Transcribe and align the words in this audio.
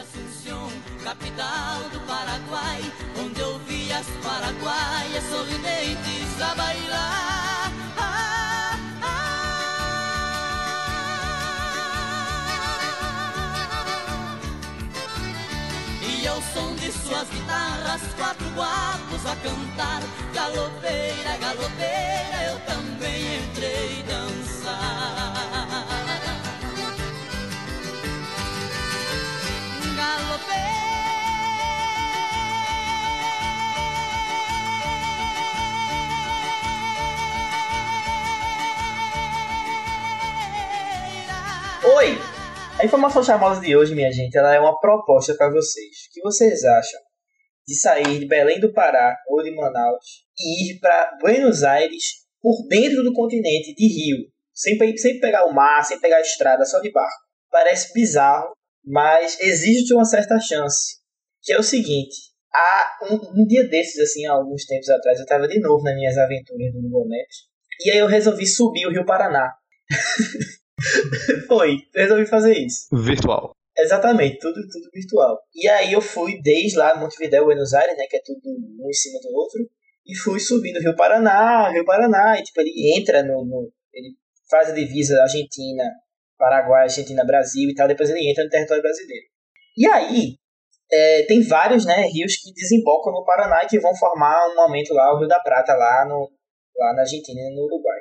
Assunção, 0.00 0.68
capital 1.04 1.88
do 1.92 2.00
Paraguai, 2.06 2.80
onde 3.18 3.40
eu 3.40 3.58
vi 3.60 3.92
as 3.92 4.06
paraguaias 4.22 5.22
sorridentes 5.24 6.40
a 6.40 6.54
bailar. 6.54 7.72
E 16.02 16.26
ao 16.26 16.40
som 16.40 16.74
de 16.76 16.90
suas 16.90 17.28
guitarras, 17.28 18.02
quatro 18.16 18.48
guapos 18.50 19.26
a 19.26 19.36
cantar, 19.36 20.02
galopeira, 20.34 21.36
galopeira, 21.38 22.42
eu 22.50 22.60
também 22.60 23.38
entrei 23.38 24.02
dançar. 24.04 25.31
A 42.82 42.84
informação 42.84 43.22
charmosa 43.22 43.60
de 43.60 43.76
hoje, 43.76 43.94
minha 43.94 44.10
gente, 44.10 44.36
ela 44.36 44.52
é 44.52 44.58
uma 44.58 44.76
proposta 44.80 45.36
para 45.36 45.48
vocês. 45.48 45.86
O 45.86 46.12
que 46.12 46.20
vocês 46.20 46.64
acham 46.64 47.00
de 47.64 47.76
sair 47.76 48.18
de 48.18 48.26
Belém 48.26 48.58
do 48.58 48.72
Pará 48.72 49.16
ou 49.28 49.40
de 49.40 49.54
Manaus 49.54 50.04
e 50.36 50.72
ir 50.72 50.80
para 50.80 51.16
Buenos 51.20 51.62
Aires 51.62 52.24
por 52.40 52.66
dentro 52.66 53.04
do 53.04 53.12
continente 53.12 53.72
de 53.72 53.86
Rio, 53.86 54.26
sem, 54.52 54.76
sem 54.96 55.20
pegar 55.20 55.44
o 55.44 55.54
mar, 55.54 55.84
sem 55.84 56.00
pegar 56.00 56.16
a 56.16 56.22
estrada, 56.22 56.64
só 56.64 56.80
de 56.80 56.90
barco? 56.90 57.22
Parece 57.52 57.92
bizarro, 57.92 58.52
mas 58.84 59.38
existe 59.38 59.94
uma 59.94 60.04
certa 60.04 60.40
chance. 60.40 60.96
Que 61.40 61.52
é 61.52 61.60
o 61.60 61.62
seguinte: 61.62 62.16
há 62.52 62.98
um, 63.12 63.42
um 63.42 63.46
dia 63.46 63.62
desses, 63.68 64.00
assim, 64.00 64.26
há 64.26 64.32
alguns 64.32 64.66
tempos 64.66 64.88
atrás, 64.88 65.18
eu 65.18 65.22
estava 65.22 65.46
de 65.46 65.60
novo 65.60 65.84
nas 65.84 65.94
minhas 65.94 66.18
aventuras 66.18 66.72
do 66.72 66.82
Google 66.82 67.06
Maps. 67.06 67.46
E 67.84 67.92
aí 67.92 67.98
eu 67.98 68.08
resolvi 68.08 68.44
subir 68.44 68.86
o 68.86 68.90
Rio 68.90 69.06
Paraná. 69.06 69.52
Foi, 71.48 71.76
resolvi 71.94 72.26
fazer 72.26 72.56
isso. 72.56 72.86
Virtual. 72.92 73.52
Exatamente, 73.78 74.38
tudo, 74.38 74.54
tudo 74.54 74.90
virtual. 74.92 75.38
E 75.54 75.66
aí 75.68 75.92
eu 75.92 76.00
fui 76.00 76.40
desde 76.42 76.76
lá 76.76 76.94
Montevideo, 76.94 77.44
Buenos 77.44 77.72
Aires, 77.72 77.96
né, 77.96 78.04
que 78.08 78.16
é 78.16 78.22
tudo 78.24 78.40
um 78.44 78.88
em 78.88 78.92
cima 78.92 79.18
do 79.20 79.34
outro, 79.34 79.60
e 80.06 80.14
fui 80.14 80.38
subindo 80.38 80.80
Rio 80.80 80.94
Paraná, 80.94 81.70
Rio 81.70 81.84
Paraná, 81.84 82.38
e 82.38 82.42
tipo, 82.42 82.60
ele 82.60 82.98
entra 82.98 83.22
no, 83.22 83.44
no 83.44 83.72
ele 83.92 84.14
faz 84.50 84.68
a 84.68 84.74
divisa 84.74 85.22
Argentina, 85.22 85.84
Paraguai, 86.36 86.82
Argentina, 86.82 87.24
Brasil 87.24 87.70
e 87.70 87.74
tal, 87.74 87.88
depois 87.88 88.10
ele 88.10 88.30
entra 88.30 88.44
no 88.44 88.50
território 88.50 88.82
brasileiro. 88.82 89.24
E 89.76 89.86
aí, 89.86 90.36
é, 90.92 91.22
tem 91.22 91.42
vários 91.42 91.86
né, 91.86 92.02
rios 92.12 92.36
que 92.36 92.52
desembocam 92.52 93.12
no 93.12 93.24
Paraná 93.24 93.62
e 93.64 93.68
que 93.68 93.80
vão 93.80 93.96
formar 93.96 94.50
um 94.50 94.56
momento 94.56 94.92
lá, 94.92 95.14
o 95.14 95.18
Rio 95.18 95.28
da 95.28 95.40
Prata, 95.40 95.74
lá, 95.74 96.04
no, 96.06 96.30
lá 96.76 96.94
na 96.94 97.02
Argentina 97.02 97.40
e 97.40 97.54
no 97.54 97.64
Uruguai. 97.64 98.00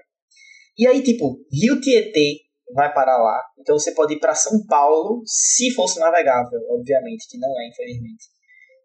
E 0.78 0.88
aí, 0.88 1.02
tipo, 1.02 1.38
Rio 1.52 1.80
Tietê 1.80 2.40
vai 2.74 2.94
parar 2.94 3.18
lá. 3.18 3.42
Então 3.60 3.78
você 3.78 3.94
pode 3.94 4.14
ir 4.14 4.20
para 4.20 4.36
São 4.36 4.66
Paulo, 4.68 5.22
se 5.26 5.74
fosse 5.74 6.00
navegável, 6.00 6.60
obviamente, 6.70 7.28
que 7.30 7.38
não 7.38 7.50
é, 7.60 7.68
infelizmente. 7.70 8.26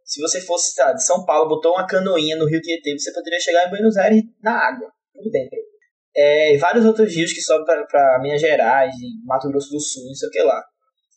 Se 0.05 0.21
você 0.21 0.41
fosse 0.41 0.75
tá, 0.77 0.93
de 0.93 1.05
São 1.05 1.25
Paulo, 1.25 1.49
botou 1.49 1.73
uma 1.73 1.87
canoinha 1.87 2.37
no 2.37 2.47
Rio 2.47 2.61
Tietê, 2.61 2.97
você 2.99 3.13
poderia 3.13 3.41
chegar 3.41 3.67
em 3.67 3.71
Buenos 3.71 3.97
Aires 3.97 4.23
na 4.43 4.53
água, 4.53 4.89
por 5.13 5.31
dentro. 5.31 5.59
É, 6.17 6.57
vários 6.59 6.85
outros 6.85 7.15
rios 7.15 7.33
que 7.33 7.43
sobem 7.43 7.65
para 7.65 8.21
Minas 8.23 8.41
Gerais, 8.41 8.95
Mato 9.25 9.49
Grosso 9.49 9.71
do 9.71 9.81
Sul, 9.81 10.07
não 10.07 10.15
sei 10.15 10.29
o 10.29 10.33
que 10.33 10.43
lá. 10.43 10.65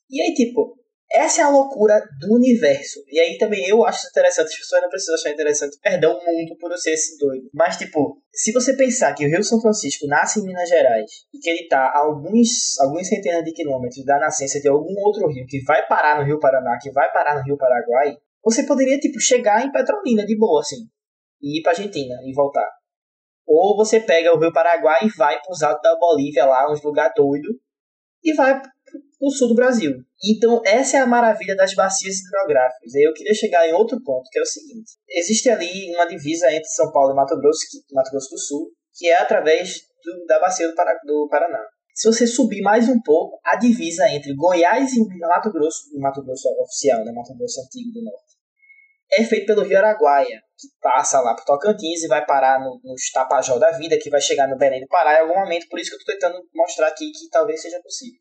E 0.10 0.22
aí, 0.22 0.34
tipo, 0.34 0.79
essa 1.12 1.42
é 1.42 1.44
a 1.44 1.50
loucura 1.50 2.00
do 2.20 2.36
universo. 2.36 3.00
E 3.10 3.20
aí 3.20 3.38
também 3.38 3.68
eu 3.68 3.84
acho 3.84 4.08
interessante, 4.08 4.48
as 4.48 4.58
pessoas 4.58 4.82
não 4.82 4.90
precisam 4.90 5.16
achar 5.16 5.32
interessante, 5.32 5.78
perdão, 5.82 6.12
o 6.12 6.26
mundo 6.26 6.56
por 6.60 6.72
eu 6.72 6.78
ser 6.78 6.92
esse 6.92 7.18
doido. 7.18 7.50
Mas, 7.54 7.78
tipo, 7.78 8.22
se 8.32 8.52
você 8.52 8.76
pensar 8.76 9.14
que 9.16 9.26
o 9.26 9.28
Rio 9.28 9.44
São 9.44 9.60
Francisco 9.60 10.06
nasce 10.08 10.40
em 10.40 10.44
Minas 10.44 10.70
Gerais 10.70 11.10
e 11.34 11.40
que 11.40 11.50
ele 11.50 11.68
tá 11.68 11.80
a 11.80 12.00
alguns, 12.00 12.80
alguns 12.80 13.08
centenas 13.08 13.44
de 13.44 13.52
quilômetros 13.52 14.06
da 14.06 14.20
nascença 14.20 14.60
de 14.60 14.68
algum 14.68 14.94
outro 15.00 15.28
rio 15.28 15.46
que 15.48 15.64
vai 15.64 15.86
parar 15.88 16.20
no 16.20 16.26
Rio 16.26 16.40
Paraná, 16.40 16.78
que 16.80 16.92
vai 16.92 17.12
parar 17.12 17.36
no 17.36 17.44
Rio 17.44 17.58
Paraguai, 17.58 18.16
você 18.44 18.64
poderia, 18.64 19.00
tipo, 19.00 19.20
chegar 19.20 19.66
em 19.66 19.72
Petrolina 19.72 20.26
de 20.26 20.38
boa, 20.38 20.62
assim, 20.62 20.88
e 21.42 21.60
ir 21.60 21.64
pra 21.64 21.72
Argentina 21.72 22.16
e 22.24 22.34
voltar. 22.34 22.70
Ou 23.48 23.76
você 23.76 24.00
pega 24.00 24.32
o 24.32 24.40
Rio 24.40 24.54
Paraguai 24.54 25.00
e 25.04 25.18
vai 25.18 25.42
pros 25.42 25.64
altos 25.64 25.82
da 25.82 25.98
Bolívia 25.98 26.46
lá, 26.46 26.72
uns 26.72 26.84
lugar 26.84 27.12
doido, 27.16 27.50
e 28.24 28.34
vai 28.34 28.62
o 29.20 29.32
sul 29.32 29.50
do 29.50 29.56
Brasil. 29.56 29.96
Então, 30.24 30.62
essa 30.66 30.98
é 30.98 31.00
a 31.00 31.06
maravilha 31.06 31.56
das 31.56 31.74
bacias 31.74 32.16
hidrográficas. 32.20 32.94
Eu 32.96 33.14
queria 33.14 33.34
chegar 33.34 33.68
em 33.68 33.74
outro 33.74 34.02
ponto, 34.04 34.30
que 34.32 34.40
é 34.40 34.42
o 34.42 34.46
seguinte: 34.46 34.92
existe 35.10 35.50
ali 35.50 35.94
uma 35.96 36.06
divisa 36.06 36.48
entre 36.52 36.68
São 36.70 36.92
Paulo 36.92 37.12
e 37.12 37.16
Mato 37.16 37.38
Grosso, 37.38 37.60
que, 37.70 37.94
Mato 37.94 38.12
Grosso 38.12 38.30
do 38.30 38.40
Sul, 38.40 38.72
que 38.96 39.10
é 39.10 39.18
através 39.18 39.82
do, 40.04 40.26
da 40.26 40.40
bacia 40.40 40.68
do, 40.68 40.74
do 41.06 41.28
Paraná. 41.30 41.64
Se 41.94 42.08
você 42.08 42.26
subir 42.26 42.62
mais 42.62 42.88
um 42.88 43.02
pouco, 43.02 43.40
a 43.44 43.58
divisa 43.58 44.08
entre 44.10 44.34
Goiás 44.34 44.94
e 44.94 45.06
Mato 45.20 45.52
Grosso, 45.52 45.82
Mato 45.98 46.24
Grosso 46.24 46.48
oficial, 46.62 47.04
né, 47.04 47.12
Mato 47.12 47.36
Grosso 47.38 47.60
antigo 47.62 47.92
do 47.92 48.04
norte, 48.04 48.40
é 49.12 49.24
feito 49.24 49.48
pelo 49.48 49.64
Rio 49.64 49.80
Araguaia, 49.80 50.42
que 50.58 50.68
passa 50.82 51.20
lá 51.20 51.36
por 51.36 51.44
Tocantins 51.44 52.04
e 52.04 52.08
vai 52.08 52.26
parar 52.26 52.60
no, 52.60 52.80
no 52.84 52.96
Tapajó 53.14 53.58
da 53.58 53.72
vida, 53.72 53.98
que 53.98 54.10
vai 54.10 54.22
chegar 54.22 54.48
no 54.48 54.58
Belém 54.58 54.82
do 54.82 54.88
Pará 54.88 55.16
em 55.16 55.22
algum 55.22 55.40
momento. 55.40 55.68
Por 55.68 55.80
isso 55.80 55.90
que 55.90 55.96
eu 55.96 56.00
estou 56.00 56.14
tentando 56.16 56.48
mostrar 56.54 56.88
aqui 56.88 57.12
que 57.12 57.30
talvez 57.30 57.62
seja 57.62 57.82
possível. 57.82 58.20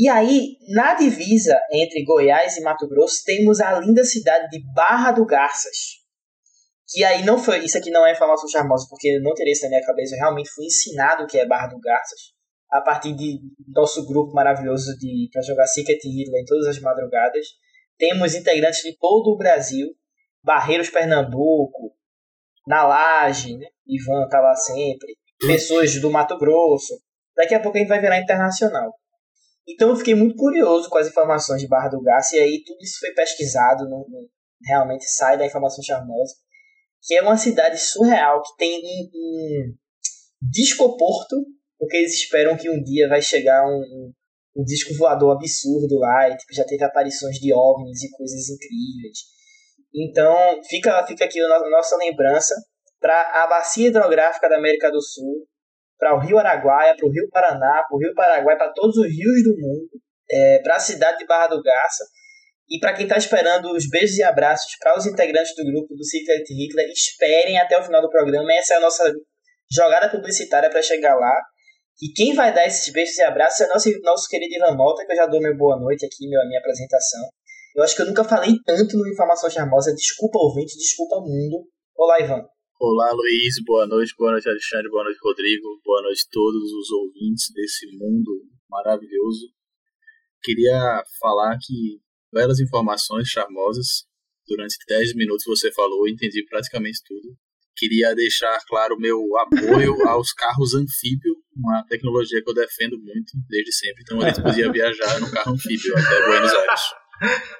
E 0.00 0.08
aí, 0.08 0.56
na 0.70 0.94
divisa 0.94 1.60
entre 1.70 2.02
Goiás 2.02 2.56
e 2.56 2.62
Mato 2.62 2.88
Grosso, 2.88 3.22
temos 3.22 3.60
a 3.60 3.78
linda 3.78 4.02
cidade 4.02 4.48
de 4.48 4.64
Barra 4.72 5.12
do 5.12 5.26
Garças. 5.26 5.76
Que 6.88 7.04
aí 7.04 7.22
não 7.22 7.36
foi. 7.36 7.66
Isso 7.66 7.76
aqui 7.76 7.90
não 7.90 8.06
é 8.06 8.12
informação 8.12 8.48
charmosa, 8.48 8.86
porque 8.88 9.08
eu 9.08 9.22
não 9.22 9.34
teria 9.34 9.52
isso 9.52 9.64
na 9.64 9.68
minha 9.68 9.84
cabeça. 9.84 10.14
Eu 10.14 10.20
realmente 10.20 10.48
fui 10.48 10.64
ensinado 10.64 11.24
o 11.24 11.26
que 11.26 11.36
é 11.36 11.46
Barra 11.46 11.66
do 11.66 11.78
Garças. 11.78 12.18
A 12.70 12.80
partir 12.80 13.14
de 13.14 13.40
nosso 13.68 14.06
grupo 14.06 14.32
maravilhoso 14.32 14.96
de 14.96 15.28
para 15.30 15.42
jogar 15.42 15.66
Secret 15.66 15.98
Hitler 16.02 16.40
em 16.40 16.46
todas 16.46 16.66
as 16.68 16.80
madrugadas. 16.80 17.44
Temos 17.98 18.34
integrantes 18.34 18.80
de 18.80 18.96
todo 18.96 19.34
o 19.34 19.36
Brasil. 19.36 19.86
Barreiros 20.42 20.88
Pernambuco, 20.88 21.94
na 22.66 22.86
Laje, 22.86 23.54
né? 23.58 23.66
Ivan 23.86 24.26
tá 24.30 24.40
lá 24.40 24.54
sempre. 24.54 25.14
Pessoas 25.40 26.00
do 26.00 26.10
Mato 26.10 26.38
Grosso. 26.38 26.98
Daqui 27.36 27.54
a 27.54 27.60
pouco 27.60 27.76
a 27.76 27.80
gente 27.80 27.88
vai 27.90 28.00
virar 28.00 28.18
internacional. 28.18 28.94
Então 29.70 29.90
eu 29.90 29.96
fiquei 29.96 30.14
muito 30.14 30.34
curioso 30.34 30.88
com 30.88 30.98
as 30.98 31.06
informações 31.06 31.60
de 31.60 31.68
Barra 31.68 31.88
do 31.88 32.02
Garça, 32.02 32.36
e 32.36 32.40
aí 32.40 32.64
tudo 32.64 32.78
isso 32.82 32.98
foi 32.98 33.12
pesquisado, 33.12 33.88
não, 33.88 34.04
realmente 34.66 35.04
sai 35.04 35.38
da 35.38 35.46
informação 35.46 35.82
charmosa, 35.82 36.34
que 37.02 37.14
é 37.14 37.22
uma 37.22 37.36
cidade 37.36 37.78
surreal, 37.78 38.42
que 38.42 38.56
tem 38.58 38.78
um, 38.78 39.10
um 39.14 39.74
discoporto, 40.42 41.36
porque 41.78 41.96
eles 41.96 42.14
esperam 42.14 42.56
que 42.56 42.68
um 42.68 42.82
dia 42.82 43.08
vai 43.08 43.22
chegar 43.22 43.64
um, 43.64 43.78
um, 43.78 44.12
um 44.56 44.64
disco 44.64 44.94
voador 44.94 45.36
absurdo 45.36 45.98
lá, 45.98 46.28
e 46.28 46.36
tipo, 46.36 46.52
já 46.52 46.64
teve 46.64 46.82
aparições 46.82 47.36
de 47.36 47.54
OVNIs 47.54 48.02
e 48.02 48.10
coisas 48.10 48.48
incríveis. 48.48 49.18
Então 49.94 50.62
fica, 50.68 51.06
fica 51.06 51.24
aqui 51.24 51.40
a 51.40 51.70
nossa 51.70 51.96
lembrança 51.96 52.54
para 53.00 53.44
a 53.44 53.46
bacia 53.46 53.88
hidrográfica 53.88 54.48
da 54.48 54.56
América 54.56 54.90
do 54.90 55.00
Sul, 55.00 55.46
para 56.00 56.16
o 56.16 56.18
Rio 56.18 56.38
Araguaia, 56.38 56.96
para 56.96 57.06
o 57.06 57.12
Rio 57.12 57.28
Paraná, 57.30 57.84
para 57.86 57.96
o 57.96 57.98
Rio 58.00 58.14
Paraguai, 58.14 58.56
para 58.56 58.72
todos 58.72 58.96
os 58.96 59.06
rios 59.06 59.44
do 59.44 59.50
mundo, 59.50 59.90
é, 60.30 60.60
para 60.62 60.76
a 60.76 60.80
cidade 60.80 61.18
de 61.18 61.26
Barra 61.26 61.48
do 61.48 61.62
Garça. 61.62 62.04
E 62.70 62.78
para 62.80 62.94
quem 62.94 63.04
está 63.04 63.18
esperando 63.18 63.70
os 63.72 63.88
beijos 63.88 64.16
e 64.16 64.22
abraços 64.22 64.76
para 64.78 64.96
os 64.96 65.04
integrantes 65.04 65.54
do 65.54 65.64
grupo 65.64 65.94
do 65.94 66.04
Secret 66.04 66.44
Hitler, 66.48 66.88
esperem 66.88 67.58
até 67.58 67.78
o 67.78 67.82
final 67.82 68.00
do 68.00 68.08
programa. 68.08 68.50
Essa 68.54 68.74
é 68.74 68.76
a 68.78 68.80
nossa 68.80 69.12
jogada 69.70 70.08
publicitária 70.08 70.70
para 70.70 70.80
chegar 70.80 71.14
lá. 71.16 71.36
E 72.00 72.12
quem 72.14 72.34
vai 72.34 72.54
dar 72.54 72.66
esses 72.66 72.90
beijos 72.92 73.18
e 73.18 73.22
abraços 73.22 73.60
é 73.60 73.66
nosso, 73.66 73.90
nosso 74.02 74.28
querido 74.28 74.54
Ivan 74.54 74.74
Mota, 74.74 75.04
que 75.04 75.12
eu 75.12 75.16
já 75.16 75.26
dou 75.26 75.40
meu 75.40 75.54
boa 75.54 75.78
noite 75.78 76.06
aqui, 76.06 76.28
meu, 76.28 76.40
a 76.40 76.46
minha 76.46 76.60
apresentação. 76.60 77.28
Eu 77.76 77.82
acho 77.82 77.94
que 77.94 78.02
eu 78.02 78.06
nunca 78.06 78.24
falei 78.24 78.52
tanto 78.64 78.96
no 78.96 79.08
Informação 79.08 79.50
Charmosa. 79.50 79.94
Desculpa, 79.94 80.38
ouvinte, 80.38 80.78
desculpa, 80.78 81.16
mundo. 81.20 81.66
Olá, 81.94 82.20
Ivan. 82.20 82.42
Olá, 82.82 83.12
Luiz. 83.12 83.62
Boa 83.62 83.86
noite. 83.86 84.14
Boa 84.16 84.32
noite, 84.32 84.48
Alexandre. 84.48 84.88
Boa 84.88 85.04
noite, 85.04 85.18
Rodrigo. 85.22 85.78
Boa 85.84 86.00
noite 86.00 86.24
a 86.26 86.32
todos 86.32 86.72
os 86.72 86.90
ouvintes 86.90 87.52
desse 87.52 87.86
mundo 87.98 88.32
maravilhoso. 88.70 89.52
Queria 90.42 91.04
falar 91.20 91.58
que 91.60 92.00
belas 92.32 92.58
informações 92.58 93.28
charmosas. 93.28 94.08
Durante 94.48 94.78
10 94.88 95.14
minutos 95.14 95.44
você 95.46 95.70
falou, 95.70 96.08
entendi 96.08 96.42
praticamente 96.46 97.00
tudo. 97.06 97.36
Queria 97.76 98.14
deixar 98.14 98.58
claro 98.66 98.94
o 98.94 98.98
meu 98.98 99.20
apoio 99.40 99.94
aos 100.08 100.32
carros 100.32 100.74
anfíbio, 100.74 101.36
uma 101.54 101.84
tecnologia 101.86 102.42
que 102.42 102.48
eu 102.48 102.54
defendo 102.54 102.98
muito 102.98 103.32
desde 103.46 103.74
sempre. 103.74 104.04
Então 104.04 104.22
a 104.22 104.30
gente 104.30 104.42
podia 104.42 104.72
viajar 104.72 105.20
no 105.20 105.30
carro 105.30 105.52
anfíbio 105.52 105.92
até 105.98 106.26
Buenos 106.26 106.50
Aires. 106.50 107.59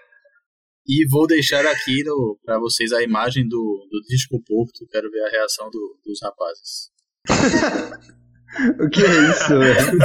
E 0.87 1.07
vou 1.09 1.27
deixar 1.27 1.65
aqui 1.67 2.03
para 2.45 2.59
vocês 2.59 2.93
a 2.93 3.03
imagem 3.03 3.47
do, 3.47 3.87
do 3.91 4.01
disco 4.09 4.43
Porto. 4.47 4.87
Quero 4.91 5.11
ver 5.11 5.23
a 5.23 5.31
reação 5.31 5.71
do, 5.71 5.99
dos 6.05 6.19
rapazes. 6.23 6.91
o 8.81 8.89
que 8.89 9.05
é 9.05 9.31
isso, 9.31 9.59
velho? 9.59 9.99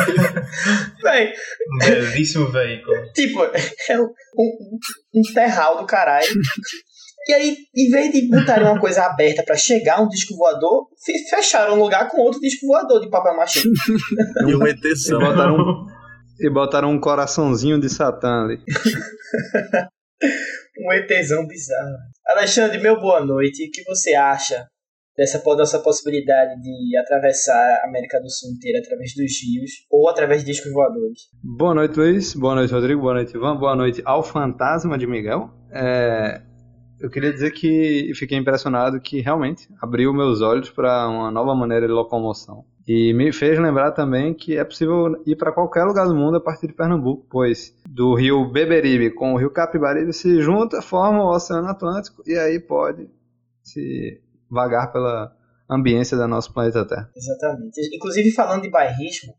Belíssimo 1.79 2.51
veículo. 2.51 2.95
Tipo, 3.13 3.43
é 3.89 3.99
um, 3.99 4.05
um, 4.37 4.79
um 5.15 5.33
terral 5.33 5.79
do 5.79 5.85
caralho. 5.85 6.27
E 7.27 7.33
aí, 7.33 7.57
em 7.75 7.89
vez 7.89 8.11
de 8.11 8.29
botarem 8.29 8.67
uma 8.67 8.79
coisa 8.79 9.03
aberta 9.03 9.43
para 9.43 9.55
chegar 9.55 9.99
um 9.99 10.07
disco 10.07 10.35
voador, 10.35 10.87
fecharam 11.29 11.75
um 11.75 11.79
lugar 11.79 12.07
com 12.09 12.21
outro 12.21 12.39
disco 12.39 12.67
voador 12.67 13.01
de 13.01 13.09
papel 13.09 13.35
machê. 13.35 13.61
e 14.47 14.55
um. 14.55 14.67
E 14.67 14.75
botaram 15.17 15.55
um, 15.55 15.87
e 16.39 16.49
botaram 16.49 16.91
um 16.91 16.99
coraçãozinho 16.99 17.79
de 17.79 17.89
Satã 17.89 18.43
ali. 18.43 18.59
Um 20.79 20.91
ETzão 20.93 21.45
bizarro. 21.47 21.95
Alexandre, 22.25 22.77
meu 22.79 22.99
boa 22.99 23.23
noite. 23.23 23.67
O 23.67 23.71
que 23.71 23.83
você 23.83 24.13
acha 24.13 24.67
dessa, 25.17 25.79
possibilidade 25.79 26.61
de 26.61 26.97
atravessar 26.97 27.81
a 27.81 27.87
América 27.87 28.19
do 28.19 28.29
Sul 28.29 28.51
inteira 28.51 28.79
através 28.79 29.13
dos 29.15 29.31
rios 29.41 29.71
ou 29.89 30.09
através 30.09 30.41
de 30.41 30.51
discos 30.51 30.71
voadores? 30.71 31.21
Boa 31.43 31.73
noite, 31.73 31.97
Luiz. 31.97 32.33
Boa 32.35 32.55
noite, 32.55 32.73
Rodrigo. 32.73 33.01
Boa 33.01 33.13
noite, 33.13 33.35
Ivan. 33.35 33.57
Boa 33.57 33.75
noite 33.75 34.01
ao 34.05 34.23
Fantasma 34.23 34.97
de 34.97 35.07
Miguel. 35.07 35.49
É, 35.71 36.41
eu 36.99 37.09
queria 37.09 37.31
dizer 37.31 37.51
que 37.51 38.11
fiquei 38.15 38.37
impressionado 38.37 38.99
que 38.99 39.21
realmente 39.21 39.67
abriu 39.81 40.13
meus 40.13 40.41
olhos 40.41 40.69
para 40.69 41.07
uma 41.07 41.31
nova 41.31 41.55
maneira 41.55 41.87
de 41.87 41.93
locomoção. 41.93 42.65
E 42.87 43.13
me 43.13 43.33
fez 43.33 43.59
lembrar 43.59 43.91
também 43.93 44.33
que 44.33 44.57
é 44.57 44.63
possível 44.63 45.21
ir 45.25 45.35
para 45.35 45.51
qualquer 45.51 45.85
lugar 45.85 46.07
do 46.07 46.15
mundo 46.15 46.37
a 46.37 46.41
partir 46.41 46.67
de 46.67 46.73
Pernambuco, 46.73 47.25
pois 47.29 47.75
do 47.87 48.13
rio 48.13 48.45
Beberibe 48.51 49.09
com 49.09 49.33
o 49.33 49.37
rio 49.37 49.49
Capibaribe 49.49 50.13
se 50.13 50.39
junta, 50.39 50.81
formam 50.83 51.25
o 51.25 51.35
Oceano 51.35 51.67
Atlântico 51.67 52.21
e 52.27 52.37
aí 52.37 52.59
pode 52.59 53.09
se 53.63 54.21
vagar 54.49 54.91
pela 54.91 55.35
ambiência 55.67 56.15
do 56.15 56.27
nosso 56.27 56.53
planeta 56.53 56.87
Terra. 56.87 57.09
Exatamente. 57.15 57.81
Inclusive, 57.95 58.31
falando 58.31 58.61
de 58.61 58.69
bairrismo, 58.69 59.33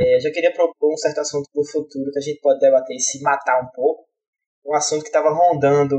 é, 0.00 0.18
já 0.22 0.30
queria 0.30 0.52
propor 0.52 0.92
um 0.92 0.96
certo 0.96 1.18
assunto 1.18 1.48
para 1.52 1.60
o 1.60 1.66
futuro 1.66 2.12
que 2.12 2.18
a 2.18 2.22
gente 2.22 2.40
pode 2.40 2.60
debater 2.60 2.94
e 2.94 3.00
se 3.00 3.20
matar 3.22 3.60
um 3.60 3.68
pouco, 3.74 4.06
um 4.64 4.74
assunto 4.76 5.02
que 5.02 5.08
estava 5.08 5.30
rondando 5.30 5.96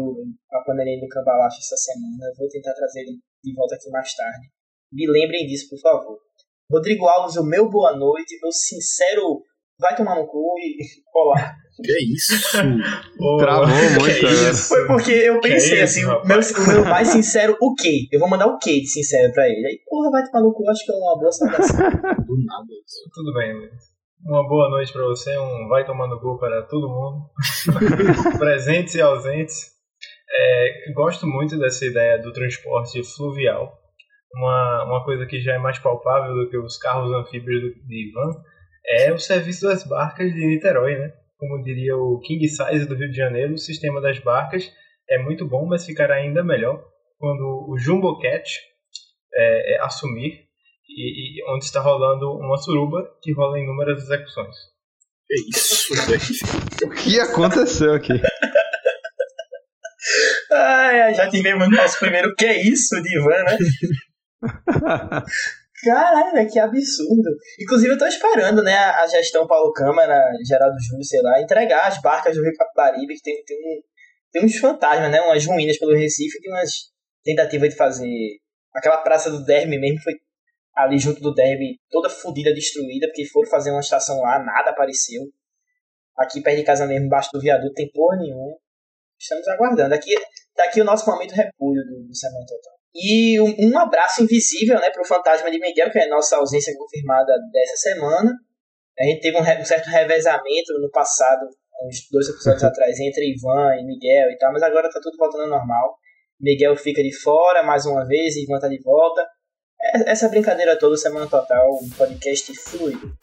a 0.49 0.63
panelinha 0.63 1.01
do 1.01 1.09
Cambalacho 1.09 1.59
essa 1.59 1.75
semana. 1.75 2.31
Eu 2.31 2.37
vou 2.37 2.47
tentar 2.47 2.73
trazer 2.73 3.01
ele 3.01 3.19
de 3.43 3.53
volta 3.53 3.75
aqui 3.75 3.89
mais 3.89 4.15
tarde. 4.15 4.47
Me 4.93 5.05
lembrem 5.07 5.45
disso, 5.45 5.69
por 5.69 5.79
favor. 5.79 6.28
Rodrigo 6.71 7.07
Alves, 7.07 7.36
o 7.36 7.44
meu 7.44 7.68
boa 7.68 7.98
noite, 7.98 8.39
meu 8.42 8.51
sincero 8.51 9.42
vai 9.80 9.95
tomar 9.95 10.16
no 10.16 10.27
cu 10.27 10.54
e 10.60 10.77
colar. 11.12 11.56
Que 11.81 12.13
isso? 12.13 12.33
Travou 13.39 13.68
muito, 13.68 14.25
né? 14.25 14.54
Foi 14.54 14.86
porque 14.86 15.12
eu 15.12 15.39
pensei 15.39 15.81
assim, 15.81 16.04
o 16.04 16.07
meu, 16.07 16.21
meu 16.25 16.86
mais 16.86 17.07
sincero, 17.07 17.57
o 17.60 17.74
quê? 17.74 18.07
Eu 18.12 18.19
vou 18.19 18.30
mandar 18.30 18.48
o 18.48 18.57
quê 18.60 18.81
de 18.81 18.88
sincero 18.88 19.31
pra 19.33 19.48
ele? 19.48 19.66
Aí, 19.66 19.80
porra, 19.88 20.12
vai 20.12 20.24
tomar 20.25 20.44
no 20.44 20.54
cu, 20.54 20.69
acho 20.69 20.86
que 20.86 20.92
é 20.92 20.95
uma 20.95 21.18
boa 21.18 21.31
saudação. 21.31 21.77
Do 22.27 22.45
nada. 22.45 22.68
Tudo 23.13 23.33
bem, 23.33 23.54
Luiz. 23.54 24.00
Uma 24.25 24.48
boa 24.48 24.69
noite 24.69 24.92
para 24.92 25.06
você, 25.06 25.38
um 25.38 25.69
vai 25.69 25.86
tomando 25.86 26.19
gol 26.19 26.38
para 26.38 26.62
todo 26.63 26.89
mundo, 26.89 27.30
presentes 28.38 28.94
e 28.95 29.01
ausentes. 29.01 29.72
É, 30.30 30.92
gosto 30.94 31.25
muito 31.25 31.57
dessa 31.57 31.86
ideia 31.86 32.22
do 32.22 32.33
transporte 32.33 33.01
fluvial, 33.15 33.72
uma, 34.33 34.83
uma 34.85 35.03
coisa 35.03 35.25
que 35.25 35.41
já 35.41 35.53
é 35.53 35.57
mais 35.57 35.79
palpável 35.79 36.33
do 36.33 36.49
que 36.49 36.57
os 36.57 36.77
carros 36.77 37.11
anfíbios 37.13 37.73
de 37.85 38.09
Ivan, 38.09 38.41
é 38.85 39.13
o 39.13 39.19
serviço 39.19 39.67
das 39.67 39.83
barcas 39.83 40.33
de 40.33 40.47
Niterói, 40.47 40.97
né? 40.97 41.13
Como 41.37 41.63
diria 41.63 41.95
o 41.95 42.19
King 42.19 42.47
Size 42.47 42.87
do 42.87 42.95
Rio 42.95 43.09
de 43.09 43.15
Janeiro, 43.15 43.53
o 43.53 43.57
sistema 43.57 44.01
das 44.01 44.19
barcas 44.19 44.71
é 45.09 45.17
muito 45.17 45.47
bom, 45.47 45.65
mas 45.65 45.85
ficará 45.85 46.15
ainda 46.15 46.43
melhor 46.43 46.83
quando 47.17 47.67
o 47.69 47.77
Jumbo 47.77 48.19
Cat 48.19 48.49
é, 49.33 49.75
é, 49.75 49.81
assumir 49.81 50.45
e, 50.87 51.39
e 51.39 51.53
onde 51.53 51.65
está 51.65 51.81
rolando 51.81 52.31
uma 52.37 52.57
suruba 52.57 53.09
que 53.21 53.31
rola 53.33 53.59
inúmeras 53.59 54.03
execuções. 54.03 54.55
É 55.31 55.35
isso. 55.49 55.89
O 56.81 56.89
que 56.91 57.19
aconteceu 57.19 57.93
aqui? 57.93 58.13
Ai, 60.49 61.13
já 61.13 61.29
tivemos 61.29 61.69
nosso 61.69 61.99
primeiro 61.99 62.33
que 62.35 62.45
é 62.45 62.61
isso 62.61 63.01
de 63.03 63.17
Ivan, 63.17 63.43
né? 63.43 63.57
Caralho, 65.83 66.51
que 66.51 66.59
absurdo. 66.59 67.30
Inclusive, 67.62 67.94
eu 67.94 67.97
tô 67.97 68.06
esperando, 68.06 68.62
né, 68.62 68.75
a 68.75 69.07
gestão 69.07 69.47
Paulo 69.47 69.71
Câmara, 69.71 70.21
Geraldo 70.45 70.75
Júlio, 70.81 71.03
sei 71.03 71.21
lá, 71.21 71.41
entregar 71.41 71.88
as 71.88 72.01
barcas 72.01 72.36
do 72.36 72.44
Rio 72.44 72.53
Capibaribe, 72.53 73.15
que 73.15 73.21
tem, 73.21 73.44
tem, 73.45 73.57
um, 73.57 73.81
tem 74.31 74.45
uns 74.45 74.57
fantasmas, 74.57 75.09
né, 75.09 75.21
umas 75.21 75.45
ruínas 75.45 75.77
pelo 75.77 75.95
Recife, 75.95 76.41
tem 76.41 76.51
umas 76.51 76.71
tentativas 77.24 77.69
de 77.69 77.75
fazer... 77.75 78.39
Aquela 78.75 78.97
praça 78.97 79.31
do 79.31 79.44
Derme 79.44 79.80
mesmo 79.80 80.01
foi 80.01 80.13
ali 80.75 80.97
junto 80.97 81.19
do 81.21 81.33
derby, 81.33 81.80
toda 81.89 82.09
fodida, 82.09 82.53
destruída, 82.53 83.07
porque 83.07 83.25
foram 83.25 83.50
fazer 83.50 83.71
uma 83.71 83.81
estação 83.81 84.19
lá, 84.21 84.39
nada 84.39 84.71
apareceu. 84.71 85.24
Aqui 86.18 86.41
perto 86.41 86.57
de 86.57 86.63
casa 86.63 86.86
mesmo, 86.86 87.06
embaixo 87.06 87.30
do 87.33 87.39
viaduto, 87.39 87.74
tem 87.74 87.91
porra 87.91 88.18
nenhuma. 88.18 88.56
Estamos 89.18 89.47
aguardando. 89.47 89.94
Aqui, 89.94 90.13
daqui 90.56 90.81
o 90.81 90.86
nosso 90.86 91.09
momento 91.09 91.31
repúdio 91.31 91.83
do, 91.83 92.07
do 92.07 92.15
Semana 92.15 92.45
Total. 92.45 92.78
E 92.94 93.39
um, 93.39 93.56
um, 93.59 93.77
abraço 93.77 94.24
invisível 94.24 94.80
né, 94.80 94.89
para 94.89 95.01
o 95.01 95.06
fantasma 95.06 95.50
de 95.51 95.59
Miguel, 95.59 95.91
que 95.91 96.00
é 96.00 96.06
a 96.06 96.09
nossa 96.09 96.38
ausência 96.38 96.74
confirmada 96.77 97.33
dessa 97.51 97.75
semana. 97.77 98.33
A 99.00 99.03
gente 99.03 99.21
teve 99.21 99.38
um, 99.38 99.41
um 99.41 99.65
certo 99.65 99.88
revezamento 99.88 100.74
no 100.81 100.89
passado, 100.89 101.47
uns 101.86 102.07
dois 102.12 102.27
episódios 102.30 102.63
atrás, 102.65 103.00
entre 103.00 103.31
Ivan 103.31 103.75
e 103.75 103.86
Miguel 103.86 104.31
e 104.31 104.38
tal, 104.38 104.51
mas 104.51 104.63
agora 104.63 104.89
tá 104.89 105.00
tudo 105.01 105.18
voltando 105.18 105.44
ao 105.44 105.50
normal. 105.50 105.97
Miguel 106.39 106.75
fica 106.75 107.03
de 107.03 107.13
fora 107.13 107.63
mais 107.63 107.86
uma 107.86 108.06
vez, 108.07 108.36
Ivan 108.36 108.59
tá 108.59 108.68
de 108.68 108.81
volta. 108.81 109.25
Essa 110.06 110.27
brincadeira 110.27 110.77
toda, 110.77 110.97
Semana 110.97 111.27
Total, 111.27 111.69
um 111.71 111.89
podcast 111.91 112.53
fluido. 112.56 113.18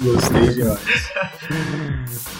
Gostei 0.00 0.48
demais. 0.54 2.24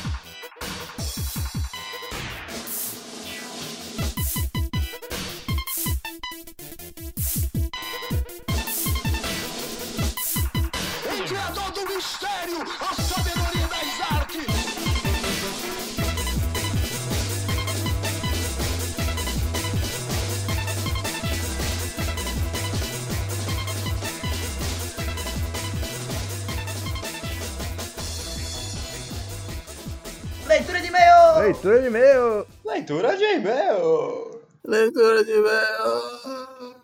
Leitura 30.55 30.81
de 30.81 30.87
e-mail! 30.87 31.41
Leitura 31.41 31.81
de 31.81 31.87
e-mail! 31.89 32.47
Leitura 32.65 33.17
de 33.17 33.25
e-mail! 33.25 34.41
Leitura 34.65 35.25
de 35.25 35.33
e-mail! 35.33 36.77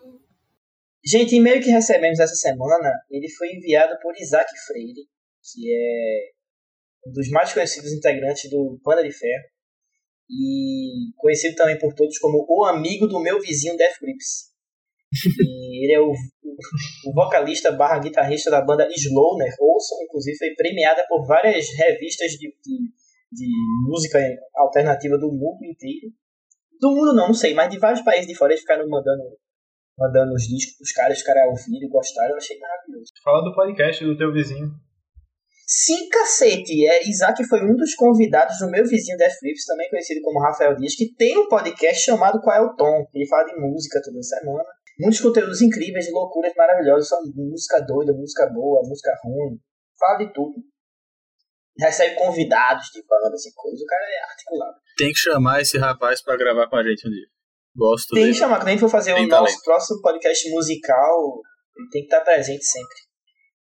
Gente, 1.05 1.35
e-mail 1.37 1.63
que 1.63 1.69
recebemos 1.69 2.19
essa 2.19 2.35
semana, 2.35 2.91
ele 3.09 3.29
foi 3.29 3.47
enviado 3.47 3.97
por 4.01 4.13
Isaac 4.19 4.51
Freire, 4.67 5.07
que 5.41 5.71
é 5.73 7.07
um 7.07 7.13
dos 7.13 7.29
mais 7.29 7.53
conhecidos 7.53 7.93
integrantes 7.93 8.49
do 8.49 8.77
Panda 8.83 9.03
de 9.03 9.11
Ferro, 9.13 9.45
e 10.29 11.13
conhecido 11.15 11.55
também 11.55 11.79
por 11.79 11.93
todos 11.93 12.17
como 12.17 12.45
o 12.49 12.65
amigo 12.65 13.07
do 13.07 13.21
meu 13.21 13.39
vizinho 13.39 13.77
Death 13.77 14.01
Grips. 14.01 14.51
e 15.39 15.85
ele 15.85 15.93
é 15.93 15.99
o, 16.01 16.11
o 16.11 17.13
vocalista 17.13 17.71
barra 17.71 17.99
guitarrista 17.99 18.51
da 18.51 18.59
banda 18.59 18.85
Slowner, 18.93 19.55
ouçam, 19.61 19.97
inclusive 20.03 20.37
foi 20.37 20.53
premiada 20.55 21.05
por 21.07 21.25
várias 21.25 21.69
revistas 21.77 22.31
de, 22.31 22.49
de 22.49 23.00
de 23.31 23.47
música 23.87 24.19
alternativa 24.55 25.17
do 25.17 25.31
mundo 25.31 25.63
inteiro. 25.63 26.11
Do 26.79 26.91
mundo 26.91 27.13
não, 27.13 27.27
não 27.27 27.33
sei, 27.33 27.53
mas 27.53 27.69
de 27.69 27.79
vários 27.79 28.01
países 28.01 28.27
de 28.27 28.35
fora 28.35 28.51
eles 28.51 28.61
ficaram 28.61 28.87
mandando, 28.89 29.23
mandando 29.97 30.33
os 30.33 30.43
discos 30.43 30.77
pros 30.77 30.91
caras, 30.91 31.17
os 31.17 31.23
caras 31.23 31.43
ouviram 31.47 31.87
e 31.87 31.89
gostaram, 31.89 32.31
eu 32.31 32.37
achei 32.37 32.57
maravilhoso. 32.59 33.11
Fala 33.23 33.43
do 33.43 33.55
podcast 33.55 34.03
do 34.03 34.17
teu 34.17 34.33
vizinho. 34.33 34.71
Sim, 35.65 36.09
cacete! 36.09 36.85
É, 36.85 37.07
Isaac 37.07 37.41
foi 37.45 37.63
um 37.63 37.75
dos 37.77 37.95
convidados 37.95 38.57
do 38.59 38.69
meu 38.69 38.83
vizinho 38.83 39.17
Death 39.17 39.39
Flips, 39.39 39.65
também 39.65 39.89
conhecido 39.89 40.21
como 40.21 40.41
Rafael 40.41 40.75
Dias, 40.75 40.95
que 40.95 41.15
tem 41.15 41.37
um 41.37 41.47
podcast 41.47 42.03
chamado 42.03 42.41
Qual 42.41 42.57
é 42.57 42.61
o 42.61 42.75
Tom? 42.75 43.05
Ele 43.13 43.27
fala 43.27 43.45
de 43.45 43.55
música 43.55 44.01
toda 44.03 44.21
semana. 44.21 44.65
Muitos 44.99 45.21
conteúdos 45.21 45.61
incríveis, 45.61 46.11
loucuras 46.11 46.51
maravilhosas, 46.57 47.07
só 47.07 47.15
música 47.33 47.79
doida, 47.79 48.11
música 48.11 48.47
boa, 48.47 48.81
música 48.83 49.17
ruim. 49.23 49.57
Fala 49.97 50.17
de 50.17 50.33
tudo 50.33 50.70
recebe 51.79 52.15
convidados 52.15 52.87
de 52.93 53.01
bandas 53.07 53.45
e 53.45 53.53
coisas, 53.53 53.81
o 53.81 53.85
cara 53.85 54.03
é 54.05 54.23
articulado. 54.29 54.75
Tem 54.97 55.11
que 55.11 55.17
chamar 55.19 55.61
esse 55.61 55.77
rapaz 55.77 56.21
para 56.23 56.37
gravar 56.37 56.67
com 56.69 56.75
a 56.75 56.83
gente 56.83 57.07
um 57.07 57.11
dia. 57.11 57.27
Gosto 57.75 58.13
Tem 58.13 58.23
dele. 58.23 58.33
que 58.33 58.39
chamar, 58.39 58.57
quando 58.57 58.67
a 58.67 58.71
gente 58.71 58.79
for 58.81 58.89
fazer 58.89 59.13
Tem 59.13 59.25
o 59.25 59.27
nosso 59.29 59.43
talento. 59.45 59.63
próximo 59.63 60.01
podcast 60.01 60.49
musical, 60.51 61.39
ele 61.77 61.89
tem 61.89 62.01
que 62.01 62.07
estar 62.07 62.21
presente 62.21 62.65
sempre. 62.65 62.95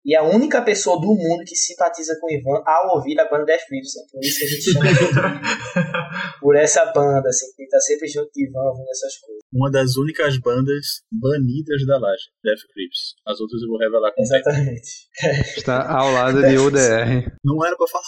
E 0.06 0.16
a 0.16 0.24
única 0.24 0.62
pessoa 0.62 1.00
do 1.00 1.08
mundo 1.08 1.44
que 1.46 1.56
simpatiza 1.56 2.18
com 2.20 2.28
o 2.28 2.32
Ivan 2.32 2.64
ao 2.66 2.96
ouvir 2.96 3.20
a 3.20 3.30
banda 3.30 3.46
Death 3.46 3.68
Grips. 3.70 3.96
Né? 3.96 4.04
Por 4.12 4.24
isso 4.24 4.40
que 4.40 4.46
a 4.46 4.48
gente 4.48 4.72
chama 4.72 4.86
ele 4.88 4.98
por 6.40 6.56
essa 6.56 6.86
banda, 6.94 7.28
assim, 7.28 7.46
que 7.56 7.68
tá 7.68 7.80
sempre 7.80 8.08
junto 8.08 8.30
com 8.34 8.40
o 8.40 8.44
Ivan 8.44 8.70
ouvindo 8.70 8.90
essas 8.90 9.18
coisas. 9.18 9.42
Uma 9.54 9.70
das 9.70 9.98
únicas 9.98 10.38
bandas 10.40 11.02
banidas 11.12 11.86
da 11.86 12.00
laje, 12.00 12.30
Death 12.44 12.62
Grips. 12.74 13.16
As 13.28 13.40
outras 13.40 13.62
eu 13.62 13.68
vou 13.68 13.78
revelar 13.78 14.12
com. 14.14 14.22
Exatamente. 14.22 15.10
Está 15.58 15.90
ao 15.90 16.12
lado 16.12 16.42
de 16.42 16.58
UDR. 16.58 17.32
Não 17.44 17.66
era 17.66 17.76
pra 17.76 17.88
falar. 17.88 18.04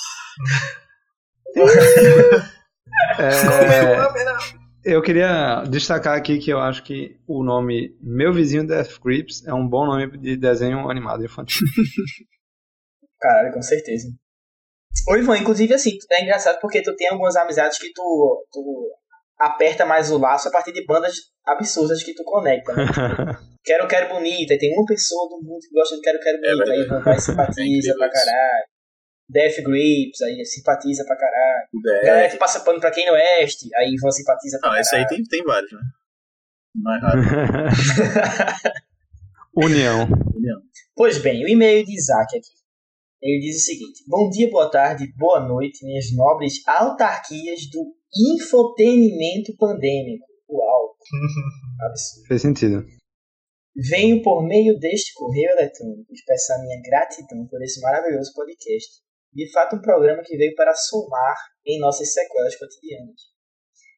É, 3.18 3.32
eu 4.84 5.02
queria 5.02 5.64
destacar 5.70 6.18
aqui 6.18 6.40
que 6.40 6.52
eu 6.52 6.60
acho 6.60 6.84
que 6.84 7.20
o 7.28 7.44
nome 7.44 7.96
Meu 8.02 8.34
Vizinho 8.34 8.66
Death 8.66 9.00
Grips 9.04 9.46
é 9.46 9.54
um 9.54 9.68
bom 9.68 9.86
nome 9.86 10.18
de 10.18 10.36
desenho 10.36 10.90
animado 10.90 11.24
infantil. 11.24 11.66
Caralho, 13.20 13.54
com 13.54 13.62
certeza. 13.62 14.08
Ô 15.08 15.16
Ivan, 15.16 15.38
inclusive 15.38 15.74
assim, 15.74 15.92
é 16.12 16.24
engraçado 16.24 16.60
porque 16.60 16.82
tu 16.82 16.96
tem 16.96 17.08
algumas 17.10 17.36
amizades 17.36 17.78
que 17.78 17.92
tu, 17.94 18.46
tu 18.52 18.90
aperta 19.40 19.86
mais 19.86 20.12
o 20.12 20.18
laço 20.18 20.48
a 20.48 20.52
partir 20.52 20.72
de 20.72 20.86
bandas 20.86 21.16
absurdas 21.46 22.04
que 22.04 22.14
tu 22.14 22.24
conecta, 22.24 22.74
né? 22.74 22.86
Quero 23.64 23.88
Quero 23.88 24.10
Bonita, 24.10 24.56
e 24.56 24.58
tem 24.58 24.74
uma 24.76 24.86
pessoa 24.88 25.30
do 25.30 25.38
mundo 25.38 25.60
que 25.62 25.74
gosta 25.74 25.96
de 25.96 26.02
Quero 26.02 26.20
Quero 26.20 26.42
Bonita, 26.42 26.72
aí 26.72 26.78
verdade. 26.78 26.86
Ivan 26.86 27.04
vai 27.04 27.14
É 27.16 27.20
simpatiza 27.20 27.94
pra 27.96 28.10
caralho. 28.10 28.71
Death 29.32 29.64
Grips, 29.64 30.22
aí 30.22 30.46
simpatiza 30.46 31.06
pra 31.06 31.16
caralho. 31.16 31.68
O 31.74 31.82
Galera 32.06 32.30
que 32.30 32.38
passa 32.38 32.60
pano 32.62 32.80
pra 32.80 32.92
quem 32.92 33.06
no 33.06 33.14
Oeste, 33.14 33.70
aí 33.76 33.94
Ivan 33.94 34.12
simpatiza 34.12 34.60
pra 34.60 34.72
Não, 34.72 34.78
esse 34.80 34.96
aí 34.96 35.04
caralho. 35.04 35.18
tem, 35.24 35.26
tem 35.40 35.44
vários, 35.46 35.72
né? 35.72 35.80
Não 36.76 36.96
é 36.96 37.00
raro. 37.00 37.22
União. 39.56 40.08
União. 40.36 40.62
Pois 40.96 41.18
bem, 41.18 41.44
o 41.44 41.48
e-mail 41.48 41.86
de 41.86 41.94
Isaac 41.96 42.38
aqui. 42.38 42.48
Ele 43.22 43.40
diz 43.40 43.58
o 43.58 43.66
seguinte: 43.66 44.04
Bom 44.08 44.30
dia, 44.30 44.50
boa 44.50 44.70
tarde, 44.70 45.12
boa 45.18 45.40
noite, 45.48 45.86
minhas 45.86 46.06
nobres 46.16 46.56
autarquias 46.68 47.70
do 47.72 47.94
infotenimento 48.34 49.56
pandêmico. 49.58 50.26
Uau! 50.50 50.96
Absurdo. 51.88 52.28
Fez 52.28 52.42
sentido. 52.42 52.86
Venho 53.90 54.22
por 54.22 54.44
meio 54.46 54.78
deste 54.80 55.14
correio 55.14 55.50
eletrônico 55.52 56.12
expressar 56.12 56.60
minha 56.62 56.82
gratidão 56.82 57.48
por 57.48 57.62
esse 57.64 57.80
maravilhoso 57.82 58.34
podcast. 58.34 59.00
De 59.34 59.50
fato, 59.52 59.76
um 59.78 59.82
programa 59.82 60.22
que 60.24 60.36
veio 60.38 60.54
para 60.56 60.74
somar 60.74 61.36
em 61.66 61.80
nossas 61.80 62.14
sequelas 62.14 62.56
cotidianas. 62.58 63.22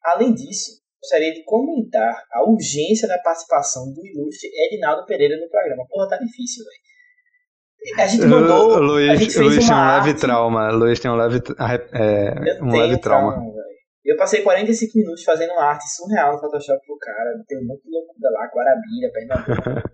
Além 0.05 0.33
disso, 0.33 0.71
gostaria 1.01 1.33
de 1.33 1.43
comentar 1.43 2.23
a 2.31 2.43
urgência 2.49 3.07
da 3.07 3.17
participação 3.19 3.91
do 3.93 4.05
ilustre 4.05 4.49
Edinaldo 4.69 5.05
Pereira 5.05 5.35
no 5.37 5.49
programa. 5.49 5.85
Porra, 5.89 6.09
tá 6.09 6.17
difícil, 6.17 6.63
velho. 6.63 8.03
A 8.03 8.07
gente 8.07 8.25
mandou. 8.25 8.79
Luiz, 8.79 9.09
a 9.09 9.15
gente 9.15 9.33
fez 9.33 9.45
Luiz 9.45 9.65
tem 9.67 9.75
um 9.75 9.79
leve 9.79 10.09
arte- 10.09 10.19
trauma. 10.21 10.71
Luiz 10.71 10.99
tem 10.99 11.11
um 11.11 11.15
leve, 11.15 11.37
é, 11.37 12.57
Eu 12.57 12.65
um 12.65 12.69
tenho 12.69 12.81
leve 12.83 12.97
trauma. 13.01 13.35
velho. 13.39 13.63
Eu 14.05 14.17
passei 14.17 14.41
45 14.41 14.97
minutos 14.97 15.23
fazendo 15.23 15.51
uma 15.51 15.63
arte 15.63 15.83
surreal 15.95 16.33
no 16.33 16.39
Photoshop 16.39 16.79
pro 16.85 16.97
cara. 16.97 17.29
Tem 17.47 17.57
um 17.57 17.65
monte 17.65 17.83
de 17.83 17.89
loucura 17.89 18.29
lá, 18.31 18.45
Guarabira, 18.53 19.11
Pernambuco. 19.13 19.89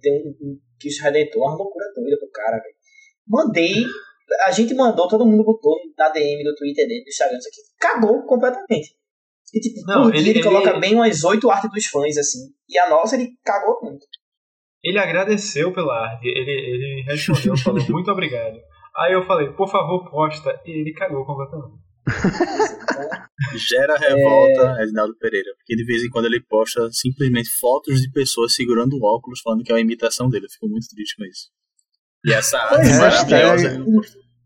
tem 0.00 0.12
um, 0.12 0.28
um 0.46 0.58
Cristo 0.80 1.02
Redentor, 1.04 1.42
uma 1.42 1.56
loucura 1.56 1.86
doida 1.94 2.16
pro 2.18 2.30
cara, 2.30 2.58
velho. 2.58 2.74
Mandei, 3.28 3.84
a 4.46 4.50
gente 4.50 4.74
mandou, 4.74 5.08
todo 5.08 5.26
mundo 5.26 5.44
botou 5.44 5.76
na 5.98 6.08
DM 6.10 6.42
do 6.44 6.54
Twitter 6.54 6.86
dele, 6.88 7.04
do 7.04 7.08
Instagram, 7.08 7.38
isso 7.38 7.48
aqui 7.48 7.60
cagou 7.78 8.22
completamente. 8.26 8.90
E 9.52 9.60
tipo, 9.60 9.80
Não, 9.86 10.02
por 10.04 10.12
dia 10.12 10.20
ele- 10.20 10.30
ele, 10.30 10.38
ele- 10.40 10.48
coloca 10.48 10.78
bem 10.80 10.94
umas 10.94 11.22
oito 11.24 11.50
artes 11.50 11.70
dos 11.70 11.86
fãs, 11.86 12.16
assim. 12.16 12.38
E 12.68 12.78
a 12.78 12.88
nossa 12.90 13.14
ele 13.16 13.30
cagou 13.44 13.78
muito. 13.82 14.04
Ele 14.82 14.98
agradeceu 14.98 15.72
pela 15.72 15.94
arte, 15.94 16.26
ele, 16.28 16.50
ele 16.50 17.02
respondeu, 17.08 17.56
falou 17.56 17.80
muito 17.90 18.10
obrigado. 18.10 18.58
Aí 18.96 19.12
eu 19.12 19.26
falei, 19.26 19.48
por 19.52 19.68
favor, 19.70 20.10
posta, 20.10 20.60
e 20.66 20.70
ele 20.80 20.92
cagou 20.92 21.24
completamente. 21.24 21.82
Gera 23.56 23.96
revolta 23.96 24.82
Edinaldo 24.82 25.16
Pereira. 25.18 25.50
Porque 25.56 25.74
de 25.76 25.84
vez 25.84 26.02
em 26.04 26.10
quando 26.10 26.26
ele 26.26 26.40
posta 26.40 26.88
simplesmente 26.92 27.48
fotos 27.58 28.00
de 28.02 28.10
pessoas 28.10 28.54
segurando 28.54 29.02
óculos 29.02 29.40
falando 29.40 29.62
que 29.64 29.70
é 29.72 29.74
uma 29.74 29.80
imitação 29.80 30.28
dele. 30.28 30.46
Eu 30.46 30.50
fico 30.50 30.68
muito 30.68 30.86
triste 30.88 31.16
com 31.16 31.24
isso. 31.24 31.48
E 32.26 32.32
essa 32.32 32.58
arte 32.58 32.88
é, 32.88 32.98
maravilhosa. 32.98 33.68
velho. 33.70 33.84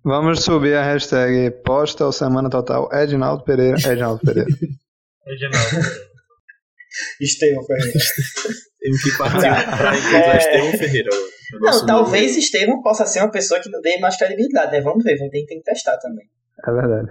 Vamos 0.09 0.43
subir 0.43 0.75
a 0.75 0.83
hashtag 0.83 1.50
posta 1.62 2.07
ou 2.07 2.12
semana 2.12 2.49
total 2.49 2.88
Edinaldo 2.91 3.45
Pereira. 3.45 3.77
Edinaldo 3.77 4.19
Pereira. 4.25 4.49
Reginaldo. 5.27 5.77
Estevão 7.21 7.62
Ferreira. 7.62 7.99
Temos 8.81 9.03
que 9.03 9.19
partir 9.19 9.77
para 9.77 9.99
encontrar 9.99 10.35
É. 10.35 10.38
Estevão 10.38 10.73
Ferreira. 10.79 11.11
Não, 11.61 11.85
talvez 11.85 12.38
Estevão 12.38 12.81
possa 12.81 13.05
ser 13.05 13.21
uma 13.21 13.31
pessoa 13.31 13.61
que 13.61 13.69
não 13.69 13.83
dê 13.83 13.99
mais 13.99 14.17
credibilidade, 14.17 14.73
né? 14.73 14.81
Vamos 14.81 15.05
ver, 15.05 15.19
vamos 15.19 15.31
ter, 15.31 15.45
tem 15.45 15.59
que 15.59 15.65
testar 15.65 15.99
também. 15.99 16.25
É 16.67 16.73
verdade. 16.73 17.11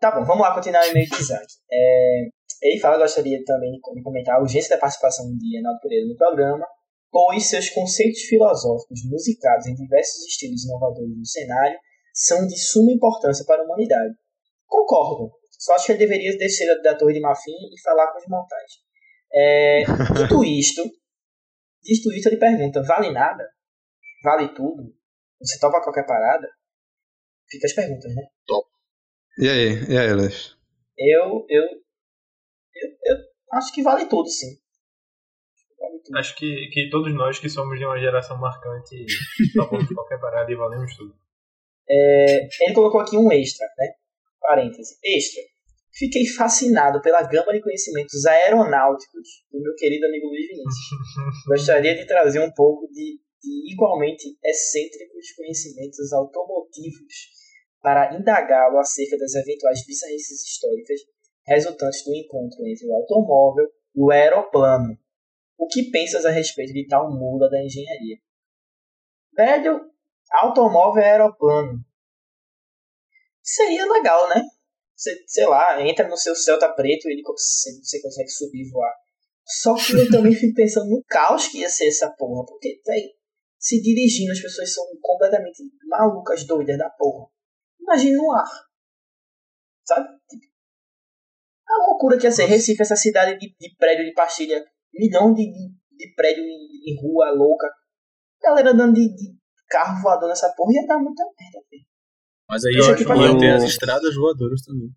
Tá 0.00 0.10
bom, 0.10 0.24
vamos 0.24 0.42
lá 0.42 0.52
continuar 0.52 0.82
o 0.82 0.90
e-mail 0.90 1.08
de 1.08 1.14
Isaac. 1.14 1.46
É, 1.70 2.22
ele 2.62 2.80
fala, 2.80 2.98
gostaria 2.98 3.38
também 3.44 3.70
de 3.70 4.02
comentar 4.02 4.34
a 4.34 4.40
urgência 4.40 4.70
da 4.70 4.80
participação 4.80 5.26
de 5.26 5.54
Reinaldo 5.54 5.78
Pereira 5.78 6.08
no 6.08 6.16
programa, 6.16 6.66
pois 7.12 7.48
seus 7.48 7.70
conceitos 7.70 8.22
filosóficos 8.22 8.98
musicados 9.08 9.68
em 9.68 9.76
diversos 9.76 10.26
estilos 10.26 10.64
inovadores 10.64 11.16
no 11.16 11.24
cenário 11.24 11.78
são 12.14 12.46
de 12.46 12.58
suma 12.58 12.92
importância 12.92 13.44
para 13.44 13.62
a 13.62 13.64
humanidade. 13.64 14.14
Concordo. 14.66 15.32
Só 15.50 15.74
acho 15.74 15.86
que 15.86 15.92
ele 15.92 15.98
deveria 15.98 16.36
descer 16.38 16.80
da 16.82 16.96
Torre 16.96 17.14
de 17.14 17.20
Marfim 17.20 17.52
e 17.52 17.80
falar 17.82 18.10
com 18.12 18.18
os 18.18 18.26
mortais. 18.28 18.72
É, 19.32 19.82
dito 20.16 20.44
isto, 20.44 20.82
dito 21.82 22.12
isto, 22.12 22.28
ele 22.28 22.38
pergunta, 22.38 22.82
vale 22.82 23.12
nada? 23.12 23.46
Vale 24.24 24.54
tudo? 24.54 24.94
Você 25.40 25.58
topa 25.58 25.82
qualquer 25.82 26.06
parada? 26.06 26.48
Fica 27.50 27.66
as 27.66 27.72
perguntas, 27.74 28.14
né? 28.14 28.22
E 29.38 29.48
aí? 29.48 29.92
E 29.92 29.98
aí, 29.98 30.12
Luiz? 30.12 30.56
Eu, 30.98 31.46
eu, 31.48 31.62
eu, 32.74 32.90
eu 33.04 33.16
acho 33.52 33.72
que 33.72 33.82
vale 33.82 34.06
tudo, 34.06 34.28
sim. 34.28 34.58
Vale 35.78 35.98
tudo. 36.04 36.18
Acho 36.18 36.36
que, 36.36 36.68
que 36.72 36.90
todos 36.90 37.14
nós 37.14 37.38
que 37.38 37.48
somos 37.48 37.78
de 37.78 37.84
uma 37.84 37.98
geração 37.98 38.38
marcante 38.38 39.06
topamos 39.54 39.88
qualquer 39.88 40.20
parada 40.20 40.50
e 40.50 40.54
valemos 40.54 40.94
tudo. 40.96 41.14
É, 41.90 42.48
ele 42.64 42.74
colocou 42.74 43.00
aqui 43.00 43.16
um 43.16 43.32
extra, 43.32 43.66
né? 43.76 43.94
Parêntese. 44.40 44.96
Extra. 45.04 45.42
Fiquei 45.92 46.24
fascinado 46.26 47.02
pela 47.02 47.22
gama 47.22 47.52
de 47.52 47.60
conhecimentos 47.60 48.24
aeronáuticos 48.24 49.28
do 49.50 49.60
meu 49.60 49.74
querido 49.74 50.06
amigo 50.06 50.28
Luiz 50.28 50.46
Vinícius. 50.46 50.86
Gostaria 51.48 51.96
de 51.96 52.06
trazer 52.06 52.40
um 52.40 52.52
pouco 52.52 52.86
de, 52.92 53.18
de 53.42 53.72
igualmente 53.72 54.24
excêntricos 54.44 55.32
conhecimentos 55.36 56.12
automotivos 56.12 57.40
para 57.82 58.14
indagá-lo 58.14 58.78
acerca 58.78 59.16
das 59.18 59.34
eventuais 59.34 59.84
bizarrices 59.84 60.42
históricas 60.42 61.00
resultantes 61.46 62.04
do 62.04 62.14
encontro 62.14 62.64
entre 62.66 62.86
o 62.86 62.94
automóvel 62.94 63.66
e 63.96 64.00
o 64.00 64.10
aeroplano. 64.12 64.96
O 65.58 65.66
que 65.66 65.90
pensas 65.90 66.24
a 66.24 66.30
respeito 66.30 66.72
de 66.72 66.86
tal 66.86 67.10
mula 67.10 67.50
da 67.50 67.62
engenharia? 67.62 68.18
Velho, 69.34 69.90
automóvel 70.30 71.02
e 71.02 71.06
aeroplano. 71.06 71.78
Seria 73.42 73.84
legal, 73.90 74.28
né? 74.28 74.42
Você, 74.94 75.24
sei 75.26 75.46
lá, 75.46 75.80
entra 75.82 76.06
no 76.06 76.16
seu 76.16 76.36
Celta 76.36 76.68
preto 76.74 77.08
e 77.08 77.12
ele 77.12 77.22
consegue, 77.22 77.82
você 77.82 78.02
consegue 78.02 78.28
subir 78.28 78.66
e 78.66 78.70
voar. 78.70 78.94
Só 79.44 79.74
que 79.74 79.92
eu 79.94 80.10
também 80.10 80.34
fico 80.34 80.54
pensando 80.54 80.90
no 80.90 81.02
caos 81.08 81.48
que 81.48 81.58
ia 81.58 81.68
ser 81.68 81.88
essa 81.88 82.10
porra. 82.10 82.44
Porque, 82.46 82.80
véi, 82.86 83.08
se 83.58 83.80
dirigindo 83.80 84.30
as 84.30 84.40
pessoas 84.40 84.72
são 84.72 84.84
completamente 85.00 85.62
malucas, 85.88 86.44
doidas 86.44 86.78
da 86.78 86.90
porra. 86.90 87.28
Imagina 87.80 88.18
no 88.18 88.30
ar. 88.30 88.48
Sabe? 89.84 90.08
A 91.66 91.86
loucura 91.88 92.18
que 92.18 92.26
ia 92.26 92.32
ser 92.32 92.44
Recife, 92.44 92.82
essa 92.82 92.96
cidade 92.96 93.38
de, 93.38 93.54
de 93.58 93.76
prédio 93.76 94.04
de 94.04 94.12
pastilha. 94.12 94.64
Milhão 94.92 95.32
de, 95.32 95.50
de, 95.50 95.72
de 95.96 96.14
prédio 96.14 96.44
em, 96.44 96.92
em 96.92 97.00
rua 97.00 97.30
louca. 97.30 97.68
Galera 98.42 98.70
andando 98.70 98.94
de, 98.94 99.08
de 99.14 99.39
carro 99.70 100.02
voador 100.02 100.28
nessa 100.28 100.48
porra 100.56 100.72
ia 100.74 100.86
dar 100.86 100.98
muita 100.98 101.22
merda, 101.38 101.58
velho. 101.70 101.84
Mas 102.48 102.64
aí 102.64 102.96
que 102.96 103.04
ter 103.38 103.50
eu- 103.50 103.56
as 103.56 103.62
estradas 103.62 104.14
voadoras 104.16 104.60
também. 104.62 104.90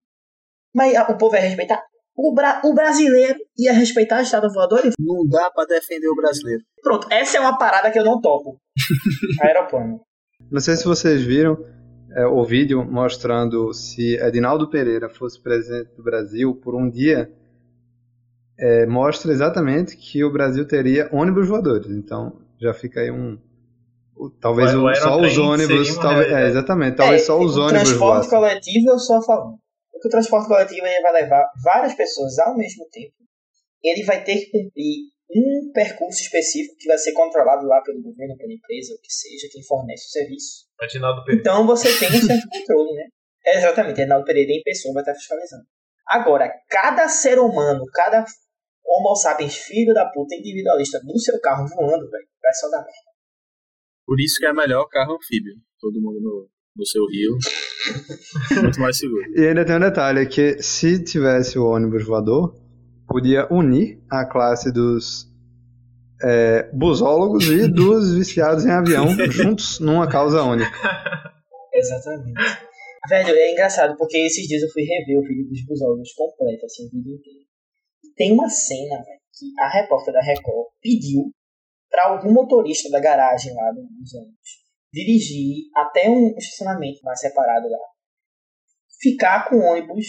Mas 0.75 0.95
ah, 0.95 1.07
o 1.11 1.17
povo 1.17 1.35
ia 1.35 1.41
respeitar. 1.41 1.81
O, 2.15 2.33
bra 2.33 2.61
o 2.65 2.73
brasileiro 2.73 3.39
ia 3.57 3.73
respeitar 3.73 4.17
a 4.17 4.21
estrada 4.21 4.47
voadora 4.49 4.89
Não 4.99 5.27
dá 5.27 5.49
pra 5.51 5.65
defender 5.65 6.07
o 6.07 6.15
brasileiro. 6.15 6.63
pronto. 6.81 7.07
Essa 7.11 7.37
é 7.37 7.39
uma 7.39 7.57
parada 7.57 7.89
que 7.91 7.97
eu 7.99 8.03
não 8.03 8.19
topo. 8.21 8.59
Aeroplano. 9.41 10.01
Não 10.51 10.59
sei 10.61 10.75
se 10.75 10.85
vocês 10.85 11.21
viram 11.23 11.57
é, 12.15 12.25
o 12.25 12.43
vídeo 12.43 12.83
mostrando 12.83 13.71
se 13.73 14.15
Edinaldo 14.17 14.69
Pereira 14.69 15.09
fosse 15.09 15.41
presidente 15.41 15.95
do 15.95 16.03
Brasil 16.03 16.55
por 16.55 16.75
um 16.75 16.89
dia. 16.89 17.31
é, 18.59 18.85
mostra 18.85 19.31
exatamente 19.31 19.97
que 19.97 20.23
o 20.23 20.31
Brasil 20.31 20.67
teria 20.67 21.09
ônibus 21.11 21.47
voadores. 21.47 21.89
Então 21.89 22.39
já 22.59 22.73
fica 22.73 22.99
aí 23.01 23.11
um. 23.11 23.39
O- 24.25 24.29
Talvez 24.39 24.73
O 24.73 24.85
o- 24.85 24.95
só 24.95 25.19
os 25.19 25.37
ônibus. 25.37 25.97
Talvez, 25.97 26.31
é, 26.31 26.47
exatamente. 26.47 26.95
Talvez 26.97 27.21
É, 27.21 27.25
só 27.25 27.39
os 27.39 27.57
o 27.57 27.61
ônibus 27.61 27.83
transporte 27.89 28.29
voassem. 28.29 28.29
coletivo 28.29 28.89
eu 28.89 28.95
a 29.17 29.21
favor. 29.21 29.57
Porque 29.91 30.07
o 30.07 30.11
transporte 30.11 30.47
coletivo 30.47 30.85
ele 30.85 31.01
vai 31.01 31.13
levar 31.21 31.45
várias 31.63 31.93
pessoas 31.93 32.37
ao 32.39 32.55
mesmo 32.57 32.85
tempo. 32.91 33.13
Ele 33.83 34.03
vai 34.05 34.23
ter 34.23 34.37
que 34.37 34.51
cumprir 34.51 34.95
um 35.35 35.71
percurso 35.73 36.21
específico 36.21 36.75
que 36.77 36.87
vai 36.87 36.97
ser 36.97 37.11
controlado 37.13 37.65
lá 37.65 37.81
pelo 37.81 38.01
governo, 38.01 38.35
pela 38.37 38.53
empresa, 38.53 38.93
o 38.93 39.01
que 39.01 39.11
seja, 39.11 39.47
quem 39.51 39.63
fornece 39.63 40.05
o 40.05 40.09
serviço. 40.11 40.65
Pereira. 41.25 41.41
Então 41.41 41.65
você 41.65 41.87
tem 41.97 42.07
um 42.09 42.21
certo 42.21 42.47
controle, 42.49 42.93
né? 42.93 43.03
É, 43.45 43.57
exatamente, 43.57 43.97
Reinaldo 43.97 44.25
Pereira 44.25 44.51
em 44.51 44.61
pessoa 44.63 44.93
vai 44.93 45.01
estar 45.03 45.15
fiscalizando. 45.15 45.63
Agora, 46.07 46.51
cada 46.69 47.07
ser 47.09 47.39
humano, 47.39 47.83
cada 47.93 48.23
homo 48.85 49.15
sapiens 49.15 49.55
filho 49.55 49.93
da 49.93 50.05
puta 50.05 50.35
individualista 50.35 50.99
do 50.99 51.17
seu 51.19 51.39
carro 51.41 51.67
voando, 51.67 52.09
velho, 52.09 52.27
vai 52.41 52.53
só 52.53 52.69
dar 52.69 52.77
merda. 52.79 53.12
Por 54.05 54.19
isso 54.19 54.37
que 54.39 54.45
é 54.45 54.53
melhor 54.53 54.87
carro 54.87 55.15
anfíbio. 55.15 55.53
Todo 55.79 56.01
mundo 56.01 56.19
no, 56.21 56.49
no 56.75 56.85
seu 56.85 57.05
rio. 57.07 57.37
Muito 58.61 58.79
mais 58.79 58.97
seguro. 58.97 59.23
E 59.35 59.47
ainda 59.47 59.65
tem 59.65 59.75
um 59.75 59.79
detalhe, 59.79 60.25
que 60.25 60.61
se 60.61 61.03
tivesse 61.03 61.57
o 61.57 61.65
ônibus 61.65 62.05
voador, 62.05 62.55
podia 63.07 63.47
unir 63.51 64.01
a 64.09 64.25
classe 64.25 64.71
dos 64.71 65.27
é, 66.21 66.69
busólogos 66.73 67.45
e 67.45 67.67
dos 67.67 68.13
viciados 68.15 68.65
em 68.65 68.71
avião 68.71 69.09
juntos 69.29 69.79
numa 69.79 70.09
causa 70.09 70.43
única. 70.43 70.71
Exatamente. 71.73 72.33
Velho, 73.09 73.35
é 73.35 73.51
engraçado 73.51 73.97
porque 73.97 74.17
esses 74.17 74.47
dias 74.47 74.61
eu 74.61 74.69
fui 74.69 74.83
rever 74.83 75.19
o 75.19 75.21
vídeo 75.21 75.49
dos 75.49 75.65
busólogos 75.65 76.13
completo, 76.13 76.65
assim, 76.65 76.85
o 76.87 76.89
vídeo 76.91 77.15
inteiro. 77.15 77.39
E 78.03 78.13
tem 78.15 78.31
uma 78.31 78.47
cena, 78.47 78.95
velho, 79.03 79.19
que 79.37 79.45
a 79.59 79.69
repórter 79.69 80.13
da 80.13 80.21
Record 80.21 80.67
pediu 80.81 81.23
para 81.93 82.07
algum 82.07 82.33
motorista 82.33 82.89
da 82.89 82.99
garagem 82.99 83.53
lá 83.53 83.71
dos 83.71 84.15
ônibus 84.15 84.63
dirigir 84.91 85.65
até 85.75 86.09
um 86.09 86.35
estacionamento 86.35 86.99
mais 87.03 87.19
separado 87.19 87.69
lá. 87.69 87.77
Ficar 88.99 89.47
com 89.47 89.57
o 89.57 89.63
ônibus 89.63 90.07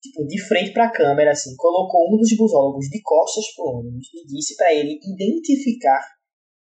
tipo, 0.00 0.24
de 0.26 0.40
frente 0.46 0.72
para 0.72 0.86
a 0.86 0.92
câmera, 0.92 1.32
assim, 1.32 1.54
colocou 1.56 2.12
um 2.12 2.18
dos 2.18 2.36
busólogos 2.36 2.86
de 2.88 3.00
costas 3.02 3.44
pro 3.54 3.78
ônibus 3.78 4.06
e 4.14 4.26
disse 4.26 4.56
para 4.56 4.72
ele 4.72 4.98
identificar 5.02 6.04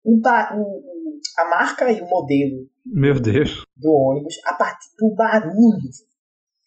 o, 0.04 0.18
o, 0.18 1.20
a 1.38 1.44
marca 1.50 1.90
e 1.90 2.00
o 2.00 2.06
modelo 2.06 2.68
Meu 2.84 3.18
Deus. 3.18 3.64
do 3.74 3.90
ônibus 3.90 4.34
a 4.44 4.54
partir 4.54 4.90
do 4.98 5.14
barulho. 5.14 5.90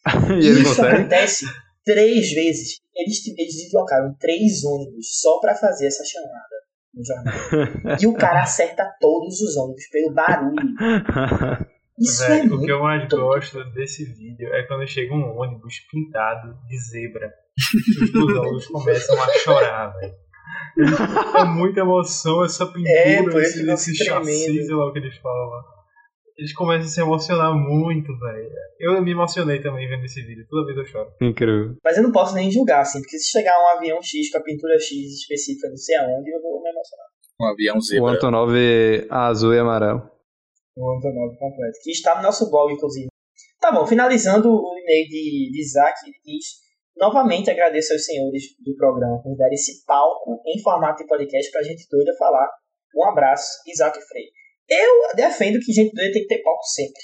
e 0.41 0.49
Isso 0.49 0.63
consegue? 0.63 0.95
acontece 0.95 1.45
três 1.83 2.31
vezes. 2.31 2.79
Eles, 2.95 3.27
eles 3.27 3.55
deslocaram 3.63 4.15
três 4.19 4.63
ônibus 4.63 5.19
só 5.19 5.39
para 5.39 5.55
fazer 5.55 5.87
essa 5.87 6.03
chamada 6.03 6.59
no 6.93 7.03
jornal. 7.03 7.97
e 8.01 8.07
o 8.07 8.13
cara 8.13 8.41
acerta 8.41 8.85
todos 8.99 9.39
os 9.41 9.57
ônibus 9.57 9.87
pelo 9.89 10.13
barulho. 10.13 10.75
Isso 11.99 12.23
é 12.23 12.43
o 12.43 12.47
muito 12.47 12.65
que 12.65 12.71
eu 12.71 12.79
mais 12.79 13.05
gosto 13.09 13.61
desse 13.71 14.05
vídeo 14.05 14.47
é 14.53 14.63
quando 14.63 14.87
chega 14.87 15.13
um 15.13 15.37
ônibus 15.37 15.79
pintado 15.91 16.57
de 16.65 16.77
zebra. 16.77 17.29
Os 18.01 18.11
busólogos 18.11 18.67
começam 18.67 19.21
a 19.21 19.27
chorar, 19.39 19.93
velho. 19.97 20.13
É 21.35 21.43
muita 21.43 21.81
emoção 21.81 22.45
essa 22.45 22.65
pintura, 22.65 22.89
É, 22.89 23.19
esse, 23.19 23.69
esse 23.69 23.91
esse 23.91 24.05
chassi, 24.05 24.65
sei 24.65 24.75
lá 24.75 24.87
o 24.87 24.93
que 24.93 24.99
eles 24.99 25.17
falam 25.17 25.49
lá. 25.49 25.78
Eles 26.39 26.53
começam 26.53 26.87
a 26.87 26.89
se 26.89 27.01
emocionar 27.01 27.53
muito, 27.53 28.17
velho. 28.17 28.49
Eu 28.79 29.01
me 29.01 29.11
emocionei 29.11 29.61
também 29.61 29.89
vendo 29.89 30.05
esse 30.05 30.21
vídeo, 30.21 30.47
toda 30.49 30.65
vez 30.65 30.77
eu 30.77 30.85
choro. 30.85 31.11
Incrível. 31.21 31.75
Mas 31.83 31.97
eu 31.97 32.03
não 32.03 32.13
posso 32.13 32.33
nem 32.33 32.49
julgar, 32.49 32.79
assim, 32.79 33.01
porque 33.01 33.19
se 33.19 33.29
chegar 33.29 33.51
um 33.61 33.77
avião 33.77 34.01
X 34.01 34.31
com 34.31 34.37
a 34.37 34.41
pintura 34.41 34.79
X 34.79 34.89
específica 35.19 35.67
não 35.67 35.75
sei 35.75 35.97
aonde, 35.97 36.31
eu 36.31 36.41
vou 36.41 36.63
me 36.63 36.69
emocionar. 36.69 37.07
Um 37.41 37.45
avião 37.45 37.77
O 37.77 37.81
zebra. 37.81 38.11
Antonov 38.11 38.51
azul 39.09 39.53
e 39.53 39.59
amarelo. 39.59 40.09
O 40.77 40.95
Antonov 40.95 41.37
completo. 41.37 41.77
Que 41.83 41.91
está 41.91 42.15
no 42.15 42.23
nosso 42.23 42.49
blog, 42.49 42.71
inclusive. 42.71 43.09
Tá 43.59 43.73
bom, 43.73 43.85
finalizando 43.85 44.49
o 44.49 44.79
e-mail 44.79 45.09
de, 45.09 45.51
de 45.51 45.61
Isaac, 45.61 45.99
ele 46.05 46.15
diz: 46.23 46.45
Novamente 46.95 47.51
agradeço 47.51 47.91
aos 47.91 48.05
senhores 48.05 48.43
do 48.63 48.73
programa 48.77 49.21
por 49.21 49.35
dar 49.35 49.51
esse 49.51 49.83
palco 49.85 50.41
em 50.45 50.61
formato 50.61 51.03
de 51.03 51.07
podcast 51.09 51.51
pra 51.51 51.63
gente 51.63 51.85
doida 51.91 52.15
falar. 52.17 52.49
Um 52.95 53.05
abraço, 53.09 53.45
Isaac 53.67 53.99
Freire. 54.07 54.31
Eu 54.69 55.15
defendo 55.15 55.59
que 55.59 55.73
gente 55.73 55.93
doida 55.93 56.13
tem 56.13 56.21
que 56.21 56.27
ter 56.27 56.43
palco 56.43 56.63
sempre. 56.63 57.01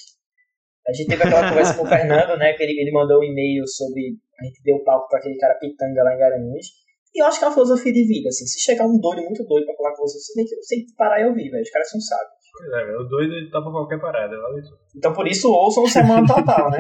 A 0.88 0.94
gente 0.94 1.08
teve 1.08 1.24
aquela 1.24 1.50
conversa 1.50 1.74
com 1.74 1.84
o 1.84 1.88
Fernando, 1.88 2.38
né? 2.38 2.54
Que 2.54 2.64
ele, 2.64 2.80
ele 2.80 2.92
mandou 2.92 3.20
um 3.20 3.24
e-mail 3.24 3.68
sobre. 3.68 4.18
A 4.40 4.46
gente 4.46 4.62
deu 4.64 4.84
palco 4.84 5.10
pra 5.10 5.20
aquele 5.20 5.38
cara 5.38 5.56
pitanga 5.56 6.04
lá 6.04 6.14
em 6.14 6.20
Garanhuns. 6.20 6.68
E 7.16 7.22
eu 7.22 7.26
acho 7.26 7.40
que 7.40 7.46
é 7.46 7.48
uma 7.48 7.54
filosofia 7.54 7.94
de 7.94 8.06
vida, 8.06 8.28
assim. 8.28 8.46
Se 8.46 8.60
chegar 8.60 8.86
um 8.86 9.00
doido 9.00 9.24
muito 9.24 9.44
doido 9.46 9.66
pra 9.66 9.76
falar 9.76 9.96
com 9.96 10.04
você, 10.04 10.20
você 10.20 10.34
tem 10.34 10.46
que, 10.46 10.56
tem 10.68 10.86
que 10.86 10.96
parar 10.96 11.22
e 11.22 11.28
ouvir, 11.28 11.50
velho. 11.50 11.64
Os 11.64 11.72
caras 11.72 11.90
são 11.90 12.00
sábios. 12.00 12.46
Pois 12.58 12.72
é, 12.72 12.96
o 12.96 13.04
doido 13.04 13.34
ele 13.34 13.50
topa 13.50 13.72
qualquer 13.72 14.00
parada, 14.00 14.36
vale 14.38 14.60
isso. 14.60 14.78
Então 14.96 15.14
por 15.14 15.28
isso 15.28 15.52
ouçam 15.52 15.84
o 15.84 15.90
Semana 15.90 16.28
Total, 16.28 16.70
né? 16.72 16.80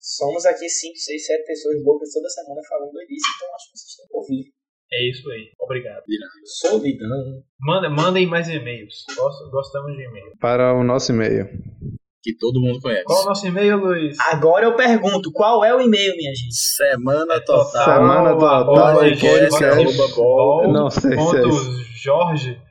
Somos 0.00 0.44
aqui 0.44 0.68
5, 0.68 0.96
6, 0.96 1.26
7 1.26 1.46
pessoas 1.46 1.82
loucas 1.82 2.12
toda 2.12 2.28
semana 2.28 2.60
falando 2.68 2.92
doidice, 2.92 3.24
então 3.36 3.54
acho 3.54 3.72
que 3.72 3.78
vocês 3.78 3.96
têm 3.96 4.06
que 4.06 4.16
ouvir. 4.16 4.44
É 4.92 5.10
isso 5.10 5.28
aí, 5.30 5.50
obrigado. 5.58 6.02
Solidão. 6.60 7.42
Manda, 7.60 7.90
mandem 7.90 8.26
mais 8.26 8.48
e-mails, 8.48 9.04
Gost- 9.16 9.50
gostamos 9.50 9.96
de 9.96 10.02
e-mail. 10.04 10.32
Para 10.40 10.72
o 10.74 10.84
nosso 10.84 11.10
e-mail. 11.12 11.46
Que 12.22 12.34
todo 12.38 12.60
mundo 12.60 12.80
conhece. 12.80 13.04
Qual 13.04 13.18
é 13.20 13.22
o 13.22 13.26
nosso 13.26 13.46
e-mail, 13.46 13.76
Luiz? 13.76 14.16
Agora 14.20 14.64
eu 14.66 14.76
pergunto, 14.76 15.30
qual 15.32 15.64
é 15.64 15.74
o 15.74 15.80
e-mail, 15.80 16.14
minha 16.16 16.34
gente? 16.34 16.54
Semana 16.54 17.34
É 17.34 17.40
total. 17.40 17.84
Semana 17.84 18.30
Total 18.38 18.94
Podcast, 18.94 19.64
arroba 19.64 20.08
bol. 20.14 20.72
Não 20.72 20.88
sei 20.90 21.00
se 21.02 21.12
é 21.12 21.16
Ponto 21.16 21.48
isso. 21.48 21.84
Jorge. 22.02 22.62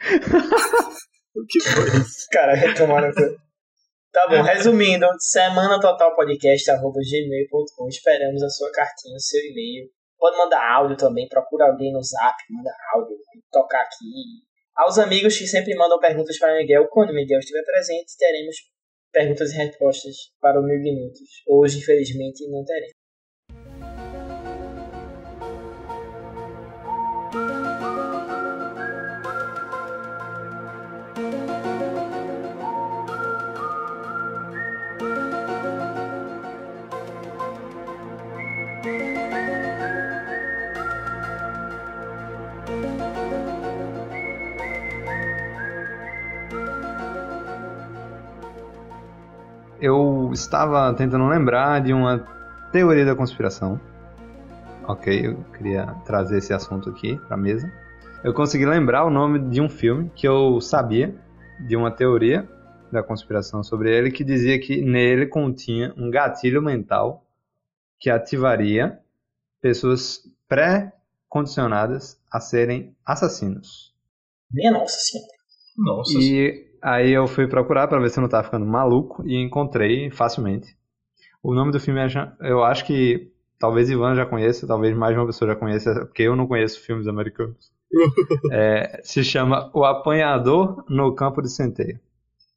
O 1.36 1.46
que 1.48 1.60
foi 1.60 1.84
isso? 2.00 2.26
Cara, 2.32 2.54
retomaram. 2.54 3.12
Tá 4.12 4.26
bom, 4.28 4.42
resumindo, 4.42 5.06
semana 5.20 5.78
total 5.80 6.14
podcast 6.16 6.68
arroba 6.72 6.98
gmail.com. 7.08 7.88
Esperamos 7.88 8.42
a 8.42 8.48
sua 8.48 8.70
cartinha, 8.72 9.14
o 9.14 9.20
seu 9.20 9.40
e-mail. 9.40 9.88
Pode 10.20 10.36
mandar 10.36 10.62
áudio 10.74 10.98
também, 10.98 11.26
procura 11.26 11.64
alguém 11.64 11.90
no 11.94 12.02
zap, 12.02 12.36
manda 12.50 12.70
áudio, 12.94 13.16
tocar 13.50 13.80
aqui. 13.80 14.04
Aos 14.76 14.98
amigos 14.98 15.36
que 15.38 15.46
sempre 15.46 15.74
mandam 15.74 15.98
perguntas 15.98 16.38
para 16.38 16.58
Miguel, 16.58 16.86
quando 16.90 17.14
Miguel 17.14 17.38
estiver 17.38 17.64
presente, 17.64 18.18
teremos 18.18 18.56
perguntas 19.10 19.50
e 19.50 19.56
respostas 19.56 20.14
para 20.38 20.60
o 20.60 20.62
Mil 20.62 20.78
Minutos. 20.82 21.42
Hoje, 21.48 21.78
infelizmente, 21.78 22.46
não 22.50 22.62
teremos. 22.62 22.99
Eu 49.80 50.30
estava 50.32 50.92
tentando 50.92 51.26
lembrar 51.26 51.80
de 51.80 51.92
uma 51.92 52.18
teoria 52.70 53.04
da 53.04 53.16
conspiração. 53.16 53.80
Ok, 54.86 55.26
eu 55.26 55.42
queria 55.56 55.86
trazer 56.04 56.38
esse 56.38 56.52
assunto 56.52 56.90
aqui 56.90 57.16
para 57.26 57.36
mesa. 57.36 57.72
Eu 58.22 58.34
consegui 58.34 58.66
lembrar 58.66 59.06
o 59.06 59.10
nome 59.10 59.38
de 59.38 59.58
um 59.58 59.70
filme 59.70 60.10
que 60.14 60.28
eu 60.28 60.60
sabia 60.60 61.14
de 61.66 61.76
uma 61.76 61.90
teoria 61.90 62.46
da 62.92 63.02
conspiração 63.02 63.62
sobre 63.62 63.96
ele 63.96 64.10
que 64.10 64.22
dizia 64.22 64.58
que 64.60 64.82
nele 64.82 65.26
continha 65.26 65.94
um 65.96 66.10
gatilho 66.10 66.60
mental 66.60 67.24
que 67.98 68.10
ativaria 68.10 68.98
pessoas 69.62 70.20
pré-condicionadas 70.46 72.20
a 72.30 72.38
serem 72.38 72.94
assassinos. 73.06 73.94
Minha 74.50 74.72
nossa 74.72 74.98
senhora. 74.98 75.32
Nossa, 75.78 76.18
E 76.18 76.69
aí 76.82 77.10
eu 77.12 77.26
fui 77.26 77.46
procurar 77.46 77.88
pra 77.88 77.98
ver 77.98 78.10
se 78.10 78.18
eu 78.18 78.22
não 78.22 78.28
tava 78.28 78.44
ficando 78.44 78.66
maluco 78.66 79.22
e 79.26 79.36
encontrei 79.36 80.10
facilmente. 80.10 80.76
O 81.42 81.54
nome 81.54 81.72
do 81.72 81.80
filme 81.80 82.00
é, 82.00 82.06
eu 82.40 82.62
acho 82.62 82.84
que 82.84 83.30
talvez 83.58 83.88
Ivan 83.90 84.14
já 84.14 84.26
conheça, 84.26 84.66
talvez 84.66 84.96
mais 84.96 85.16
uma 85.16 85.26
pessoa 85.26 85.50
já 85.50 85.56
conheça, 85.56 85.94
porque 86.06 86.22
eu 86.22 86.36
não 86.36 86.46
conheço 86.46 86.80
filmes 86.80 87.06
americanos. 87.06 87.70
É, 88.52 89.00
se 89.02 89.24
chama 89.24 89.68
O 89.74 89.84
Apanhador 89.84 90.84
no 90.88 91.12
Campo 91.14 91.42
de 91.42 91.50
Centeio. 91.50 91.98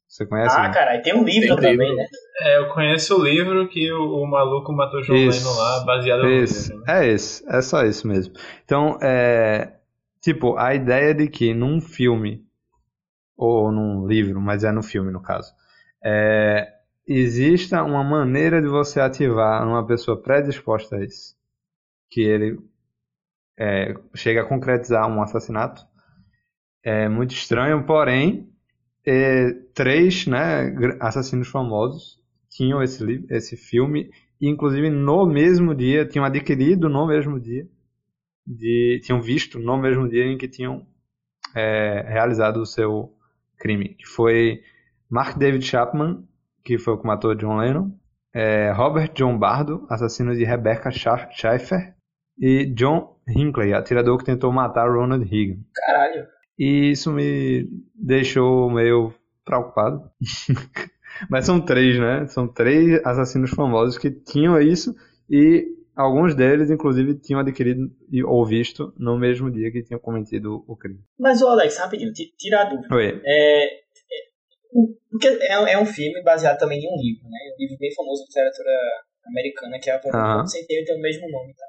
Você 0.06 0.24
conhece? 0.26 0.56
Ah, 0.56 0.64
não? 0.64 0.70
caralho, 0.72 1.02
tem 1.02 1.12
um 1.12 1.24
livro 1.24 1.56
Tem 1.56 1.72
também, 1.72 1.76
livro. 1.88 1.96
né? 1.96 2.06
É, 2.42 2.58
eu 2.58 2.68
conheço 2.68 3.18
o 3.18 3.24
livro 3.24 3.66
que 3.68 3.90
o, 3.92 4.22
o 4.22 4.26
maluco 4.28 4.72
matou 4.72 5.02
João 5.02 5.18
Isso. 5.18 5.58
Lá, 5.58 5.84
baseado 5.84 6.22
no 6.22 6.30
Esse, 6.30 6.70
livro. 6.70 6.84
né? 6.86 7.00
é 7.02 7.08
esse, 7.08 7.44
é 7.48 7.60
só 7.60 7.84
isso 7.84 8.06
mesmo. 8.06 8.32
Então, 8.64 8.96
é, 9.02 9.72
tipo, 10.20 10.56
a 10.56 10.72
ideia 10.72 11.12
de 11.12 11.26
que 11.26 11.52
num 11.52 11.80
filme, 11.80 12.43
ou 13.36 13.72
num 13.72 14.06
livro, 14.06 14.40
mas 14.40 14.64
é 14.64 14.72
no 14.72 14.82
filme 14.82 15.10
no 15.12 15.20
caso, 15.22 15.52
é, 16.04 16.72
exista 17.06 17.82
uma 17.82 18.04
maneira 18.04 18.60
de 18.62 18.68
você 18.68 19.00
ativar 19.00 19.66
uma 19.66 19.86
pessoa 19.86 20.20
predisposta 20.20 20.96
a 20.96 21.04
isso, 21.04 21.36
que 22.10 22.22
ele 22.22 22.58
é, 23.58 23.94
chega 24.14 24.42
a 24.42 24.46
concretizar 24.46 25.08
um 25.08 25.22
assassinato, 25.22 25.86
é 26.82 27.08
muito 27.08 27.32
estranho, 27.34 27.84
porém, 27.84 28.48
é, 29.06 29.52
três 29.74 30.26
né, 30.26 30.74
assassinos 31.00 31.48
famosos 31.48 32.20
tinham 32.50 32.82
esse, 32.82 33.04
li- 33.04 33.26
esse 33.30 33.56
filme. 33.56 34.10
E, 34.40 34.48
inclusive, 34.48 34.90
no 34.90 35.26
mesmo 35.26 35.74
dia, 35.74 36.06
tinham 36.06 36.24
adquirido 36.26 36.88
no 36.88 37.06
mesmo 37.06 37.40
dia 37.40 37.68
de 38.46 39.00
tinham 39.04 39.22
visto 39.22 39.58
no 39.58 39.76
mesmo 39.78 40.08
dia 40.08 40.24
em 40.26 40.38
que 40.38 40.48
tinham 40.48 40.86
é, 41.56 42.04
realizado 42.08 42.58
o 42.58 42.66
seu 42.66 43.14
crime, 43.58 43.90
que 43.90 44.06
foi 44.06 44.60
Mark 45.10 45.36
David 45.38 45.64
Chapman, 45.64 46.24
que 46.64 46.78
foi 46.78 46.94
o 46.94 46.98
que 46.98 47.06
matou 47.06 47.34
John 47.34 47.56
Lennon, 47.56 47.90
é, 48.32 48.72
Robert 48.72 49.12
John 49.14 49.38
Bardo, 49.38 49.86
assassino 49.88 50.34
de 50.34 50.44
Rebecca 50.44 50.90
Schaeffer, 50.90 51.94
e 52.38 52.66
John 52.66 53.16
Hinckley, 53.28 53.72
atirador 53.72 54.18
que 54.18 54.24
tentou 54.24 54.52
matar 54.52 54.90
Ronald 54.90 55.24
Reagan. 55.24 55.60
Caralho. 55.74 56.26
E 56.58 56.90
isso 56.90 57.12
me 57.12 57.68
deixou 57.94 58.70
meio 58.70 59.14
preocupado. 59.44 60.02
Mas 61.30 61.46
são 61.46 61.60
três, 61.60 61.98
né? 61.98 62.26
São 62.26 62.48
três 62.48 63.00
assassinos 63.04 63.50
famosos 63.50 63.96
que 63.96 64.10
tinham 64.10 64.60
isso 64.60 64.94
e 65.30 65.64
alguns 65.94 66.34
deles, 66.34 66.70
inclusive, 66.70 67.18
tinham 67.18 67.40
adquirido 67.40 67.90
ou 68.26 68.44
visto 68.44 68.92
no 68.98 69.18
mesmo 69.18 69.50
dia 69.50 69.70
que 69.70 69.82
tinham 69.82 70.00
cometido 70.00 70.64
o 70.66 70.76
crime. 70.76 71.00
Mas, 71.18 71.40
o 71.42 71.48
Alex, 71.48 71.78
rapidinho, 71.78 72.12
tira 72.12 72.62
a 72.62 72.64
dúvida. 72.64 72.94
Oi. 72.94 73.20
É, 73.24 73.64
é, 73.64 73.78
porque 75.10 75.28
é, 75.28 75.72
é, 75.72 75.78
um 75.78 75.86
filme 75.86 76.22
baseado 76.22 76.58
também 76.58 76.78
em 76.78 76.88
um 76.88 77.00
livro, 77.00 77.24
né? 77.28 77.38
Um 77.56 77.62
livro 77.62 77.78
bem 77.78 77.94
famoso 77.94 78.22
de 78.22 78.28
literatura 78.28 78.70
americana, 79.26 79.78
que 79.78 79.90
é 79.90 79.94
a 79.94 80.38
Uhum. 80.38 80.46
sem 80.46 80.66
ter 80.66 80.84
tem 80.84 80.96
o 80.96 81.00
mesmo 81.00 81.30
nome 81.30 81.52
e 81.52 81.54
tal. 81.54 81.68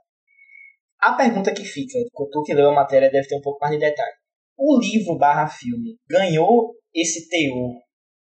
A 1.00 1.14
pergunta 1.14 1.54
que 1.54 1.64
fica, 1.64 1.98
tu 2.32 2.44
que 2.44 2.54
leu 2.54 2.70
a 2.70 2.74
matéria 2.74 3.12
deve 3.12 3.28
ter 3.28 3.36
um 3.36 3.42
pouco 3.42 3.60
mais 3.62 3.74
de 3.74 3.80
detalhe. 3.80 4.16
O 4.58 4.80
livro 4.80 5.18
barra 5.18 5.48
filme 5.48 5.98
ganhou 6.10 6.74
esse 6.94 7.30
teor 7.30 7.76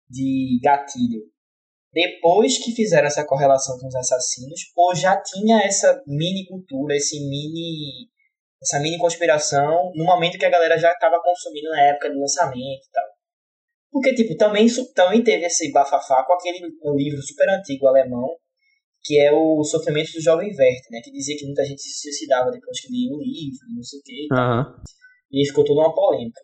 de 0.08 0.58
gatilho 0.62 1.31
depois 1.92 2.58
que 2.58 2.72
fizeram 2.72 3.06
essa 3.06 3.26
correlação 3.26 3.78
com 3.78 3.86
os 3.86 3.94
assassinos 3.94 4.60
ou 4.74 4.94
já 4.94 5.20
tinha 5.20 5.60
essa 5.62 6.02
mini 6.06 6.46
cultura, 6.46 6.96
esse 6.96 7.20
mini 7.20 8.10
essa 8.62 8.78
mini 8.78 8.96
conspiração 8.96 9.90
no 9.94 10.04
momento 10.04 10.38
que 10.38 10.46
a 10.46 10.50
galera 10.50 10.78
já 10.78 10.92
estava 10.92 11.20
consumindo 11.20 11.68
na 11.70 11.82
época 11.82 12.10
do 12.10 12.20
lançamento 12.20 12.86
e 12.86 12.90
tal. 12.92 13.04
Porque, 13.90 14.14
tipo, 14.14 14.36
também, 14.36 14.66
também 14.94 15.22
teve 15.22 15.44
esse 15.44 15.70
bafafá 15.72 16.24
com 16.24 16.32
aquele 16.32 16.64
um 16.82 16.94
livro 16.94 17.20
super 17.20 17.50
antigo 17.50 17.86
alemão, 17.86 18.36
que 19.02 19.18
é 19.18 19.32
o 19.32 19.62
Sofrimento 19.64 20.12
do 20.12 20.22
Jovem 20.22 20.50
Verde, 20.54 20.82
né? 20.90 21.00
Que 21.02 21.10
dizia 21.10 21.36
que 21.36 21.44
muita 21.44 21.64
gente 21.64 21.82
se 21.82 22.00
suicidava 22.00 22.50
depois 22.50 22.80
que 22.80 22.88
lia 22.90 23.12
o 23.12 23.18
livro, 23.18 23.66
não 23.74 23.82
sei 23.82 23.98
o 23.98 24.02
quê. 24.02 24.28
Uhum. 24.32 24.82
E 25.32 25.46
ficou 25.46 25.64
toda 25.64 25.80
uma 25.80 25.94
polêmica. 25.94 26.40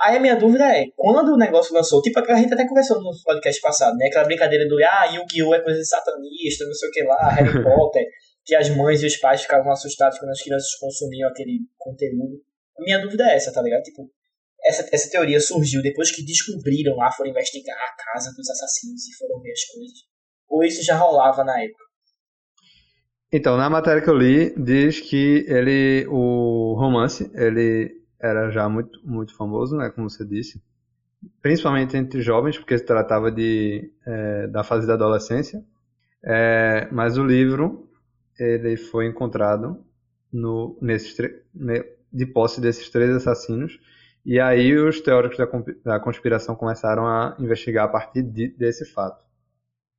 Aí 0.00 0.16
a 0.16 0.20
minha 0.20 0.36
dúvida 0.36 0.64
é, 0.64 0.86
quando 0.94 1.32
o 1.32 1.38
negócio 1.38 1.74
lançou, 1.74 2.02
tipo 2.02 2.18
a 2.18 2.36
gente 2.36 2.52
até 2.52 2.68
conversou 2.68 3.00
no 3.02 3.10
podcast 3.24 3.60
passado, 3.62 3.96
né? 3.96 4.06
Aquela 4.06 4.26
brincadeira 4.26 4.68
do 4.68 4.76
ah, 4.84 5.06
Yu-Gi-Oh! 5.06 5.54
é 5.54 5.60
coisa 5.60 5.78
de 5.80 5.88
satanista, 5.88 6.66
não 6.66 6.74
sei 6.74 6.88
o 6.88 6.92
que 6.92 7.02
lá, 7.04 7.28
Harry 7.32 7.62
Potter, 7.62 8.04
que 8.44 8.54
as 8.54 8.68
mães 8.68 9.02
e 9.02 9.06
os 9.06 9.16
pais 9.16 9.42
ficavam 9.42 9.72
assustados 9.72 10.18
quando 10.18 10.30
as 10.30 10.42
crianças 10.42 10.74
consumiam 10.78 11.30
aquele 11.30 11.60
conteúdo. 11.78 12.42
A 12.78 12.82
minha 12.82 12.98
dúvida 12.98 13.24
é 13.24 13.36
essa, 13.36 13.50
tá 13.52 13.62
ligado? 13.62 13.82
Tipo, 13.82 14.10
essa, 14.66 14.86
essa 14.92 15.10
teoria 15.10 15.40
surgiu 15.40 15.80
depois 15.80 16.14
que 16.14 16.24
descobriram 16.24 16.94
lá, 16.96 17.10
foram 17.10 17.30
investigar 17.30 17.76
a 17.76 18.12
casa 18.12 18.32
dos 18.36 18.50
assassinos 18.50 19.06
e 19.08 19.16
foram 19.16 19.40
ver 19.40 19.52
as 19.52 19.64
coisas. 19.64 19.98
Ou 20.48 20.62
isso 20.62 20.84
já 20.84 20.96
rolava 20.96 21.42
na 21.42 21.58
época? 21.62 21.84
Então, 23.32 23.56
na 23.56 23.68
matéria 23.68 24.02
que 24.02 24.08
eu 24.08 24.16
li, 24.16 24.54
diz 24.56 25.00
que 25.00 25.44
ele, 25.48 26.06
o 26.08 26.74
romance, 26.78 27.30
ele 27.34 27.95
era 28.20 28.50
já 28.50 28.68
muito, 28.68 29.00
muito 29.04 29.36
famoso, 29.36 29.76
né, 29.76 29.90
como 29.90 30.08
você 30.08 30.24
disse, 30.24 30.62
principalmente 31.42 31.96
entre 31.96 32.20
jovens, 32.20 32.58
porque 32.58 32.76
se 32.76 32.84
tratava 32.84 33.30
de, 33.30 33.90
é, 34.06 34.46
da 34.48 34.62
fase 34.62 34.86
da 34.86 34.94
adolescência, 34.94 35.64
é, 36.24 36.88
mas 36.90 37.18
o 37.18 37.24
livro, 37.24 37.88
ele 38.38 38.76
foi 38.76 39.06
encontrado 39.06 39.84
no, 40.32 40.78
nesses, 40.80 41.16
de 42.12 42.26
posse 42.26 42.60
desses 42.60 42.88
três 42.90 43.10
assassinos, 43.14 43.78
e 44.24 44.40
aí 44.40 44.76
os 44.76 45.00
teóricos 45.00 45.38
da, 45.38 45.46
da 45.84 46.00
conspiração 46.00 46.56
começaram 46.56 47.06
a 47.06 47.36
investigar 47.38 47.84
a 47.84 47.88
partir 47.88 48.22
de, 48.22 48.48
desse 48.48 48.84
fato. 48.84 49.24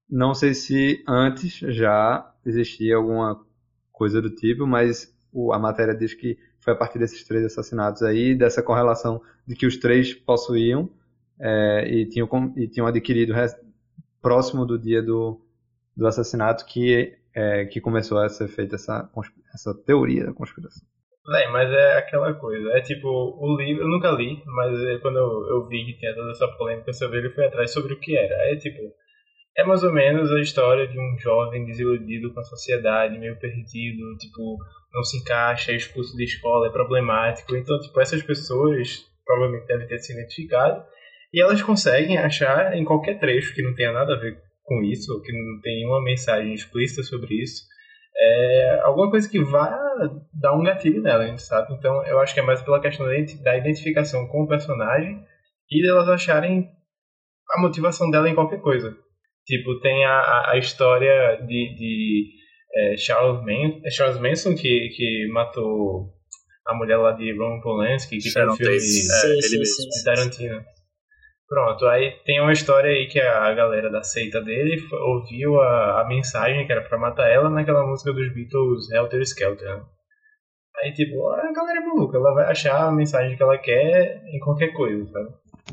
Não 0.10 0.34
sei 0.34 0.54
se 0.54 1.04
antes 1.08 1.60
já 1.60 2.34
existia 2.46 2.96
alguma 2.96 3.42
coisa 3.92 4.22
do 4.22 4.30
tipo, 4.30 4.66
mas 4.66 5.14
o, 5.32 5.54
a 5.54 5.60
matéria 5.60 5.96
diz 5.96 6.14
que 6.14 6.38
foi 6.68 6.74
a 6.74 6.78
partir 6.78 7.00
desses 7.00 7.24
três 7.24 7.46
assassinatos 7.46 8.04
aí, 8.04 8.36
dessa 8.36 8.62
correlação 8.62 9.22
de 9.48 9.56
que 9.56 9.66
os 9.66 9.78
três 9.78 10.14
possuíam 10.14 10.90
é, 11.40 11.88
e, 11.88 12.06
tinham, 12.10 12.28
e 12.58 12.68
tinham 12.68 12.86
adquirido 12.86 13.34
próximo 14.22 14.66
do 14.66 14.78
dia 14.78 15.02
do, 15.02 15.40
do 15.96 16.06
assassinato 16.06 16.66
que, 16.66 17.18
é, 17.34 17.64
que 17.68 17.80
começou 17.80 18.20
a 18.20 18.28
ser 18.28 18.50
feita 18.50 18.76
essa, 18.76 19.10
essa 19.54 19.74
teoria 19.74 20.26
da 20.26 20.34
conspiração. 20.34 20.86
É, 21.36 21.48
mas 21.52 21.72
é 21.72 22.00
aquela 22.00 22.34
coisa, 22.34 22.70
é 22.72 22.82
tipo, 22.82 23.08
o 23.08 23.56
livro, 23.56 23.84
eu 23.84 23.88
nunca 23.88 24.12
li, 24.12 24.44
mas 24.46 25.02
quando 25.02 25.20
eu, 25.20 25.48
eu 25.48 25.68
vi 25.70 25.86
que 25.86 25.98
tinha 25.98 26.14
toda 26.16 26.32
essa 26.32 26.50
polêmica 26.58 26.92
sobre 26.92 27.20
ele, 27.20 27.30
fui 27.30 27.46
atrás 27.46 27.72
sobre 27.72 27.94
o 27.94 28.00
que 28.00 28.18
era. 28.18 28.52
É 28.52 28.58
tipo, 28.58 28.94
é 29.58 29.64
mais 29.64 29.84
ou 29.84 29.92
menos 29.92 30.32
a 30.32 30.40
história 30.40 30.88
de 30.88 31.00
um 31.00 31.18
jovem 31.18 31.66
desiludido 31.66 32.32
com 32.34 32.40
a 32.40 32.44
sociedade, 32.44 33.18
meio 33.18 33.40
perdido, 33.40 34.16
tipo, 34.18 34.58
não 34.94 35.04
se 35.04 35.18
encaixa, 35.18 35.72
é 35.72 35.76
expulso 35.76 36.16
da 36.16 36.24
escola, 36.24 36.68
é 36.68 36.72
problemático. 36.72 37.56
Então, 37.56 37.80
tipo, 37.80 38.00
essas 38.00 38.22
pessoas 38.22 39.04
provavelmente 39.26 39.66
devem 39.66 39.88
ter 39.88 39.98
se 39.98 40.14
identificado 40.14 40.84
e 41.34 41.42
elas 41.42 41.62
conseguem 41.62 42.18
achar 42.18 42.76
em 42.78 42.86
qualquer 42.86 43.20
trecho 43.20 43.54
que 43.54 43.64
não 43.64 43.74
tenha 43.74 43.92
nada 43.92 44.14
a 44.14 44.20
ver 44.20 44.38
com 44.64 44.84
isso, 44.84 45.22
que 45.24 45.32
não 45.32 45.60
tenha 45.62 45.78
nenhuma 45.78 46.04
mensagem 46.04 46.54
explícita 46.54 47.02
sobre 47.02 47.34
isso, 47.42 47.64
é 48.16 48.80
alguma 48.84 49.10
coisa 49.10 49.30
que 49.30 49.44
vá 49.44 49.70
dar 50.34 50.56
um 50.56 50.64
gatilho 50.64 51.02
nela, 51.02 51.38
sabe? 51.38 51.74
Então, 51.74 52.04
eu 52.06 52.20
acho 52.20 52.34
que 52.34 52.40
é 52.40 52.44
mais 52.44 52.62
pela 52.62 52.82
questão 52.82 53.06
da 53.06 53.58
identificação 53.58 54.28
com 54.28 54.44
o 54.44 54.48
personagem 54.48 55.24
e 55.70 55.82
delas 55.82 56.10
acharem 56.10 56.70
a 57.52 57.62
motivação 57.62 58.10
dela 58.10 58.30
em 58.30 58.36
qualquer 58.36 58.60
coisa. 58.60 58.98
Tipo, 59.48 59.80
tem 59.80 60.06
a, 60.06 60.52
a 60.52 60.58
história 60.58 61.38
de, 61.38 61.74
de 61.76 62.30
é, 62.76 62.98
Charles, 62.98 63.42
Man, 63.46 63.80
é 63.84 63.90
Charles 63.90 64.20
Manson 64.20 64.56
que, 64.56 64.90
que 64.90 65.28
matou 65.32 66.14
a 66.66 66.76
mulher 66.76 66.98
lá 66.98 67.14
de 67.14 67.32
Roman 67.32 67.62
Polanski, 67.62 68.18
que 68.18 68.30
Sharon 68.30 68.58
tem 68.58 68.68
filme 68.68 69.08
Tate, 69.08 69.26
é, 69.26 69.32
ele 69.32 69.66
sim, 69.66 69.84
sim, 69.84 69.90
de 69.90 70.04
Tarantino. 70.04 70.66
Pronto, 71.48 71.86
aí 71.86 72.12
tem 72.26 72.42
uma 72.42 72.52
história 72.52 72.92
aí 72.92 73.08
que 73.08 73.22
a 73.22 73.54
galera 73.54 73.90
da 73.90 74.04
seita 74.04 74.42
dele 74.42 74.84
ouviu 74.92 75.62
a, 75.62 76.02
a 76.02 76.08
mensagem 76.10 76.66
que 76.66 76.72
era 76.74 76.82
pra 76.82 76.98
matar 76.98 77.30
ela 77.30 77.50
naquela 77.50 77.88
música 77.88 78.12
dos 78.12 78.34
Beatles, 78.34 78.92
Helter 78.92 79.22
Skelter. 79.22 79.78
né? 79.78 79.86
Aí, 80.84 80.92
tipo, 80.92 81.26
a 81.30 81.52
galera 81.54 81.80
é 81.80 81.86
maluca, 81.86 82.18
ela 82.18 82.34
vai 82.34 82.52
achar 82.52 82.88
a 82.88 82.92
mensagem 82.92 83.38
que 83.38 83.42
ela 83.42 83.58
quer 83.58 84.22
em 84.28 84.40
qualquer 84.40 84.74
coisa, 84.74 85.06
sabe? 85.06 85.30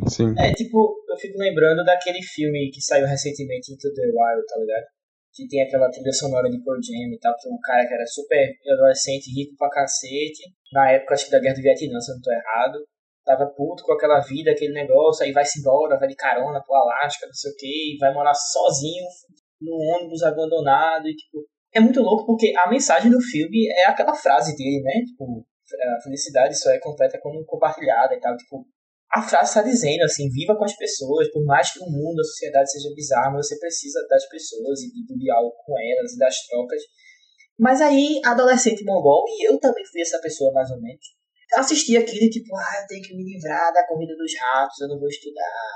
Sim. 0.09 0.35
É, 0.39 0.53
tipo, 0.53 1.05
eu 1.09 1.17
fico 1.17 1.39
lembrando 1.39 1.85
daquele 1.85 2.23
filme 2.23 2.71
que 2.73 2.81
saiu 2.81 3.07
recentemente, 3.07 3.73
Into 3.73 3.93
the 3.95 4.03
Wild, 4.03 4.47
tá 4.47 4.59
ligado? 4.59 4.85
Que 5.33 5.47
tem 5.49 5.63
aquela 5.63 5.91
trilha 5.91 6.13
sonora 6.13 6.51
de 6.51 6.63
Pearl 6.63 6.79
Jam 6.83 7.13
e 7.13 7.19
tal, 7.19 7.35
que 7.39 7.49
um 7.49 7.59
cara 7.63 7.87
que 7.87 7.95
era 7.95 8.07
super 8.07 8.55
adolescente, 8.73 9.35
rico 9.35 9.57
pra 9.57 9.71
cacete, 9.71 10.43
na 10.73 10.93
época 10.93 11.15
acho 11.15 11.27
que 11.27 11.31
da 11.31 11.41
Guerra 11.41 11.55
do 11.55 11.63
Vietnã, 11.63 12.01
se 12.01 12.11
eu 12.11 12.17
não 12.17 12.23
tô 12.23 12.33
errado, 12.33 12.79
tava 13.25 13.47
puto 13.47 13.83
com 13.85 13.95
aquela 13.95 14.21
vida, 14.21 14.51
aquele 14.51 14.75
negócio, 14.75 15.25
aí 15.25 15.33
vai-se 15.33 15.61
embora, 15.61 15.99
vai 15.99 16.09
de 16.09 16.15
carona 16.15 16.63
pro 16.63 16.75
Alasca, 16.75 17.27
não 17.27 17.35
sei 17.35 17.51
o 17.51 17.57
que, 17.57 17.97
vai 17.99 18.13
morar 18.13 18.35
sozinho 18.35 19.05
no 19.61 19.75
ônibus 19.97 20.23
abandonado, 20.23 21.09
e 21.09 21.15
tipo, 21.15 21.47
é 21.73 21.81
muito 21.81 22.01
louco 22.01 22.27
porque 22.27 22.53
a 22.57 22.69
mensagem 22.69 23.11
do 23.11 23.21
filme 23.21 23.67
é 23.83 23.87
aquela 23.87 24.15
frase 24.15 24.55
dele, 24.57 24.83
né? 24.83 25.01
Tipo, 25.07 25.45
a 25.97 26.03
felicidade 26.03 26.59
só 26.59 26.71
é 26.71 26.79
completa 26.79 27.19
quando 27.21 27.45
compartilhada 27.47 28.15
e 28.15 28.21
tal, 28.21 28.37
tipo, 28.37 28.67
a 29.13 29.23
frase 29.23 29.51
está 29.51 29.63
dizendo 29.63 30.03
assim, 30.03 30.29
viva 30.31 30.57
com 30.57 30.65
as 30.65 30.77
pessoas, 30.77 31.31
por 31.31 31.45
mais 31.45 31.73
que 31.73 31.81
o 31.81 31.87
mundo, 31.87 32.21
a 32.21 32.25
sociedade 32.25 32.71
seja 32.73 32.95
bizarra, 32.95 33.31
mas 33.33 33.47
você 33.47 33.59
precisa 33.59 34.05
das 34.09 34.29
pessoas 34.29 34.81
e 34.83 34.89
do 35.07 35.17
diálogo 35.19 35.55
com 35.65 35.75
elas 35.79 36.13
e 36.13 36.19
das 36.19 36.35
trocas. 36.47 36.83
Mas 37.59 37.81
aí, 37.81 38.21
adolescente 38.25 38.85
mongol, 38.85 39.25
e 39.29 39.49
eu 39.49 39.59
também 39.61 39.85
fui 39.87 40.01
essa 40.01 40.21
pessoa 40.21 40.53
mais 40.53 40.71
ou 40.71 40.81
menos, 40.81 41.05
assisti 41.57 41.97
aquilo 41.97 42.25
e 42.25 42.31
tipo, 42.31 42.57
ah, 42.57 42.81
eu 42.83 42.87
tenho 42.89 43.03
que 43.03 43.15
me 43.15 43.23
livrar 43.23 43.73
da 43.73 43.87
corrida 43.87 44.17
dos 44.17 44.33
ratos, 44.41 44.81
eu 44.81 44.89
não 44.89 44.99
vou 44.99 45.09
estudar, 45.09 45.71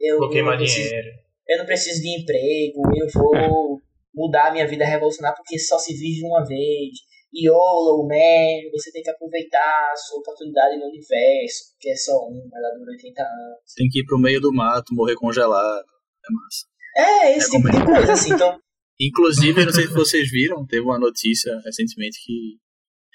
eu, 0.00 0.18
Vou 0.18 0.30
queimar 0.30 0.56
preciso, 0.56 0.88
dinheiro. 0.88 1.08
eu 1.46 1.58
não 1.58 1.66
preciso 1.66 2.00
de 2.00 2.22
emprego, 2.22 2.80
eu 2.96 3.06
vou 3.12 3.78
mudar 4.14 4.48
a 4.48 4.52
minha 4.52 4.66
vida, 4.66 4.84
revolucionar, 4.84 5.34
porque 5.36 5.58
só 5.58 5.78
se 5.78 5.92
vive 5.92 6.24
uma 6.24 6.44
vez. 6.46 6.90
YOLO, 7.32 8.06
man, 8.08 8.70
você 8.72 8.90
tem 8.90 9.02
que 9.02 9.10
aproveitar 9.10 9.90
a 9.92 9.96
sua 9.96 10.18
oportunidade 10.18 10.76
no 10.78 10.86
universo, 10.86 11.76
que 11.78 11.90
é 11.90 11.96
só 11.96 12.12
um, 12.28 12.48
ela 12.52 12.76
dura 12.76 12.92
80 12.92 13.22
anos. 13.22 13.74
Tem 13.76 13.88
que 13.88 14.00
ir 14.00 14.04
pro 14.04 14.18
meio 14.18 14.40
do 14.40 14.52
mato, 14.52 14.94
morrer 14.94 15.14
congelado. 15.14 15.84
É 15.84 16.32
massa. 16.32 16.66
É, 16.96 17.36
esse 17.36 17.54
É 17.54 17.58
tipo 17.58 17.70
de 17.70 17.84
coisa, 17.84 18.12
assim, 18.12 18.32
então... 18.34 18.58
Inclusive, 19.00 19.64
não 19.64 19.72
sei 19.72 19.86
se 19.86 19.94
vocês 19.94 20.30
viram, 20.30 20.66
teve 20.66 20.82
uma 20.82 20.98
notícia 20.98 21.58
recentemente 21.64 22.18
que 22.22 22.58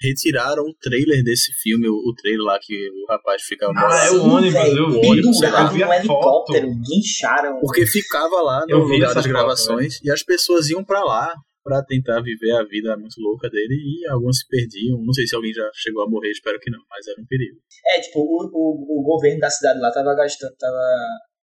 retiraram 0.00 0.64
o 0.64 0.74
trailer 0.74 1.22
desse 1.22 1.52
filme, 1.62 1.88
o, 1.88 1.94
o 1.94 2.14
trailer 2.14 2.42
lá 2.42 2.58
que 2.60 2.90
o 2.90 3.06
rapaz 3.08 3.42
fica 3.42 3.66
Ah, 3.74 4.06
é 4.06 4.10
o 4.10 4.24
ônibus, 4.24 4.54
eu 4.54 4.90
vi, 4.90 5.00
pendurado 5.00 5.78
eu 5.78 5.86
num 5.86 5.92
helicóptero, 5.92 6.68
guincharam. 6.80 7.60
Porque 7.60 7.86
ficava 7.86 8.42
lá 8.42 8.64
no 8.66 8.70
Eu 8.70 8.86
vi 8.86 8.94
lugar 8.94 9.14
das 9.14 9.24
foto, 9.24 9.28
gravações 9.28 10.00
e 10.02 10.10
as 10.10 10.22
pessoas 10.22 10.68
iam 10.68 10.84
pra 10.84 11.04
lá 11.04 11.32
pra 11.66 11.82
tentar 11.82 12.22
viver 12.22 12.52
a 12.52 12.62
vida 12.62 12.96
muito 12.96 13.20
louca 13.20 13.50
dele 13.50 13.74
e 13.74 14.06
alguns 14.08 14.38
se 14.38 14.46
perdiam. 14.46 15.02
Não 15.04 15.12
sei 15.12 15.26
se 15.26 15.34
alguém 15.34 15.52
já 15.52 15.68
chegou 15.74 16.04
a 16.04 16.08
morrer, 16.08 16.30
espero 16.30 16.60
que 16.60 16.70
não, 16.70 16.78
mas 16.88 17.08
era 17.08 17.20
um 17.20 17.26
perigo. 17.26 17.58
É, 17.88 18.00
tipo, 18.00 18.20
o, 18.20 18.48
o, 18.52 19.00
o 19.00 19.02
governo 19.02 19.40
da 19.40 19.50
cidade 19.50 19.80
lá 19.80 19.90
tava 19.90 20.14
gastando, 20.14 20.54
tava 20.56 20.86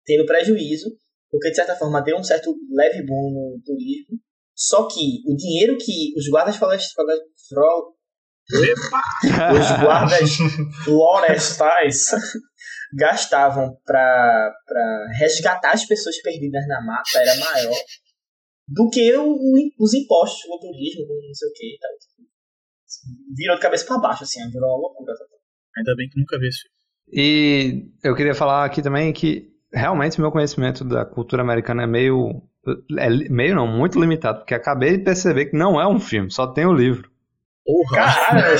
tendo 0.04 0.26
prejuízo, 0.26 0.90
porque 1.30 1.48
de 1.48 1.56
certa 1.56 1.74
forma 1.76 2.02
deu 2.02 2.18
um 2.18 2.22
certo 2.22 2.54
leve 2.70 3.06
boom 3.06 3.30
no 3.32 3.62
turismo. 3.64 4.18
Só 4.54 4.86
que 4.86 5.22
o 5.26 5.34
dinheiro 5.34 5.78
que 5.78 6.12
os 6.14 6.28
guardas 6.28 6.58
florestais, 6.58 6.92
os 8.52 9.82
guardas 9.82 10.30
florestais 10.84 12.10
gastavam 12.94 13.74
para 13.86 14.52
resgatar 15.18 15.72
as 15.72 15.86
pessoas 15.86 16.20
perdidas 16.20 16.66
na 16.68 16.84
mata 16.84 17.18
era 17.18 17.34
maior 17.36 17.74
do 18.72 18.88
que 18.90 19.14
o, 19.16 19.36
os 19.78 19.94
impostos 19.94 20.42
do 20.48 20.58
turismo, 20.58 21.06
não 21.06 21.34
sei 21.34 21.48
o 21.48 21.52
que. 21.52 21.78
Tá? 21.80 21.88
Virou 23.36 23.56
de 23.56 23.62
cabeça 23.62 23.86
para 23.86 23.98
baixo, 23.98 24.24
assim, 24.24 24.40
virou 24.50 24.68
uma 24.68 24.88
loucura. 24.88 25.12
Ainda 25.76 25.96
bem 25.96 26.08
que 26.08 26.18
nunca 26.18 26.38
vi 26.38 26.48
isso. 26.48 26.64
E 27.12 27.84
eu 28.02 28.14
queria 28.14 28.34
falar 28.34 28.64
aqui 28.64 28.82
também 28.82 29.12
que 29.12 29.50
realmente 29.72 30.20
meu 30.20 30.30
conhecimento 30.30 30.84
da 30.84 31.04
cultura 31.04 31.42
americana 31.42 31.82
é 31.82 31.86
meio. 31.86 32.42
É 32.98 33.08
meio 33.28 33.56
não, 33.56 33.66
muito 33.66 34.00
limitado, 34.00 34.38
porque 34.38 34.54
acabei 34.54 34.96
de 34.96 35.04
perceber 35.04 35.46
que 35.46 35.56
não 35.56 35.80
é 35.80 35.86
um 35.86 35.98
filme, 35.98 36.30
só 36.30 36.46
tem 36.46 36.64
o 36.64 36.72
livro. 36.72 37.10
Porra! 37.64 37.96
Caralho, 37.96 38.56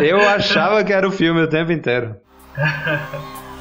Eu 0.06 0.20
achava 0.20 0.84
que 0.84 0.92
era 0.92 1.08
o 1.08 1.12
filme 1.12 1.40
o 1.40 1.48
tempo 1.48 1.72
inteiro. 1.72 2.16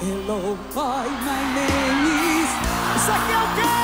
Hello, 0.02 0.56
boy, 0.74 1.10
my 1.24 1.44
name 1.56 2.10
is. 2.42 3.75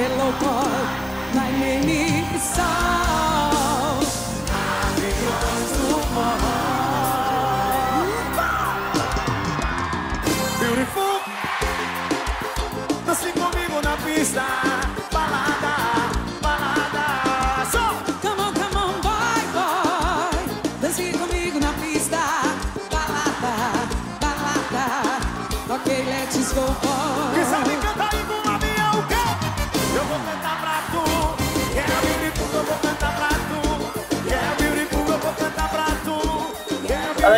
Hello, 0.00 0.30
boy, 0.38 1.34
my 1.34 1.50
name 1.58 1.88
is 1.90 2.42
Saul. 2.54 3.98
Beautiful. 10.60 11.18
Dance 13.06 13.32
comigo 13.32 13.82
na 13.82 13.96
pista. 13.96 14.67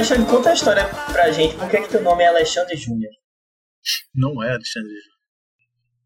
Alexandre, 0.01 0.31
conta 0.31 0.49
a 0.49 0.55
história 0.55 0.83
pra 1.13 1.31
gente. 1.31 1.55
Por 1.57 1.69
que, 1.69 1.79
que 1.83 1.89
teu 1.91 2.03
nome 2.03 2.23
é 2.25 2.29
Alexandre 2.29 2.75
Júnior? 2.75 3.13
Não 4.15 4.43
é, 4.43 4.51
Alexandre. 4.53 4.91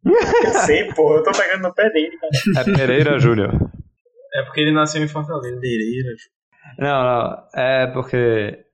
Eu 0.05 0.53
sei, 0.67 0.93
porra, 0.95 1.19
eu 1.19 1.23
tô 1.23 1.31
pegando 1.31 1.63
no 1.63 1.73
pé 1.73 1.89
dele, 1.91 2.17
cara. 2.19 2.61
É 2.61 2.77
Pereira 2.77 3.19
Júnior. 3.21 3.53
É 4.35 4.43
porque 4.43 4.61
ele 4.63 4.73
nasceu 4.73 5.01
em 5.03 5.07
Fortaleza. 5.07 5.61
Pereira. 5.61 6.09
Não, 6.77 7.05
não. 7.05 7.49
É 7.55 7.87
porque. 7.87 8.65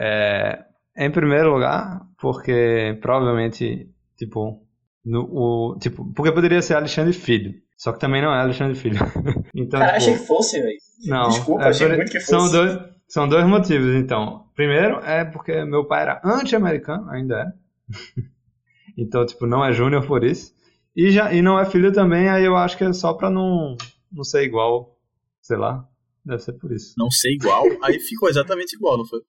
É, 0.00 0.60
em 0.96 1.10
primeiro 1.10 1.54
lugar, 1.54 2.00
porque 2.20 2.96
provavelmente, 3.02 3.90
tipo. 4.16 4.64
No, 5.04 5.22
o, 5.22 5.78
tipo, 5.80 6.12
porque 6.14 6.30
poderia 6.30 6.62
ser 6.62 6.74
Alexandre 6.74 7.12
Filho. 7.12 7.52
Só 7.76 7.92
que 7.92 7.98
também 7.98 8.22
não 8.22 8.32
é 8.32 8.40
Alexandre 8.40 8.76
Filho. 8.76 8.98
então, 9.56 9.80
Cara, 9.80 9.98
tipo, 9.98 10.10
achei 10.10 10.14
que 10.14 10.26
fosse, 10.26 10.60
velho. 10.62 10.78
Não, 11.06 11.28
Desculpa, 11.30 11.64
é 11.64 11.68
achei 11.68 11.88
por- 11.88 11.96
muito 11.96 12.12
que 12.12 12.20
fosse. 12.20 12.30
São 12.30 12.50
dois, 12.50 12.78
são 13.08 13.28
dois 13.28 13.44
motivos, 13.46 13.94
então. 13.96 14.47
Primeiro 14.58 14.96
é 15.04 15.24
porque 15.24 15.64
meu 15.64 15.84
pai 15.84 16.02
era 16.02 16.20
anti-americano, 16.24 17.08
ainda 17.10 17.42
é. 17.42 17.94
então, 18.98 19.24
tipo, 19.24 19.46
não 19.46 19.64
é 19.64 19.72
júnior 19.72 20.04
por 20.04 20.24
isso. 20.24 20.52
E, 20.96 21.12
já, 21.12 21.32
e 21.32 21.40
não 21.40 21.60
é 21.60 21.64
filho 21.64 21.92
também, 21.92 22.28
aí 22.28 22.44
eu 22.44 22.56
acho 22.56 22.76
que 22.76 22.82
é 22.82 22.92
só 22.92 23.12
pra 23.14 23.30
não, 23.30 23.76
não 24.10 24.24
ser 24.24 24.42
igual, 24.42 24.98
sei 25.40 25.56
lá. 25.56 25.86
Deve 26.24 26.42
ser 26.42 26.54
por 26.54 26.72
isso. 26.72 26.92
Não 26.98 27.08
ser 27.08 27.30
igual, 27.34 27.62
aí 27.84 28.00
ficou 28.00 28.28
exatamente 28.28 28.74
igual, 28.74 28.98
não 28.98 29.06
foi? 29.06 29.20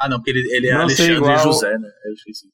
Ah, 0.00 0.08
não, 0.08 0.16
porque 0.16 0.30
ele, 0.30 0.56
ele 0.56 0.68
é 0.70 0.72
Não 0.72 0.80
Alexandre 0.84 1.16
igual- 1.16 1.38
José, 1.38 1.78
né? 1.78 1.90
Eu 2.06 2.12
esqueci. 2.14 2.46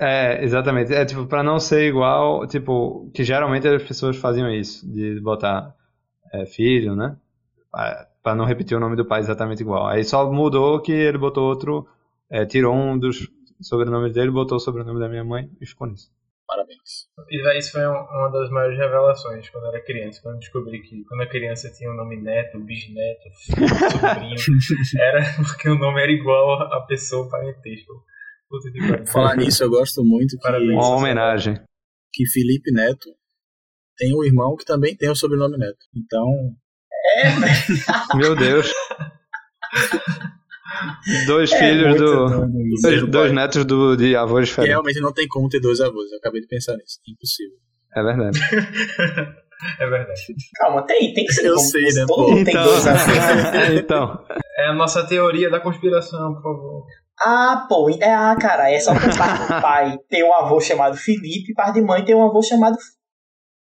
É, 0.00 0.42
exatamente. 0.42 0.94
É 0.94 1.04
tipo, 1.04 1.26
pra 1.26 1.42
não 1.42 1.60
ser 1.60 1.86
igual, 1.86 2.46
tipo, 2.46 3.10
que 3.12 3.22
geralmente 3.22 3.68
as 3.68 3.82
pessoas 3.82 4.16
faziam 4.16 4.50
isso, 4.50 4.90
de 4.90 5.20
botar 5.20 5.76
é, 6.32 6.46
filho, 6.46 6.96
né? 6.96 7.14
Pra 8.28 8.34
não 8.34 8.44
repetir 8.44 8.76
o 8.76 8.80
nome 8.80 8.94
do 8.94 9.06
pai 9.06 9.20
exatamente 9.20 9.62
igual. 9.62 9.86
Aí 9.86 10.04
só 10.04 10.30
mudou 10.30 10.82
que 10.82 10.92
ele 10.92 11.16
botou 11.16 11.44
outro, 11.48 11.88
é, 12.30 12.44
tirou 12.44 12.74
um 12.76 12.98
dos 12.98 13.26
sobrenomes 13.62 14.12
dele, 14.12 14.30
botou 14.30 14.58
o 14.58 14.60
sobrenome 14.60 15.00
da 15.00 15.08
minha 15.08 15.24
mãe 15.24 15.48
e 15.58 15.64
ficou 15.64 15.86
nisso. 15.86 16.10
Parabéns. 16.46 17.08
E 17.30 17.42
daí 17.42 17.56
isso 17.58 17.72
foi 17.72 17.86
um- 17.86 17.90
uma 17.90 18.28
das 18.30 18.50
maiores 18.50 18.76
revelações 18.78 19.48
quando 19.48 19.64
eu 19.64 19.70
era 19.70 19.82
criança. 19.82 20.20
Quando 20.22 20.34
eu 20.34 20.40
descobri 20.40 20.82
que 20.82 21.04
quando 21.04 21.22
a 21.22 21.26
criança 21.26 21.70
tinha 21.72 21.90
o 21.90 21.94
nome 21.94 22.20
neto, 22.20 22.58
bisneto, 22.60 23.30
filho, 23.46 23.56
sobrinho, 24.28 24.36
era 25.00 25.20
porque 25.36 25.68
o 25.70 25.78
nome 25.78 26.02
era 26.02 26.12
igual 26.12 26.60
à 26.70 26.84
pessoa 26.86 27.30
parentesco. 27.30 27.92
Falar 29.10 29.36
nisso, 29.36 29.64
eu 29.64 29.70
gosto 29.70 30.02
muito 30.04 30.36
que, 30.36 30.42
Parabéns. 30.42 30.70
Uma 30.72 30.96
homenagem. 30.96 31.54
que 32.12 32.26
Felipe 32.26 32.70
Neto 32.72 33.08
tem 33.96 34.14
um 34.14 34.22
irmão 34.24 34.54
que 34.56 34.64
também 34.66 34.94
tem 34.96 35.08
o 35.10 35.14
sobrenome 35.16 35.56
Neto. 35.56 35.78
Então, 35.96 36.26
Meu 38.16 38.34
Deus. 38.36 38.70
Dois 41.26 41.50
É 41.52 41.58
filhos 41.58 41.96
do. 41.96 43.06
Dois, 43.08 43.32
netos 43.32 43.64
do, 43.64 43.96
de 43.96 44.14
avós 44.16 44.46
diferentes. 44.48 44.72
realmente 44.72 45.00
não 45.00 45.12
tem 45.12 45.26
como 45.28 45.48
ter 45.48 45.60
dois 45.60 45.80
avós. 45.80 46.10
Eu 46.12 46.18
acabei 46.18 46.40
de 46.40 46.46
pensar 46.46 46.74
nisso. 46.76 46.98
Impossível. 47.08 47.56
É 47.94 48.02
verdade. 48.02 48.38
É 49.80 49.88
verdade. 49.90 50.20
Calma, 50.56 50.86
tem, 50.86 51.12
tem 51.12 51.24
que 51.24 51.32
ser. 51.32 51.46
Eu 51.48 51.56
como- 51.56 51.66
sei, 51.68 51.82
né, 51.82 52.04
Todo 52.06 52.30
mundo 52.30 52.44
tem 52.44 52.54
dois 52.54 52.86
avós. 52.86 53.70
então. 53.74 54.24
É 54.56 54.68
a 54.68 54.72
nossa 54.72 55.04
teoria 55.04 55.50
da 55.50 55.58
conspiração, 55.58 56.32
por 56.34 56.42
favor. 56.44 56.84
Ah, 57.20 57.66
pô, 57.68 57.90
é, 57.90 58.14
ah, 58.14 58.36
cara, 58.40 58.70
é 58.70 58.78
só 58.78 58.92
que 58.96 59.04
o 59.08 59.18
par 59.18 59.36
do 59.48 59.60
pai 59.60 59.98
tem 60.08 60.22
um 60.22 60.32
avô 60.32 60.60
chamado 60.60 60.96
Felipe 60.96 61.50
e 61.50 61.54
par 61.54 61.72
de 61.72 61.80
mãe 61.82 62.04
tem 62.04 62.14
um 62.14 62.24
avô 62.24 62.40
chamado. 62.40 62.76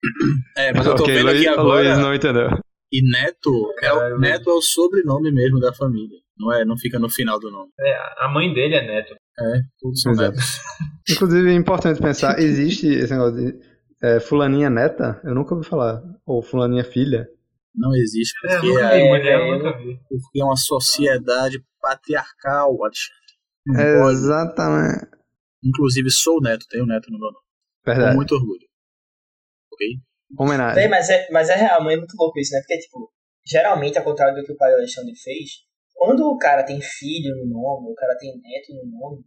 É, 0.54 0.70
mas 0.74 0.84
eu 0.86 0.94
tô 0.96 1.04
ok, 1.04 1.14
vendo 1.14 1.26
Luiz, 1.28 1.40
aqui 1.40 1.48
agora. 1.48 1.82
Luiz 1.88 1.98
não 1.98 2.14
entendeu. 2.14 2.50
E 2.96 3.02
Neto 3.10 3.50
é, 3.82 3.92
o. 3.92 4.18
Neto 4.18 4.48
é 4.48 4.52
o 4.54 4.62
sobrenome 4.62 5.30
mesmo 5.30 5.60
da 5.60 5.72
família. 5.72 6.18
Não 6.38 6.52
é, 6.52 6.64
não 6.64 6.76
fica 6.78 6.98
no 6.98 7.10
final 7.10 7.38
do 7.38 7.50
nome. 7.50 7.70
É, 7.78 7.94
a 8.24 8.28
mãe 8.28 8.52
dele 8.54 8.74
é 8.74 8.86
neto. 8.86 9.14
É, 9.38 9.60
tudo 9.78 9.96
são 9.98 10.12
Exato. 10.12 10.30
netos. 10.30 10.60
Inclusive, 11.10 11.50
é 11.50 11.54
importante 11.54 12.00
pensar, 12.00 12.38
existe 12.38 12.86
esse 12.86 13.12
negócio 13.12 13.36
de 13.36 13.58
é, 14.02 14.18
fulaninha 14.20 14.70
neta? 14.70 15.20
Eu 15.24 15.34
nunca 15.34 15.54
ouvi 15.54 15.66
falar. 15.66 16.02
Ou 16.24 16.42
fulaninha 16.42 16.84
filha. 16.84 17.28
Não 17.74 17.94
existe 17.94 18.32
É, 18.46 18.56
eu 18.56 18.60
porque 18.60 18.68
nunca 18.72 18.86
é, 18.86 18.98
vi, 19.02 19.08
mulher, 19.08 19.38
eu 19.38 19.44
é, 19.54 19.58
nunca 19.58 19.78
vi. 19.78 20.00
porque 20.08 20.40
é 20.40 20.44
uma 20.44 20.56
sociedade 20.56 21.62
patriarcal, 21.80 22.76
Alexandre. 22.82 24.10
Exatamente. 24.10 25.06
Inclusive, 25.62 26.10
sou 26.10 26.40
neto, 26.40 26.64
tenho 26.70 26.86
neto 26.86 27.10
no 27.10 27.18
meu 27.18 27.30
nome. 27.30 27.44
Com 27.84 27.92
Verdade. 27.92 28.16
muito 28.16 28.34
orgulho. 28.34 28.66
Ok? 29.72 29.86
Homenagem. 30.38 30.82
mas, 30.88 31.08
é, 31.08 31.28
mas 31.30 31.48
é 31.48 31.54
real, 31.54 31.88
é 31.90 31.96
muito 31.96 32.16
louco 32.18 32.38
isso, 32.38 32.52
né? 32.52 32.60
Porque, 32.60 32.78
tipo, 32.78 33.12
geralmente, 33.46 33.98
ao 33.98 34.04
contrário 34.04 34.34
do 34.34 34.44
que 34.44 34.52
o 34.52 34.56
pai 34.56 34.70
do 34.70 34.78
Alexandre 34.78 35.14
fez, 35.16 35.50
quando 35.94 36.20
o 36.26 36.36
cara 36.36 36.64
tem 36.64 36.80
filho 36.80 37.36
no 37.36 37.46
nome, 37.46 37.90
o 37.90 37.94
cara 37.94 38.16
tem 38.18 38.32
neto 38.40 38.74
no 38.74 38.98
nome, 38.98 39.24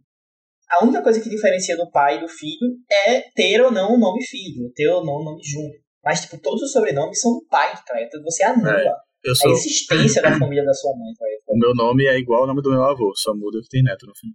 a 0.70 0.84
única 0.84 1.02
coisa 1.02 1.20
que 1.20 1.28
diferencia 1.28 1.76
do 1.76 1.90
pai 1.90 2.18
e 2.18 2.20
do 2.20 2.28
filho 2.28 2.78
é 2.88 3.22
ter 3.34 3.60
ou 3.60 3.72
não 3.72 3.94
o 3.94 3.98
nome 3.98 4.24
filho, 4.24 4.70
ter 4.74 4.88
ou 4.88 5.04
não 5.04 5.14
o 5.14 5.24
nome 5.24 5.42
junto. 5.42 5.76
Mas, 6.04 6.20
tipo, 6.20 6.40
todos 6.40 6.62
os 6.62 6.72
sobrenomes 6.72 7.20
são 7.20 7.32
do 7.32 7.44
pai, 7.50 7.74
cara. 7.84 8.02
Então 8.02 8.22
você 8.22 8.44
anula 8.44 8.70
a 8.70 9.34
sou. 9.34 9.50
existência 9.50 10.22
da 10.22 10.38
família 10.38 10.64
da 10.64 10.72
sua 10.72 10.96
mãe, 10.96 11.12
cara. 11.18 11.30
O 11.48 11.58
meu 11.58 11.74
nome 11.74 12.06
é 12.06 12.16
igual 12.18 12.42
ao 12.42 12.46
nome 12.46 12.62
do 12.62 12.70
meu 12.70 12.84
avô, 12.84 13.12
só 13.16 13.34
muda 13.34 13.60
que 13.60 13.68
tem 13.68 13.82
neto 13.82 14.06
no 14.06 14.16
fim. 14.16 14.28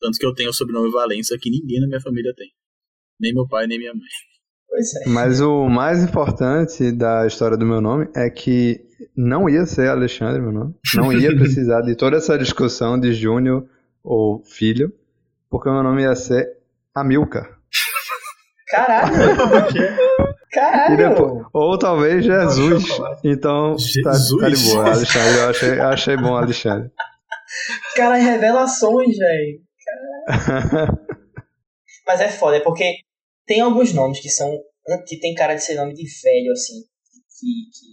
Tanto 0.00 0.16
que 0.16 0.24
eu 0.24 0.32
tenho 0.32 0.50
o 0.50 0.54
sobrenome 0.54 0.90
Valença 0.90 1.36
que 1.38 1.50
ninguém 1.50 1.80
na 1.80 1.88
minha 1.88 2.00
família 2.00 2.32
tem. 2.36 2.48
Nem 3.18 3.34
meu 3.34 3.46
pai, 3.48 3.66
nem 3.66 3.78
minha 3.78 3.92
mãe. 3.92 4.08
Pois 4.70 4.94
é. 4.94 5.08
Mas 5.08 5.40
o 5.40 5.68
mais 5.68 6.02
importante 6.02 6.92
da 6.92 7.26
história 7.26 7.56
do 7.56 7.66
meu 7.66 7.80
nome 7.80 8.08
é 8.14 8.30
que 8.30 8.80
não 9.16 9.48
ia 9.48 9.66
ser 9.66 9.88
Alexandre, 9.90 10.40
meu 10.40 10.52
nome. 10.52 10.74
Não 10.94 11.12
ia 11.12 11.34
precisar 11.36 11.80
de 11.82 11.94
toda 11.96 12.16
essa 12.16 12.38
discussão 12.38 12.98
de 12.98 13.12
Júnior 13.12 13.66
ou 14.02 14.42
filho, 14.44 14.92
porque 15.50 15.68
o 15.68 15.72
meu 15.72 15.82
nome 15.82 16.02
ia 16.02 16.14
ser 16.14 16.48
Amilcar. 16.94 17.48
Caralho! 18.68 19.10
Caralho! 20.52 20.96
depois- 20.96 21.46
ou 21.52 21.78
talvez 21.78 22.24
Jesus. 22.24 22.84
Então 23.24 23.76
tá, 24.04 24.12
Jesus. 24.12 24.40
tá 24.40 24.48
de 24.48 24.64
boa, 24.64 24.90
Alexandre. 24.92 25.38
Eu 25.38 25.48
achei, 25.50 25.80
achei 25.80 26.16
bom, 26.16 26.36
Alexandre. 26.36 26.90
Cara, 27.96 28.14
revelações, 28.16 29.16
velho. 29.16 29.60
Mas 32.06 32.20
é 32.20 32.28
foda, 32.28 32.56
é 32.56 32.60
porque 32.60 32.84
tem 33.50 33.60
alguns 33.60 33.92
nomes 33.92 34.20
que 34.20 34.28
são 34.28 34.48
que 35.08 35.18
tem 35.18 35.34
cara 35.34 35.54
de 35.54 35.64
ser 35.64 35.74
nome 35.74 35.92
de 35.92 36.04
velho, 36.04 36.52
assim. 36.52 36.74
Que, 37.38 37.46
que, 37.74 37.90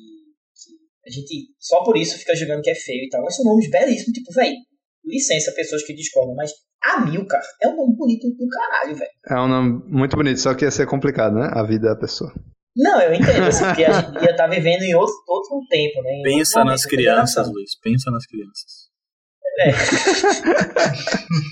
que 0.53 1.09
a 1.09 1.11
gente 1.11 1.55
só 1.59 1.83
por 1.83 1.97
isso 1.97 2.17
fica 2.19 2.35
julgando 2.35 2.61
que 2.61 2.69
é 2.69 2.75
feio 2.75 3.05
e 3.05 3.09
tal. 3.09 3.23
Mas 3.23 3.35
são 3.35 3.43
nomes 3.43 3.67
belíssimos, 3.71 4.13
tipo, 4.13 4.31
velho. 4.33 4.55
Licença, 5.03 5.51
pessoas 5.53 5.83
que 5.83 5.95
discordam, 5.95 6.35
mas 6.35 6.51
Amilcar 6.83 7.41
é 7.63 7.67
um 7.69 7.75
nome 7.75 7.95
bonito 7.95 8.27
do 8.29 8.47
caralho, 8.47 8.95
velho. 8.95 9.11
É 9.31 9.35
um 9.39 9.47
nome 9.47 9.83
muito 9.87 10.15
bonito, 10.15 10.39
só 10.39 10.53
que 10.53 10.63
ia 10.63 10.69
ser 10.69 10.85
complicado, 10.85 11.33
né? 11.33 11.49
A 11.51 11.63
vida 11.63 11.89
da 11.89 11.95
pessoa. 11.95 12.31
Não, 12.75 13.01
eu 13.01 13.13
entendo, 13.13 13.47
assim, 13.47 13.65
porque 13.65 13.85
a 13.85 13.99
gente 13.99 14.23
ia 14.23 14.31
estar 14.31 14.47
vivendo 14.47 14.83
em 14.83 14.93
outro, 14.93 15.15
outro 15.27 15.59
tempo, 15.69 16.03
né? 16.03 16.11
Em 16.19 16.23
Pensa 16.23 16.59
momento, 16.59 16.71
nas 16.73 16.85
crianças. 16.85 17.47
Luiz. 17.47 17.79
Pensa 17.81 18.11
nas 18.11 18.25
crianças. 18.27 18.86
É. 19.59 19.71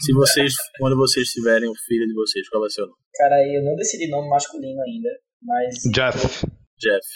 Se 0.02 0.14
vocês, 0.14 0.54
quando 0.78 0.96
vocês 0.96 1.28
tiverem 1.30 1.68
o 1.68 1.74
filho 1.88 2.06
de 2.08 2.14
vocês, 2.14 2.48
qual 2.50 2.62
vai 2.62 2.70
ser 2.70 2.84
o 2.84 2.86
nome? 2.88 2.98
Cara, 3.16 3.36
eu 3.48 3.64
não 3.64 3.76
decidi 3.76 4.08
nome 4.10 4.30
masculino 4.30 4.80
ainda, 4.82 5.10
mas. 5.42 5.76
Jeff. 5.92 6.46
Jeff. 6.80 7.08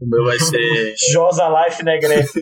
O 0.00 0.08
meu 0.08 0.24
vai 0.24 0.38
ser, 0.38 0.94
Josa 1.12 1.48
Life 1.48 1.84
Negrete. 1.84 2.40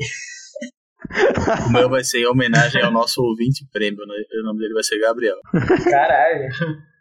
o 1.69 1.73
meu 1.73 1.91
vai 1.91 2.03
ser 2.03 2.21
em 2.21 2.27
homenagem 2.27 2.83
ao 2.83 2.91
nosso 2.91 3.21
ouvinte 3.23 3.67
prêmio, 3.71 4.07
né? 4.07 4.15
O 4.41 4.45
nome 4.45 4.61
dele 4.61 4.73
vai 4.73 4.83
ser 4.83 4.99
Gabriel. 4.99 5.37
Caralho. 5.85 6.49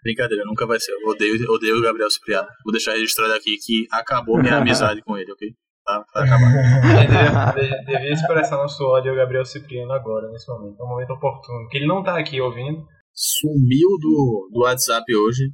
Brincadeira, 0.04 0.44
nunca 0.46 0.66
vai 0.66 0.80
ser. 0.80 0.92
Eu 0.92 1.08
odeio, 1.08 1.36
odeio 1.52 1.78
o 1.78 1.82
Gabriel 1.82 2.10
Cipriano. 2.10 2.48
Vou 2.66 2.72
deixar 2.74 2.94
registrado 2.94 3.34
aqui 3.34 3.58
que 3.58 3.86
acabou 3.92 4.42
minha 4.42 4.56
amizade 4.60 5.02
com 5.02 5.18
ele, 5.18 5.32
ok? 5.32 5.50
Tá, 5.90 6.06
tá 6.14 6.24
acabado. 6.24 6.54
Devia, 7.56 7.82
devia 7.86 8.14
expressar 8.14 8.58
nosso 8.58 8.84
ódio 8.84 9.12
ao 9.12 9.18
Gabriel 9.18 9.44
Cipriano 9.46 9.92
agora, 9.92 10.30
nesse 10.32 10.48
momento. 10.48 10.80
É 10.80 10.84
um 10.84 10.90
momento 10.90 11.14
oportuno. 11.14 11.60
Porque 11.64 11.78
ele 11.78 11.88
não 11.88 12.04
tá 12.04 12.18
aqui 12.20 12.40
ouvindo. 12.40 12.86
Sumiu 13.14 13.90
do, 14.00 14.50
do 14.54 14.60
WhatsApp 14.62 15.04
hoje, 15.16 15.46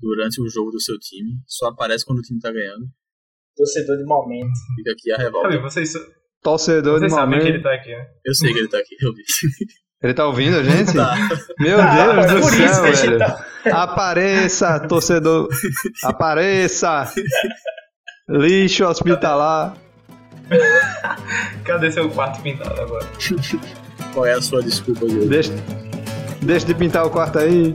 durante 0.00 0.40
o 0.42 0.48
jogo 0.48 0.70
do 0.70 0.80
seu 0.80 0.98
time. 0.98 1.40
Só 1.46 1.68
aparece 1.68 2.04
quando 2.04 2.18
o 2.18 2.22
time 2.22 2.38
tá 2.40 2.52
ganhando. 2.52 2.84
Torcedor 3.56 3.96
de 3.96 4.04
momento. 4.04 4.52
Fica 4.76 4.92
aqui 4.92 5.12
a 5.12 5.16
revolta. 5.16 5.50
Sabe, 5.50 5.62
vocês, 5.62 5.92
Torcedor 6.42 6.98
vocês 6.98 7.10
de 7.10 7.18
sabem 7.18 7.38
que 7.40 7.46
ele 7.46 7.58
momento. 7.58 7.62
tá 7.64 7.74
aqui, 7.74 7.90
né? 7.90 8.06
Eu 8.24 8.34
sei 8.34 8.52
que 8.52 8.58
ele 8.58 8.68
tá 8.68 8.78
aqui, 8.78 8.94
eu 9.00 9.12
vi. 9.14 9.22
Ele 10.00 10.14
tá 10.14 10.28
ouvindo 10.28 10.56
a 10.58 10.62
gente? 10.62 10.94
Tá. 10.94 11.12
Meu 11.58 11.76
Ah, 11.80 12.14
Deus 12.14 12.26
do 12.26 12.40
por 12.40 12.52
isso 12.60 12.72
céu, 12.72 12.84
velho. 13.10 13.18
tá- 13.18 13.44
Apareça, 13.82 14.86
torcedor. 14.86 15.48
Apareça. 16.04 17.12
Lixo 18.28 18.84
hospitalar. 18.84 19.74
Cadê 21.64 21.90
seu 21.90 22.10
quarto 22.10 22.42
pintado 22.42 22.80
agora? 22.80 23.06
Qual 24.12 24.26
é 24.26 24.32
a 24.32 24.42
sua 24.42 24.62
desculpa 24.62 25.06
de 25.06 25.16
hoje? 25.16 25.28
Deixa, 25.28 25.52
deixa 26.42 26.66
de 26.66 26.74
pintar 26.74 27.06
o 27.06 27.10
quarto 27.10 27.38
aí. 27.38 27.74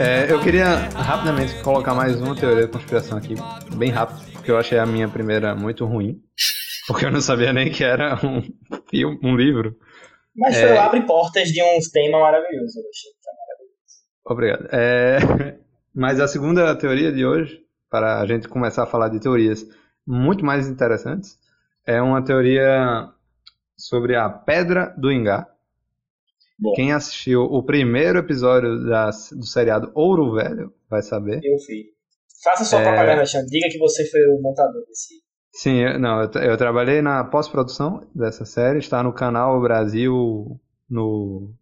É, 0.00 0.30
eu 0.30 0.40
queria 0.40 0.76
rapidamente 0.90 1.60
colocar 1.62 1.94
mais 1.94 2.20
uma 2.20 2.34
teoria 2.34 2.66
da 2.66 2.72
conspiração 2.72 3.18
aqui, 3.18 3.34
bem 3.76 3.90
rápido, 3.90 4.20
porque 4.32 4.50
eu 4.50 4.56
achei 4.56 4.78
a 4.78 4.86
minha 4.86 5.08
primeira 5.08 5.54
muito 5.54 5.84
ruim. 5.84 6.22
Porque 6.86 7.04
eu 7.04 7.10
não 7.10 7.20
sabia 7.20 7.52
nem 7.52 7.70
que 7.70 7.84
era 7.84 8.14
um 8.24 8.42
filme, 8.88 9.18
um 9.22 9.36
livro. 9.36 9.76
Mas 10.36 10.56
É. 10.56 10.68
foi 10.68 10.78
abre 10.78 11.02
portas 11.02 11.48
de 11.48 11.60
um 11.62 11.78
tema 11.92 12.20
maravilhoso, 12.20 12.78
eu 12.78 12.84
achei. 12.88 13.10
Obrigado. 14.24 14.68
É, 14.72 15.18
Mas 15.94 16.20
a 16.20 16.28
segunda 16.28 16.76
teoria 16.76 17.10
de 17.10 17.26
hoje, 17.26 17.60
para 17.90 18.20
a 18.20 18.26
gente 18.26 18.46
começar 18.46 18.84
a 18.84 18.86
falar 18.86 19.08
de 19.08 19.18
teorias 19.18 19.66
muito 20.06 20.44
mais 20.44 20.68
interessantes, 20.68 21.36
é 21.84 22.00
uma 22.00 22.22
teoria 22.22 23.08
sobre 23.76 24.14
a 24.14 24.28
Pedra 24.28 24.94
do 24.96 25.10
Ingá. 25.10 25.48
Bom. 26.58 26.72
Quem 26.74 26.92
assistiu 26.92 27.42
o 27.42 27.62
primeiro 27.62 28.18
episódio 28.18 28.84
da- 28.84 29.10
do 29.10 29.46
seriado 29.46 29.92
Ouro 29.94 30.32
Velho 30.34 30.72
vai 30.90 31.02
saber. 31.02 31.36
Eu 31.44 31.56
vi. 31.66 31.86
Faça 32.42 32.64
sua 32.64 32.80
É. 32.80 32.82
propaganda, 32.82 33.12
Alexandre. 33.18 33.46
Diga 33.48 33.68
que 33.70 33.78
você 33.78 34.04
foi 34.10 34.20
o 34.26 34.40
montador 34.42 34.80
desse. 34.86 35.14
Sim, 35.52 35.76
eu, 35.80 35.98
não, 35.98 36.22
eu, 36.22 36.30
eu 36.42 36.56
trabalhei 36.56 37.00
na 37.02 37.24
pós-produção 37.24 38.06
dessa 38.14 38.44
série, 38.44 38.78
está 38.78 39.02
no 39.02 39.12
canal 39.12 39.60
Brasil, 39.60 40.60
no, 40.88 41.52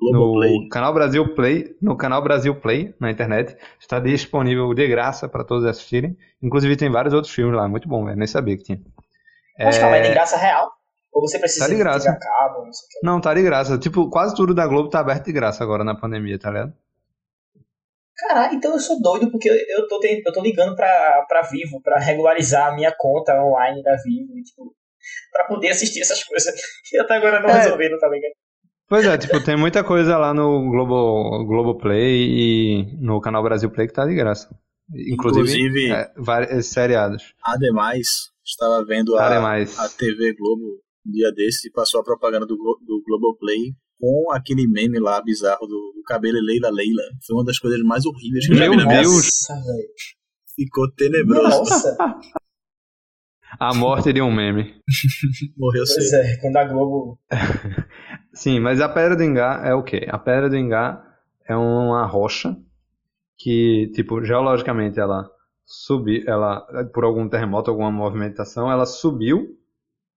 Globoplay. 0.00 0.62
no 0.64 0.68
canal 0.68 0.92
Brasil 0.94 1.34
Play, 1.34 1.76
no 1.80 1.96
canal 1.96 2.22
Brasil 2.22 2.54
Play 2.60 2.94
na 3.00 3.10
internet, 3.10 3.56
está 3.80 3.98
disponível 4.00 4.72
de 4.74 4.86
graça 4.88 5.28
para 5.28 5.44
todos 5.44 5.64
assistirem. 5.64 6.16
Inclusive 6.42 6.76
tem 6.76 6.90
vários 6.90 7.14
outros 7.14 7.32
filmes 7.32 7.56
lá, 7.56 7.68
muito 7.68 7.88
bom, 7.88 8.04
velho, 8.04 8.16
nem 8.18 8.26
sabia 8.26 8.56
que 8.56 8.64
tinha. 8.64 8.80
Mas 9.58 9.76
É, 9.76 9.80
calma, 9.80 9.96
é 9.96 10.02
de 10.02 10.10
graça 10.10 10.36
real? 10.36 10.70
Ou 11.16 11.22
você 11.26 11.38
precisa 11.38 11.64
Tá 11.66 11.72
de 11.72 11.78
graça. 11.78 12.14
Cabo, 12.20 12.66
não 12.66 12.72
sei 12.74 12.86
o 12.86 12.88
que. 12.90 13.06
Não, 13.06 13.20
tá 13.22 13.32
de 13.32 13.42
graça. 13.42 13.78
Tipo, 13.78 14.10
quase 14.10 14.34
tudo 14.36 14.54
da 14.54 14.66
Globo 14.66 14.90
tá 14.90 15.00
aberto 15.00 15.24
de 15.24 15.32
graça 15.32 15.64
agora 15.64 15.82
na 15.82 15.94
pandemia, 15.98 16.38
tá 16.38 16.50
ligado? 16.50 16.74
Caralho, 18.18 18.54
então 18.54 18.72
eu 18.72 18.78
sou 18.80 19.00
doido 19.00 19.30
porque 19.30 19.48
eu, 19.48 19.88
tô, 19.88 19.98
eu 20.04 20.32
tô 20.32 20.42
ligando 20.42 20.74
pra, 20.76 21.24
pra 21.28 21.42
Vivo, 21.42 21.80
pra 21.82 21.98
regularizar 21.98 22.68
a 22.70 22.74
minha 22.74 22.92
conta 22.98 23.32
online 23.42 23.82
da 23.82 23.94
Vivo, 24.04 24.38
e, 24.38 24.42
tipo, 24.42 24.74
pra 25.32 25.46
poder 25.46 25.68
assistir 25.70 26.00
essas 26.02 26.22
coisas 26.24 26.54
que 26.88 26.98
até 26.98 27.16
agora 27.16 27.40
não 27.40 27.48
É. 27.48 27.62
resolveram, 27.62 27.98
tá 27.98 28.08
ligado? 28.08 28.32
Pois 28.88 29.04
é, 29.06 29.16
tipo, 29.18 29.42
tem 29.42 29.56
muita 29.56 29.82
coisa 29.82 30.16
lá 30.18 30.32
no 30.34 30.70
Globo, 30.70 31.44
Globo 31.46 31.78
Play 31.78 32.26
e 32.28 32.96
no 33.00 33.20
canal 33.22 33.42
Brasil 33.42 33.70
Play 33.70 33.86
que 33.86 33.92
tá 33.94 34.04
de 34.06 34.14
graça. 34.14 34.48
Inclusive, 34.94 35.50
Inclusive, 35.50 35.92
é, 35.92 36.12
vários 36.16 36.66
seriados. 36.66 37.34
ademais, 37.42 38.30
estava 38.44 38.84
vendo 38.84 39.16
a, 39.16 39.26
Ademais. 39.26 39.78
a 39.78 39.88
TV 39.88 40.34
Globo 40.34 40.80
dia 41.10 41.32
desses 41.32 41.64
e 41.64 41.70
passou 41.70 42.00
a 42.00 42.04
propaganda 42.04 42.46
do, 42.46 42.56
do 42.56 43.02
Globoplay 43.06 43.74
com 43.98 44.30
aquele 44.32 44.66
meme 44.68 44.98
lá 44.98 45.22
bizarro 45.22 45.66
do, 45.66 45.92
do 45.94 46.02
cabelo 46.06 46.38
Leila 46.40 46.70
Leila. 46.70 47.02
Foi 47.26 47.36
uma 47.36 47.44
das 47.44 47.58
coisas 47.58 47.80
mais 47.80 48.04
horríveis 48.04 48.46
que 48.46 48.52
eu 48.52 48.56
já 48.56 48.64
vi 48.64 48.70
Meu 48.70 48.78
na 48.78 48.86
minha 48.86 49.00
vida. 49.00 49.12
Nossa, 49.12 49.54
velho. 49.54 49.88
Ficou 50.54 50.90
tenebroso. 50.92 51.48
Nossa. 51.48 51.96
A 53.58 53.74
morte 53.74 54.12
de 54.12 54.20
um 54.20 54.32
meme. 54.32 54.74
Morreu 55.56 55.84
Pois 55.86 56.10
cedo. 56.10 56.22
é, 56.22 56.36
quando 56.40 56.56
a 56.56 56.64
Globo. 56.64 57.18
Sim, 58.34 58.60
mas 58.60 58.80
a 58.80 58.88
Pedra 58.88 59.16
do 59.16 59.22
Ingá 59.22 59.62
é 59.64 59.72
o 59.74 59.82
quê? 59.82 60.06
A 60.10 60.18
Pedra 60.18 60.50
do 60.50 60.56
Ingá 60.56 61.02
é 61.48 61.56
uma 61.56 62.04
rocha 62.06 62.56
que, 63.38 63.90
tipo, 63.94 64.22
geologicamente 64.24 64.98
ela 64.98 65.30
subiu, 65.64 66.22
ela, 66.26 66.60
por 66.92 67.04
algum 67.04 67.28
terremoto, 67.28 67.70
alguma 67.70 67.90
movimentação, 67.90 68.70
ela 68.70 68.84
subiu, 68.86 69.55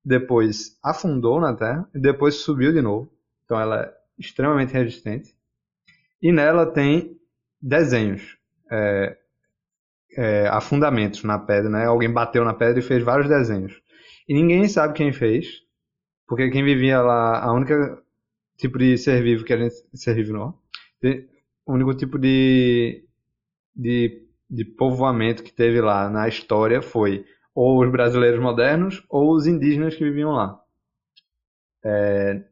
depois 0.10 0.76
afundou 0.84 1.40
na 1.40 1.56
Terra 1.56 1.88
e 1.94 2.00
depois 2.00 2.36
subiu 2.36 2.74
de 2.74 2.82
novo. 2.82 3.12
Então 3.46 3.60
ela 3.60 3.84
é 3.84 3.94
extremamente 4.18 4.74
resistente. 4.74 5.36
E 6.22 6.32
nela 6.32 6.66
tem 6.66 7.16
desenhos, 7.62 8.38
é, 8.72 9.18
é, 10.18 10.48
afundamentos 10.48 11.24
na 11.24 11.38
pedra, 11.38 11.70
né? 11.70 11.86
Alguém 11.86 12.12
bateu 12.12 12.44
na 12.44 12.54
pedra 12.54 12.80
e 12.80 12.84
fez 12.84 13.04
vários 13.04 13.30
desenhos. 13.30 13.80
E 14.28 14.34
ninguém 14.34 14.68
sabe 14.68 14.96
quem 14.96 15.14
fez, 15.14 15.48
porque 16.28 16.50
quem 16.50 16.64
vivia 16.64 17.02
lá, 17.02 17.44
a 17.44 17.54
única 17.54 18.02
tipo 18.58 18.78
de 18.78 18.98
ser 18.98 19.22
vivo 19.22 19.46
que 19.46 19.54
a 19.54 19.58
gente 19.58 19.76
ser 19.94 20.16
vivo 20.16 20.34
não, 20.34 20.60
o 21.66 21.74
único 21.74 21.94
tipo 21.96 22.18
de, 22.18 23.06
de 23.76 24.30
de 24.50 24.66
povoamento 24.66 25.44
que 25.44 25.54
teve 25.54 25.80
lá 25.80 26.10
na 26.10 26.28
história 26.28 26.82
foi 26.82 27.24
ou 27.54 27.84
os 27.84 27.92
brasileiros 27.92 28.40
modernos 28.40 29.04
ou 29.10 29.34
os 29.34 29.48
indígenas 29.48 29.96
que 29.96 30.04
viviam 30.04 30.32
lá. 30.32 30.60
É, 31.84 32.44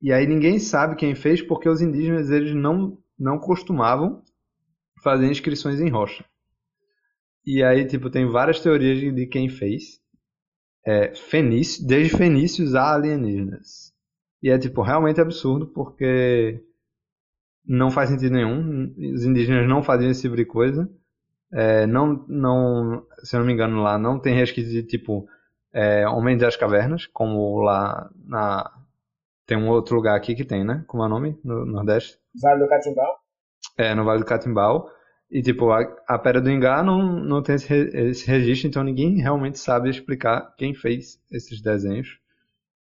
e 0.00 0.12
aí 0.12 0.26
ninguém 0.26 0.58
sabe 0.58 0.96
quem 0.96 1.14
fez 1.14 1.42
porque 1.42 1.68
os 1.68 1.80
indígenas 1.80 2.30
eles 2.30 2.54
não 2.54 2.98
não 3.18 3.38
costumavam 3.38 4.22
fazer 5.02 5.26
inscrições 5.26 5.80
em 5.80 5.88
rocha. 5.88 6.24
E 7.44 7.62
aí 7.62 7.86
tipo 7.86 8.10
tem 8.10 8.26
várias 8.26 8.60
teorias 8.60 9.00
de, 9.14 9.26
quem 9.26 9.48
fez. 9.48 10.00
É, 10.86 11.14
fenício, 11.14 11.86
desde 11.86 12.16
fenícios 12.16 12.74
a 12.74 12.94
alienígenas. 12.94 13.92
E 14.42 14.50
é, 14.50 14.58
tipo, 14.58 14.82
realmente 14.82 15.20
absurdo, 15.20 15.66
porque 15.66 16.62
não 17.64 17.90
faz 17.90 18.08
sentido 18.10 18.32
nenhum. 18.32 18.94
Os 19.14 19.24
indígenas 19.24 19.68
não 19.68 19.82
faziam 19.82 20.10
esse 20.10 20.22
tipo 20.22 20.36
de 20.36 20.44
coisa. 20.44 20.88
É, 21.52 21.86
não, 21.86 22.24
não, 22.28 23.06
se 23.22 23.34
eu 23.34 23.40
não 23.40 23.46
me 23.46 23.52
engano, 23.52 23.82
lá 23.82 23.98
não 23.98 24.18
tem 24.18 24.34
resquício 24.34 24.70
de, 24.70 24.82
tipo, 24.82 25.26
é, 25.72 26.06
Homens 26.08 26.40
das 26.40 26.56
Cavernas, 26.56 27.06
como 27.06 27.60
lá 27.60 28.10
na... 28.24 28.70
Tem 29.46 29.56
um 29.56 29.68
outro 29.70 29.96
lugar 29.96 30.14
aqui 30.14 30.34
que 30.34 30.44
tem, 30.44 30.62
né? 30.62 30.84
Como 30.86 31.02
é 31.02 31.06
o 31.06 31.08
nome? 31.08 31.40
No 31.42 31.64
Nordeste? 31.64 32.18
Vale 32.40 32.62
do 32.62 32.68
Catimbau? 32.68 33.16
É, 33.78 33.94
no 33.94 34.04
Vale 34.04 34.20
do 34.20 34.26
Catimbau. 34.26 34.90
E, 35.30 35.42
tipo, 35.42 35.70
a, 35.70 35.80
a 36.06 36.18
Pedra 36.18 36.40
do 36.40 36.50
Ingá 36.50 36.82
não, 36.82 37.02
não 37.02 37.42
tem 37.42 37.54
esse, 37.54 37.74
esse 37.74 38.26
registro, 38.26 38.68
então 38.68 38.82
ninguém 38.82 39.20
realmente 39.20 39.58
sabe 39.58 39.88
explicar 39.88 40.54
quem 40.56 40.74
fez 40.74 41.18
esses 41.30 41.60
desenhos. 41.62 42.18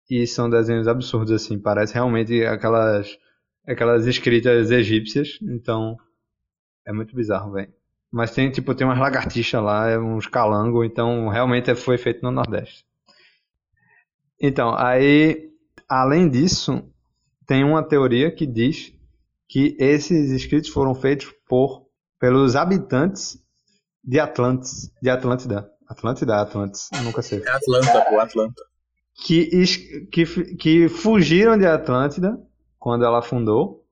E 0.09 0.27
são 0.27 0.49
desenhos 0.49 0.87
absurdos, 0.87 1.31
assim, 1.31 1.59
parece 1.59 1.93
realmente 1.93 2.45
aquelas, 2.45 3.17
aquelas 3.65 4.05
escritas 4.05 4.69
egípcias, 4.69 5.39
então 5.41 5.97
é 6.85 6.91
muito 6.91 7.15
bizarro, 7.15 7.53
velho. 7.53 7.73
Mas 8.13 8.29
tem, 8.29 8.51
tipo, 8.51 8.75
tem 8.75 8.85
umas 8.85 8.99
lagartixas 8.99 9.59
lá, 9.63 9.89
é 9.89 9.97
uns 9.97 10.27
calangos, 10.27 10.85
então 10.85 11.29
realmente 11.29 11.71
é- 11.71 11.75
foi 11.75 11.97
feito 11.97 12.21
no 12.21 12.29
Nordeste. 12.29 12.85
Então, 14.39 14.75
aí, 14.77 15.49
além 15.89 16.29
disso, 16.29 16.83
tem 17.47 17.63
uma 17.63 17.81
teoria 17.81 18.29
que 18.29 18.45
diz 18.45 18.93
que 19.49 19.75
esses 19.79 20.29
escritos 20.29 20.69
foram 20.69 20.93
feitos 20.93 21.33
por 21.49 21.87
pelos 22.19 22.55
habitantes 22.55 23.43
de 24.03 24.19
Atlantis, 24.19 24.91
de 25.01 25.09
Atlântida, 25.09 25.69
Atlântida, 25.87 26.39
Atlantis, 26.39 26.89
nunca 27.03 27.21
sei. 27.23 27.41
É 27.43 27.49
Atlanta, 27.49 28.01
pô, 28.07 28.19
Atlanta. 28.19 28.63
Que, 29.25 29.65
que, 30.11 30.55
que 30.55 30.87
fugiram 30.87 31.57
de 31.57 31.65
Atlântida 31.65 32.39
quando 32.77 33.05
ela 33.05 33.19
afundou 33.19 33.82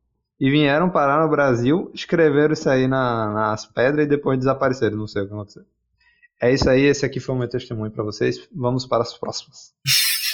e 0.41 0.49
vieram 0.49 0.89
parar 0.89 1.23
no 1.23 1.29
Brasil, 1.29 1.91
escreveram 1.93 2.53
isso 2.53 2.67
aí 2.67 2.87
na- 2.87 3.31
nas 3.31 3.67
pedras 3.67 4.05
e 4.05 4.09
depois 4.09 4.39
desapareceram, 4.39 4.97
não 4.97 5.05
sei 5.07 5.21
o 5.21 5.27
que 5.27 5.33
aconteceu. 5.33 5.63
É 6.41 6.51
isso 6.51 6.67
aí, 6.67 6.81
esse 6.81 7.05
aqui 7.05 7.19
foi 7.19 7.35
o 7.35 7.37
meu 7.37 7.47
testemunho 7.47 7.91
pra 7.91 8.03
vocês. 8.03 8.49
Vamos 8.51 8.87
para 8.87 9.03
as 9.03 9.15
próximas. 9.15 9.71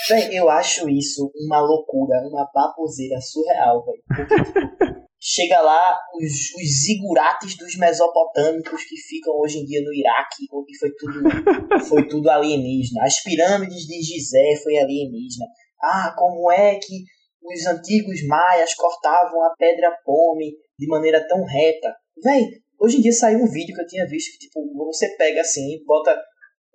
Véi, 0.09 0.29
eu 0.39 0.49
acho 0.49 0.87
isso 0.87 1.29
uma 1.35 1.59
loucura, 1.59 2.15
uma 2.31 2.49
baboseira 2.55 3.19
surreal, 3.19 3.83
velho. 3.85 4.01
Porque, 4.07 4.35
tipo, 4.45 5.07
chega 5.19 5.59
lá 5.59 5.97
os, 6.15 6.31
os 6.55 6.83
zigurates 6.85 7.57
dos 7.57 7.75
mesopotâmicos 7.75 8.81
que 8.85 8.95
ficam 8.95 9.33
hoje 9.41 9.57
em 9.57 9.65
dia 9.65 9.81
no 9.83 9.93
Iraque, 9.93 10.45
e 10.69 10.77
foi 10.77 10.91
tudo, 10.97 11.83
foi 11.89 12.07
tudo 12.07 12.29
alienígena. 12.29 13.03
As 13.03 13.21
pirâmides 13.21 13.85
de 13.85 14.01
Gizé 14.01 14.55
foi 14.63 14.77
alienígena. 14.77 15.45
Ah, 15.83 16.15
como 16.17 16.49
é 16.49 16.75
que 16.75 17.03
os 17.43 17.65
antigos 17.65 18.25
maias 18.27 18.73
cortavam 18.75 19.43
a 19.43 19.53
pedra 19.57 19.91
pome 20.03 20.51
de 20.77 20.87
maneira 20.87 21.25
tão 21.27 21.43
reta? 21.43 21.95
Véi, 22.23 22.43
hoje 22.79 22.97
em 22.97 23.01
dia 23.01 23.11
saiu 23.13 23.39
um 23.39 23.47
vídeo 23.51 23.75
que 23.75 23.81
eu 23.81 23.87
tinha 23.87 24.05
visto 24.07 24.31
que, 24.33 24.39
tipo, 24.47 24.59
você 24.85 25.15
pega 25.17 25.41
assim, 25.41 25.83
bota 25.85 26.19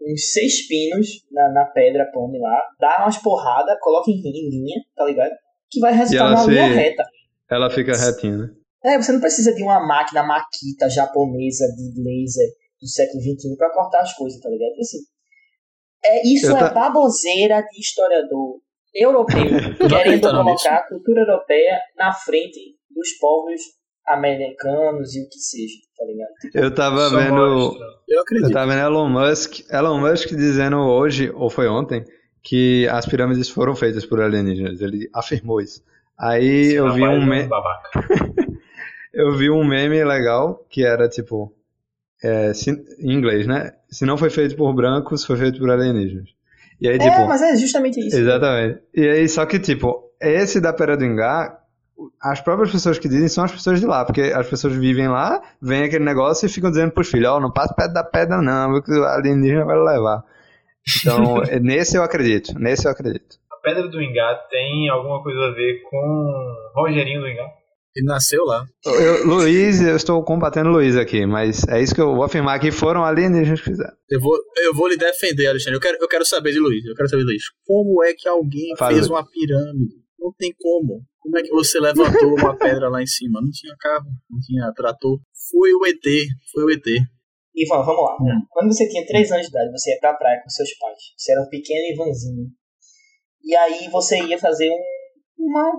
uns 0.00 0.32
seis 0.32 0.66
pinos 0.66 1.06
na, 1.30 1.52
na 1.52 1.64
pedra 1.66 2.10
pome 2.12 2.38
lá, 2.40 2.60
dá 2.80 3.02
umas 3.04 3.18
porradas, 3.18 3.76
coloca 3.80 4.10
em, 4.10 4.14
em 4.14 4.50
linha, 4.50 4.80
tá 4.96 5.04
ligado? 5.04 5.32
Que 5.70 5.80
vai 5.80 5.92
resultar 5.94 6.30
numa 6.30 6.44
se- 6.44 6.50
linha 6.50 6.66
reta. 6.66 7.04
Ela 7.50 7.70
fica 7.70 7.96
retinha, 7.96 8.36
né? 8.36 8.48
É, 8.84 8.96
você 9.00 9.12
não 9.12 9.20
precisa 9.20 9.54
de 9.54 9.62
uma 9.62 9.86
máquina 9.86 10.22
maquita 10.24 10.88
japonesa 10.90 11.66
de 11.76 12.02
laser 12.02 12.48
do 12.80 12.88
século 12.88 13.22
XXI 13.22 13.56
pra 13.56 13.72
cortar 13.72 14.00
as 14.00 14.12
coisas, 14.14 14.40
tá 14.40 14.48
ligado? 14.48 14.72
Assim, 14.80 14.98
é, 16.04 16.26
isso 16.26 16.46
é 16.56 16.74
baboseira 16.74 17.62
de 17.62 17.78
historiador 17.80 18.60
europeu 18.94 19.44
querendo 19.88 20.30
colocar 20.30 20.76
a 20.76 20.88
cultura 20.88 21.20
europeia 21.22 21.78
na 21.96 22.12
frente 22.12 22.76
dos 22.90 23.08
povos 23.20 23.60
americanos 24.06 25.14
e 25.14 25.22
o 25.22 25.28
que 25.28 25.38
seja, 25.38 25.74
tá 25.96 26.04
ligado? 26.04 26.30
Eu 26.54 26.74
tava 26.74 27.08
Só 27.08 27.16
vendo. 27.16 27.34
mostra. 27.34 27.86
Eu 28.08 28.16
Eu 28.16 28.20
acredito. 28.22 28.52
tava 28.52 28.72
vendo 28.72 28.82
Elon 28.84 29.08
Musk, 29.08 29.60
Elon 29.70 29.98
Musk 30.00 30.28
dizendo 30.30 30.76
hoje, 30.78 31.30
ou 31.34 31.48
foi 31.48 31.68
ontem, 31.68 32.04
que 32.42 32.86
as 32.88 33.06
pirâmides 33.06 33.48
foram 33.48 33.74
feitas 33.74 34.04
por 34.04 34.20
alienígenas. 34.20 34.80
Ele 34.80 35.08
afirmou 35.14 35.60
isso. 35.60 35.82
Aí 36.18 36.72
eu 36.74 36.90
Senão 36.92 36.94
vi 36.94 37.04
um 37.04 37.20
vir 37.20 37.26
me... 37.26 37.42
babaca. 37.44 37.90
eu 39.14 39.32
vi 39.36 39.50
um 39.50 39.64
meme 39.64 40.04
legal 40.04 40.64
que 40.68 40.84
era 40.84 41.08
tipo 41.08 41.54
é, 42.22 42.52
se- 42.54 42.84
em 42.98 43.12
inglês, 43.12 43.46
né? 43.46 43.72
Se 43.88 44.04
não 44.04 44.16
foi 44.16 44.30
feito 44.30 44.56
por 44.56 44.72
brancos, 44.74 45.24
foi 45.24 45.36
feito 45.36 45.58
por 45.58 45.70
alienígenas. 45.70 46.28
E 46.82 46.88
aí 46.88 46.96
É, 46.96 46.98
tipo, 46.98 47.26
mas 47.28 47.40
é 47.40 47.56
justamente 47.56 48.00
isso. 48.00 48.16
exatamente. 48.18 48.80
E 48.94 49.08
aí 49.08 49.28
só 49.28 49.46
que 49.46 49.58
tipo, 49.60 50.02
esse 50.20 50.60
da 50.60 50.72
Pera 50.72 50.96
do 50.96 51.04
Ingá, 51.04 51.58
as 52.20 52.40
próprias 52.40 52.72
pessoas 52.72 52.98
que 52.98 53.08
dizem 53.08 53.28
são 53.28 53.44
as 53.44 53.52
pessoas 53.52 53.78
de 53.78 53.86
lá, 53.86 54.04
porque 54.04 54.20
as 54.22 54.48
pessoas 54.48 54.74
vivem 54.74 55.06
lá, 55.08 55.40
vem 55.60 55.84
aquele 55.84 56.04
negócio 56.04 56.44
e 56.46 56.48
ficam 56.48 56.70
dizendo 56.70 56.90
pros 56.92 57.08
filhos, 57.08 57.28
ó, 57.30 57.38
não 57.40 57.52
passa 57.52 57.72
perto 57.72 57.92
da 57.92 58.02
pedra 58.02 58.42
não, 58.42 58.72
porque 58.72 58.92
o 58.92 59.04
alienígena 59.04 59.64
vai 59.64 59.78
levar. 59.78 60.24
Então, 61.00 61.40
é- 61.48 61.60
nesse 61.60 61.96
eu 61.96 62.02
acredito, 62.02 62.58
nesse 62.58 62.86
eu 62.86 62.90
acredito. 62.90 63.36
A 63.52 63.56
Pedra 63.62 63.86
do 63.86 64.02
Ingá 64.02 64.34
tem 64.50 64.88
alguma 64.88 65.22
coisa 65.22 65.38
a 65.38 65.50
ver 65.52 65.82
com 65.88 66.54
Rogerinho 66.74 67.20
do 67.20 67.28
Ingá? 67.28 67.46
Ele 67.94 68.06
nasceu 68.06 68.42
lá. 68.44 68.64
Eu, 68.86 69.26
Luiz, 69.26 69.80
eu 69.82 69.94
estou 69.96 70.24
combatendo 70.24 70.70
o 70.70 70.72
Luiz 70.72 70.96
aqui, 70.96 71.26
mas 71.26 71.62
é 71.68 71.82
isso 71.82 71.94
que 71.94 72.00
eu 72.00 72.14
vou 72.14 72.24
afirmar 72.24 72.58
que 72.58 72.70
foram 72.72 73.04
alienígenas 73.04 73.60
que 73.60 73.66
fizeram. 73.70 73.92
Eu 74.10 74.18
vou, 74.20 74.34
eu 74.64 74.74
vou 74.74 74.88
lhe 74.88 74.96
defender, 74.96 75.46
Alexandre. 75.48 75.76
Eu 75.76 75.80
quero, 75.80 75.98
eu 76.00 76.08
quero 76.08 76.24
saber 76.24 76.52
de 76.52 76.58
Luiz. 76.58 76.82
Eu 76.86 76.94
quero 76.94 77.08
saber 77.10 77.22
de 77.22 77.28
Luiz. 77.28 77.42
Como 77.66 78.02
é 78.02 78.14
que 78.14 78.26
alguém 78.26 78.74
Fala, 78.78 78.92
fez 78.92 79.06
Luiz. 79.06 79.10
uma 79.10 79.28
pirâmide? 79.30 79.94
Não 80.18 80.32
tem 80.38 80.54
como. 80.58 81.02
Como 81.20 81.38
é 81.38 81.42
que 81.42 81.50
você 81.50 81.78
levantou 81.80 82.34
uma 82.34 82.56
pedra 82.56 82.88
lá 82.88 83.02
em 83.02 83.06
cima? 83.06 83.40
Não 83.42 83.50
tinha 83.50 83.74
carro, 83.78 84.06
não 84.30 84.40
tinha 84.40 84.72
trator. 84.74 85.18
Foi 85.50 85.72
o 85.74 85.84
ET. 85.86 86.02
Foi 86.52 86.64
o 86.64 86.70
ET. 86.70 86.86
Ivan, 87.54 87.82
vamos 87.84 88.02
lá. 88.04 88.16
Hum. 88.22 88.40
Quando 88.48 88.72
você 88.72 88.88
tinha 88.88 89.04
3 89.06 89.30
anos 89.32 89.42
de 89.46 89.50
idade, 89.50 89.70
você 89.70 89.90
ia 89.90 89.98
pra 90.00 90.14
praia 90.14 90.40
com 90.42 90.48
seus 90.48 90.70
pais. 90.78 90.98
Você 91.18 91.32
era 91.32 91.42
um 91.42 91.48
pequeno 91.50 91.92
Ivanzinho. 91.92 92.46
E 93.44 93.54
aí 93.54 93.88
você 93.90 94.18
ia 94.24 94.38
fazer 94.38 94.70
um- 94.70 95.44
uma, 95.44 95.72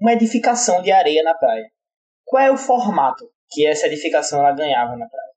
uma 0.00 0.12
edificação 0.12 0.82
de 0.82 0.90
areia 0.90 1.22
na 1.22 1.34
praia. 1.34 1.66
Qual 2.24 2.42
é 2.42 2.50
o 2.50 2.56
formato 2.56 3.24
que 3.50 3.66
essa 3.66 3.86
edificação 3.86 4.40
ela 4.40 4.52
ganhava 4.52 4.96
na 4.96 5.08
praia? 5.08 5.30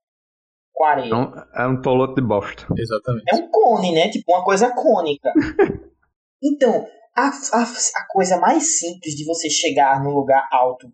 Com 0.73 0.85
areia. 0.85 1.11
É 1.11 1.15
um, 1.15 1.33
é 1.55 1.67
um 1.67 1.81
toloto 1.81 2.15
de 2.15 2.21
bosta. 2.27 2.65
Exatamente. 2.77 3.23
É 3.31 3.35
um 3.35 3.49
cone, 3.49 3.91
né? 3.93 4.09
Tipo, 4.09 4.33
uma 4.33 4.43
coisa 4.43 4.71
cônica. 4.73 5.31
Então, 6.45 6.85
a, 7.15 7.27
a, 7.29 7.63
a 7.63 8.07
coisa 8.09 8.37
mais 8.37 8.77
simples 8.77 9.15
de 9.15 9.23
você 9.25 9.49
chegar 9.49 10.03
num 10.03 10.11
lugar 10.11 10.45
alto 10.51 10.87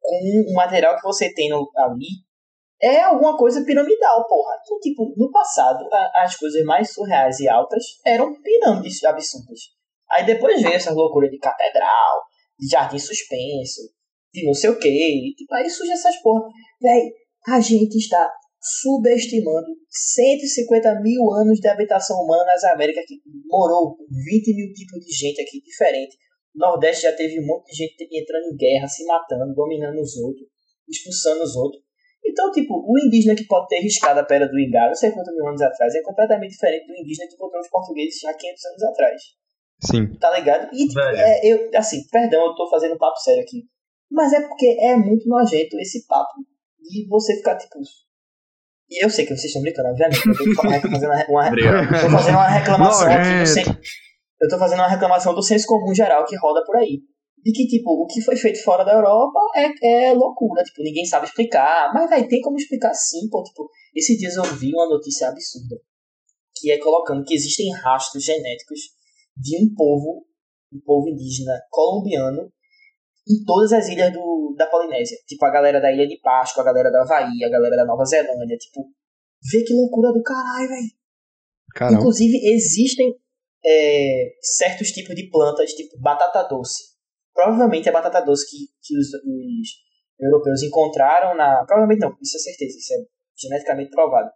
com 0.00 0.50
o 0.50 0.54
material 0.54 0.96
que 0.96 1.02
você 1.02 1.30
tem 1.34 1.50
no- 1.50 1.70
ali 1.76 2.06
é 2.80 3.02
alguma 3.02 3.36
coisa 3.36 3.62
piramidal, 3.64 4.26
porra. 4.26 4.54
Então, 4.64 4.80
tipo, 4.80 5.12
no 5.16 5.30
passado, 5.30 5.86
a- 5.92 6.22
as 6.22 6.36
coisas 6.36 6.64
mais 6.64 6.90
surreais 6.94 7.38
e 7.40 7.46
altas 7.50 7.84
eram 8.06 8.32
pirâmides 8.40 9.04
absurdas. 9.04 9.60
Aí 10.10 10.24
depois 10.24 10.62
veio 10.62 10.74
essas 10.74 10.94
loucuras 10.94 11.30
de 11.30 11.38
catedral, 11.38 12.22
de 12.58 12.68
jardim 12.68 12.98
suspenso, 12.98 13.82
de 14.32 14.44
não 14.44 14.54
sei 14.54 14.70
o 14.70 14.78
que. 14.78 15.34
Tipo, 15.36 15.54
aí 15.54 15.68
surge 15.68 15.92
essas 15.92 16.16
porra. 16.22 16.48
Véi, 16.80 17.10
a 17.46 17.60
gente 17.60 17.96
está 17.96 18.30
subestimando 18.60 19.66
150 19.88 21.00
mil 21.00 21.30
anos 21.32 21.60
de 21.60 21.68
habitação 21.68 22.16
humana 22.18 22.44
nas 22.44 22.64
Américas, 22.64 23.04
que 23.06 23.20
morou 23.46 23.96
20 24.10 24.54
mil 24.54 24.72
tipos 24.72 25.04
de 25.04 25.12
gente 25.12 25.40
aqui 25.40 25.60
diferente. 25.62 26.16
O 26.54 26.58
Nordeste 26.58 27.02
já 27.02 27.12
teve 27.12 27.38
um 27.40 27.46
monte 27.46 27.70
de 27.70 27.76
gente 27.76 28.08
entrando 28.12 28.46
em 28.52 28.56
guerra, 28.56 28.88
se 28.88 29.04
matando, 29.04 29.54
dominando 29.54 30.00
os 30.00 30.16
outros, 30.16 30.48
expulsando 30.88 31.42
os 31.42 31.54
outros. 31.54 31.82
Então, 32.24 32.50
tipo, 32.50 32.74
o 32.74 32.98
indígena 32.98 33.36
que 33.36 33.46
pode 33.46 33.68
ter 33.68 33.78
riscado 33.78 34.18
a 34.18 34.24
pedra 34.24 34.48
do 34.48 34.58
Ingá, 34.58 34.88
não 34.88 34.94
sei 34.94 35.12
quantos 35.12 35.32
mil 35.32 35.46
anos 35.46 35.62
atrás, 35.62 35.94
é 35.94 36.02
completamente 36.02 36.52
diferente 36.52 36.86
do 36.88 36.96
indígena 36.96 37.28
que 37.28 37.34
encontrou 37.34 37.60
os 37.62 37.70
portugueses 37.70 38.18
já 38.18 38.34
500 38.34 38.64
anos 38.64 38.82
atrás. 38.82 39.22
Sim. 39.80 40.14
Tá 40.18 40.30
ligado? 40.36 40.68
E, 40.72 40.88
tipo, 40.88 41.00
é, 41.00 41.40
eu, 41.44 41.70
assim, 41.74 42.06
perdão, 42.10 42.46
eu 42.46 42.54
tô 42.54 42.68
fazendo 42.70 42.94
um 42.94 42.98
papo 42.98 43.16
sério 43.18 43.42
aqui. 43.42 43.64
Mas 44.10 44.32
é 44.32 44.40
porque 44.46 44.66
é 44.80 44.96
muito 44.96 45.28
nojento 45.28 45.78
esse 45.78 46.06
papo 46.06 46.34
de 46.80 47.06
você 47.08 47.36
ficar, 47.36 47.56
tipo. 47.56 47.78
E 48.88 49.04
eu 49.04 49.10
sei 49.10 49.24
que 49.26 49.30
vocês 49.36 49.46
estão 49.46 49.62
brincando, 49.62 49.88
obviamente. 49.88 50.20
Eu 50.26 50.34
tô 50.54 50.62
fa- 50.62 50.80
fazendo 50.88 51.10
uma, 51.10 51.50
tô 52.00 52.10
fazendo 52.10 52.34
uma 52.36 52.48
reclamação 52.48 53.08
aqui 53.12 53.40
do 53.40 53.46
senso. 53.46 53.78
Eu 54.40 54.48
tô 54.48 54.58
fazendo 54.58 54.78
uma 54.78 54.88
reclamação 54.88 55.34
do 55.34 55.42
senso 55.42 55.66
comum 55.66 55.94
geral 55.94 56.24
que 56.24 56.36
roda 56.36 56.62
por 56.64 56.76
aí. 56.76 57.00
De 57.42 57.52
que, 57.52 57.66
tipo, 57.66 57.90
o 57.90 58.06
que 58.06 58.20
foi 58.22 58.36
feito 58.36 58.62
fora 58.62 58.84
da 58.84 58.92
Europa 58.94 59.38
é, 59.56 60.06
é 60.08 60.12
loucura. 60.12 60.62
Tipo, 60.62 60.82
ninguém 60.82 61.04
sabe 61.04 61.26
explicar. 61.26 61.90
Mas, 61.92 62.08
vai 62.08 62.26
tem 62.28 62.40
como 62.40 62.56
explicar 62.56 62.94
sim, 62.94 63.28
pô. 63.30 63.42
Tipo, 63.42 63.68
esses 63.94 64.16
dias 64.18 64.36
eu 64.36 64.44
vi 64.44 64.70
uma 64.72 64.88
notícia 64.88 65.28
absurda. 65.28 65.76
Que 66.56 66.70
é 66.70 66.78
colocando 66.78 67.24
que 67.24 67.34
existem 67.34 67.72
rastros 67.74 68.24
genéticos 68.24 68.78
de 69.36 69.62
um 69.62 69.74
povo, 69.74 70.26
um 70.72 70.80
povo 70.84 71.08
indígena 71.08 71.52
colombiano, 71.70 72.50
em 73.28 73.44
todas 73.44 73.72
as 73.72 73.88
ilhas 73.88 74.12
do, 74.12 74.54
da 74.56 74.66
Polinésia. 74.66 75.18
Tipo, 75.26 75.44
a 75.44 75.50
galera 75.50 75.80
da 75.80 75.92
Ilha 75.92 76.06
de 76.06 76.18
Páscoa, 76.20 76.62
a 76.62 76.66
galera 76.66 76.90
da 76.90 77.02
Havaí, 77.02 77.44
a 77.44 77.50
galera 77.50 77.76
da 77.76 77.84
Nova 77.84 78.04
Zelândia. 78.04 78.56
Tipo, 78.56 78.88
vê 79.52 79.62
que 79.64 79.74
loucura 79.74 80.12
do 80.12 80.22
caralho, 80.22 80.68
velho. 80.68 80.96
Inclusive, 81.98 82.54
existem 82.54 83.14
é, 83.64 84.34
certos 84.40 84.92
tipos 84.92 85.14
de 85.14 85.28
plantas, 85.28 85.72
tipo 85.72 85.98
batata 86.00 86.44
doce. 86.44 86.96
Provavelmente 87.34 87.88
a 87.88 87.92
batata 87.92 88.22
doce 88.22 88.48
que, 88.48 88.56
que 88.82 88.96
os, 88.98 89.08
os 89.08 89.68
europeus 90.18 90.62
encontraram 90.62 91.36
na. 91.36 91.64
Provavelmente 91.66 92.00
não, 92.00 92.16
isso 92.22 92.36
é 92.36 92.40
certeza, 92.40 92.78
isso 92.78 92.94
é 92.94 92.96
geneticamente 93.36 93.90
provado. 93.90 94.30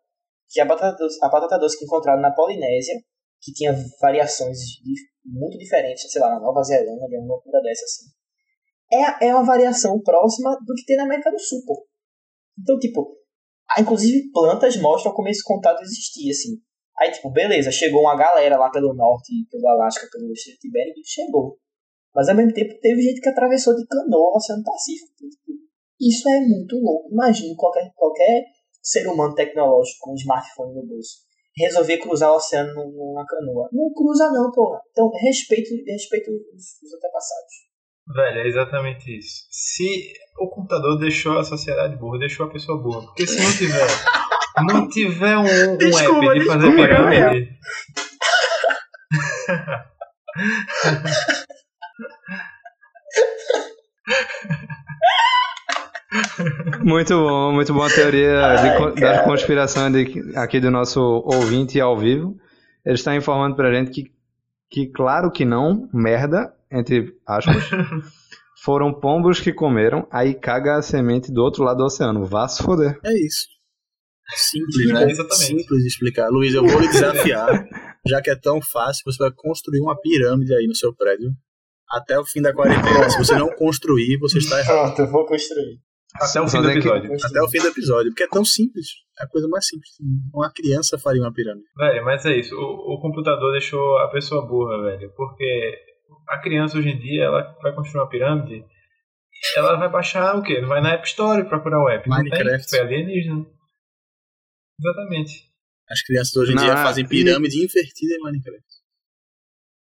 Que 0.50 0.60
a 0.60 0.66
batata 0.66 0.96
doce, 0.98 1.18
a 1.22 1.28
batata 1.28 1.58
doce 1.58 1.78
que 1.78 1.84
encontraram 1.84 2.20
na 2.20 2.32
Polinésia, 2.32 2.94
que 3.40 3.52
tinha 3.52 3.74
variações 4.00 4.58
muito 5.24 5.58
diferentes, 5.58 6.10
sei 6.10 6.20
lá, 6.20 6.30
na 6.30 6.40
Nova 6.40 6.62
Zelândia, 6.62 7.18
uma 7.20 7.34
loucura 7.34 7.60
dessa 7.62 7.84
assim. 7.84 8.06
É, 8.92 9.28
é 9.28 9.34
uma 9.34 9.44
variação 9.44 10.00
próxima 10.02 10.56
do 10.66 10.74
que 10.74 10.84
tem 10.84 10.96
na 10.96 11.04
América 11.04 11.30
do 11.30 11.38
Sul, 11.38 11.62
pô. 11.64 11.86
Então, 12.58 12.78
tipo, 12.78 13.16
inclusive 13.78 14.30
plantas 14.32 14.76
mostram 14.76 15.12
como 15.12 15.28
esse 15.28 15.42
contato 15.42 15.82
existia, 15.82 16.30
assim. 16.30 16.60
Aí, 16.98 17.10
tipo, 17.12 17.30
beleza, 17.30 17.70
chegou 17.70 18.02
uma 18.02 18.16
galera 18.16 18.58
lá 18.58 18.70
pelo 18.70 18.94
norte, 18.94 19.32
pelo 19.50 19.68
Alasca, 19.68 20.06
pelo 20.12 20.32
Estreito 20.32 20.70
Bering, 20.70 20.92
chegou. 21.04 21.58
Mas 22.14 22.28
ao 22.28 22.34
mesmo 22.34 22.52
tempo 22.52 22.74
teve 22.80 23.00
gente 23.00 23.20
que 23.20 23.28
atravessou 23.28 23.74
de 23.74 23.86
canoa 23.86 24.32
o 24.32 24.36
Oceano 24.36 24.64
Pacífico. 24.64 25.12
Tipo, 25.16 25.52
isso 26.00 26.28
é 26.28 26.40
muito 26.40 26.76
louco. 26.76 27.08
Imagine 27.12 27.54
qualquer, 27.56 27.90
qualquer 27.94 28.44
ser 28.82 29.06
humano 29.06 29.34
tecnológico 29.34 29.98
com 30.00 30.12
um 30.12 30.16
smartphone 30.16 30.74
no 30.74 30.86
bolso 30.86 31.29
resolver 31.56 31.98
cruzar 31.98 32.30
o 32.30 32.36
oceano 32.36 32.72
numa 32.74 33.24
canoa. 33.26 33.68
Não 33.72 33.92
cruza 33.92 34.30
não, 34.30 34.50
porra. 34.50 34.80
Então, 34.90 35.10
respeito, 35.22 35.70
respeito 35.86 36.30
os, 36.30 36.82
os 36.82 36.94
antepassados. 36.94 37.70
Velho, 38.14 38.40
é 38.40 38.48
exatamente 38.48 39.16
isso. 39.16 39.46
Se 39.50 40.12
o 40.38 40.48
computador 40.48 40.98
deixou 40.98 41.38
a 41.38 41.44
sociedade 41.44 41.96
burra, 41.96 42.18
deixou 42.18 42.46
a 42.46 42.50
pessoa 42.50 42.82
burra. 42.82 43.02
Porque 43.02 43.26
se 43.26 43.40
não 43.40 43.52
tiver, 43.52 43.86
não 44.66 44.88
tiver 44.88 45.36
um, 45.36 45.74
um 45.74 45.76
Desculpa, 45.76 46.26
app 46.26 46.38
de 46.38 46.46
fazer 46.46 46.74
pirâmide. 46.74 47.50
Muito 56.82 57.14
bom, 57.14 57.52
muito 57.52 57.72
boa 57.72 57.86
a 57.86 57.90
teoria 57.94 58.40
Ai, 58.40 58.94
de 58.94 59.00
da 59.00 59.24
conspiração 59.24 59.90
de- 59.90 60.32
aqui 60.36 60.60
do 60.60 60.70
nosso 60.70 61.00
ouvinte 61.00 61.80
ao 61.80 61.96
vivo. 61.98 62.36
Ele 62.84 62.94
está 62.94 63.14
informando 63.14 63.56
pra 63.56 63.72
gente 63.72 63.90
que, 63.90 64.10
que 64.70 64.86
claro 64.88 65.30
que 65.30 65.44
não, 65.44 65.88
merda, 65.92 66.52
entre 66.70 67.14
aspas, 67.26 67.56
foram 68.64 68.92
pombos 68.92 69.40
que 69.40 69.52
comeram, 69.52 70.06
aí 70.10 70.34
caga 70.34 70.76
a 70.76 70.82
semente 70.82 71.32
do 71.32 71.42
outro 71.42 71.62
lado 71.62 71.78
do 71.78 71.84
oceano. 71.84 72.24
Vá 72.24 72.48
se 72.48 72.62
foder. 72.62 72.98
É 73.04 73.12
isso. 73.12 73.46
Simples, 74.34 74.92
né? 74.92 75.10
Exatamente. 75.10 75.46
Simples 75.46 75.82
de 75.82 75.88
explicar. 75.88 76.28
Luiz, 76.30 76.54
eu 76.54 76.64
vou 76.64 76.80
lhe 76.80 76.88
desafiar, 76.88 77.48
já 78.06 78.22
que 78.22 78.30
é 78.30 78.36
tão 78.36 78.60
fácil, 78.62 79.02
você 79.04 79.18
vai 79.18 79.32
construir 79.34 79.80
uma 79.80 79.98
pirâmide 80.00 80.54
aí 80.54 80.66
no 80.66 80.74
seu 80.74 80.94
prédio 80.94 81.30
até 81.90 82.16
o 82.18 82.24
fim 82.24 82.40
da 82.40 82.54
quarentena. 82.54 83.10
Se 83.10 83.18
você 83.18 83.34
não 83.34 83.48
construir, 83.48 84.16
você 84.18 84.38
está 84.38 84.60
errado. 84.60 84.94
Pronto, 84.94 85.02
eu 85.02 85.10
vou 85.10 85.26
construir. 85.26 85.80
Até 86.16 86.40
o 86.40 86.48
fim 86.48 86.58
do 86.58 86.64
tem 86.64 86.72
que- 86.80 86.88
episódio. 86.88 87.16
Até 87.24 87.42
o 87.42 87.48
fim 87.48 87.58
do 87.60 87.68
episódio, 87.68 88.10
porque 88.10 88.24
é 88.24 88.28
tão 88.28 88.44
simples. 88.44 88.86
É 89.18 89.24
a 89.24 89.28
coisa 89.28 89.46
mais 89.48 89.66
simples. 89.66 89.90
Uma 90.34 90.50
criança 90.52 90.98
faria 90.98 91.22
uma 91.22 91.32
pirâmide. 91.32 91.66
Velho, 91.76 92.04
mas 92.04 92.24
é 92.26 92.36
isso. 92.38 92.54
O, 92.56 92.94
o 92.94 93.00
computador 93.00 93.52
deixou 93.52 93.98
a 93.98 94.08
pessoa 94.08 94.46
burra, 94.46 94.82
velho. 94.82 95.12
Porque 95.14 95.78
a 96.28 96.38
criança 96.38 96.78
hoje 96.78 96.88
em 96.88 96.98
dia, 96.98 97.24
ela 97.24 97.56
vai 97.62 97.72
construir 97.74 98.00
uma 98.02 98.08
pirâmide, 98.08 98.64
ela 99.56 99.76
vai 99.76 99.88
baixar 99.88 100.36
o 100.36 100.42
quê? 100.42 100.60
Vai 100.62 100.80
na 100.80 100.94
App 100.94 101.06
Store 101.06 101.48
procurar 101.48 101.78
o 101.82 101.88
app. 101.88 102.08
Não 102.08 102.16
tem? 102.16 102.24
Minecraft. 102.30 102.68
Foi 102.70 102.78
alienígena. 102.80 103.46
Exatamente. 104.80 105.44
As 105.88 106.02
crianças 106.02 106.36
hoje 106.36 106.52
em 106.52 106.54
Não, 106.56 106.62
dia 106.64 106.76
fazem 106.76 107.06
pirâmide 107.06 107.56
invertida 107.64 108.14
em 108.14 108.20
Minecraft. 108.22 108.64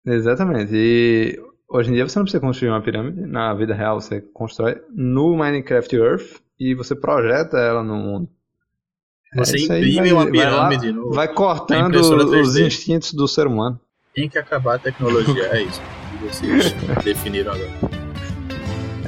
Exatamente. 0.07 0.73
E 0.75 1.39
hoje 1.69 1.91
em 1.91 1.95
dia 1.95 2.09
você 2.09 2.19
não 2.19 2.25
precisa 2.25 2.41
construir 2.41 2.71
uma 2.71 2.81
pirâmide. 2.83 3.21
Na 3.27 3.53
vida 3.55 3.75
real 3.75 4.01
você 4.01 4.21
constrói 4.21 4.81
no 4.95 5.37
Minecraft 5.37 5.97
Earth 5.97 6.37
e 6.59 6.75
você 6.75 6.95
projeta 6.95 7.59
ela 7.59 7.83
no 7.83 7.97
mundo. 7.97 8.29
Você 9.37 9.57
aí, 9.57 9.65
imprime 9.65 9.95
vai- 10.01 10.13
uma 10.13 10.23
vai 10.25 10.31
pirâmide 10.33 10.87
lá, 10.87 10.93
no- 10.93 11.11
Vai 11.13 11.29
cortando 11.29 11.97
os 11.97 12.09
3D. 12.31 12.67
instintos 12.67 13.13
do 13.13 13.29
ser 13.29 13.47
humano. 13.47 13.79
Tem 14.15 14.29
que 14.29 14.39
acabar 14.39 14.77
a 14.77 14.79
tecnologia, 14.79 15.45
é 15.53 15.63
isso. 15.63 15.81
que 16.19 16.27
Vocês 16.27 16.73
definiram 17.05 17.53
agora. 17.53 17.69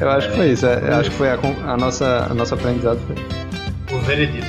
Eu 0.01 0.11
acho 0.11 0.31
que 0.31 0.37
foi 0.37 0.51
isso. 0.53 0.67
é- 0.67 0.91
Eu 0.91 0.95
acho 0.97 1.11
que 1.11 1.17
foi 1.17 1.29
a, 1.31 1.35
a 1.73 1.77
nossa, 1.77 2.27
a 2.31 2.35
nosso 2.35 2.55
aprendizado. 2.55 2.99
Foi. 3.01 3.97
O 3.97 4.01
veredito. 4.03 4.47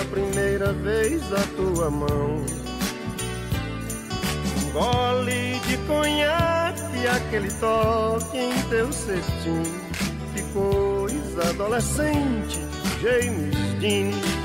Pela 0.00 0.04
primeira 0.04 0.72
vez 0.72 1.22
a 1.32 1.42
tua 1.56 1.90
mão. 1.90 2.44
Um 4.56 4.72
gole 4.72 5.60
de 5.66 5.76
conhaque, 5.86 7.06
aquele 7.06 7.50
toque 7.54 8.38
em 8.38 8.62
teu 8.68 8.92
cestinho. 8.92 9.80
Que 10.34 10.42
coisa 10.52 11.50
adolescente, 11.50 12.60
James 13.00 13.56
Dean. 13.80 14.39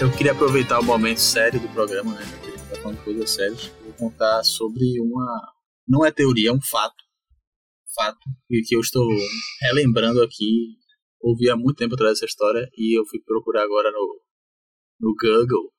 Eu 0.00 0.12
queria 0.16 0.30
aproveitar 0.30 0.78
o 0.78 0.84
momento 0.84 1.18
sério 1.18 1.58
do 1.58 1.68
programa, 1.70 2.14
né? 2.14 2.22
Que 2.40 2.48
a 2.48 2.56
gente 2.56 2.68
tá 2.70 2.76
falando 2.76 3.02
coisas 3.02 3.30
sérias. 3.30 3.66
Vou 3.82 3.92
contar 3.94 4.44
sobre 4.44 5.00
uma. 5.00 5.52
Não 5.88 6.06
é 6.06 6.12
teoria, 6.12 6.50
é 6.50 6.52
um 6.52 6.60
fato. 6.60 7.02
Fato. 7.96 8.20
E 8.48 8.62
que 8.62 8.76
eu 8.76 8.80
estou 8.80 9.08
relembrando 9.60 10.22
aqui. 10.22 10.76
Ouvi 11.20 11.50
há 11.50 11.56
muito 11.56 11.78
tempo 11.78 11.94
atrás 11.94 12.12
dessa 12.12 12.26
história 12.26 12.70
e 12.76 12.96
eu 12.96 13.04
fui 13.06 13.18
procurar 13.20 13.64
agora 13.64 13.90
no, 13.90 14.20
no 15.00 15.14
Google. 15.16 15.72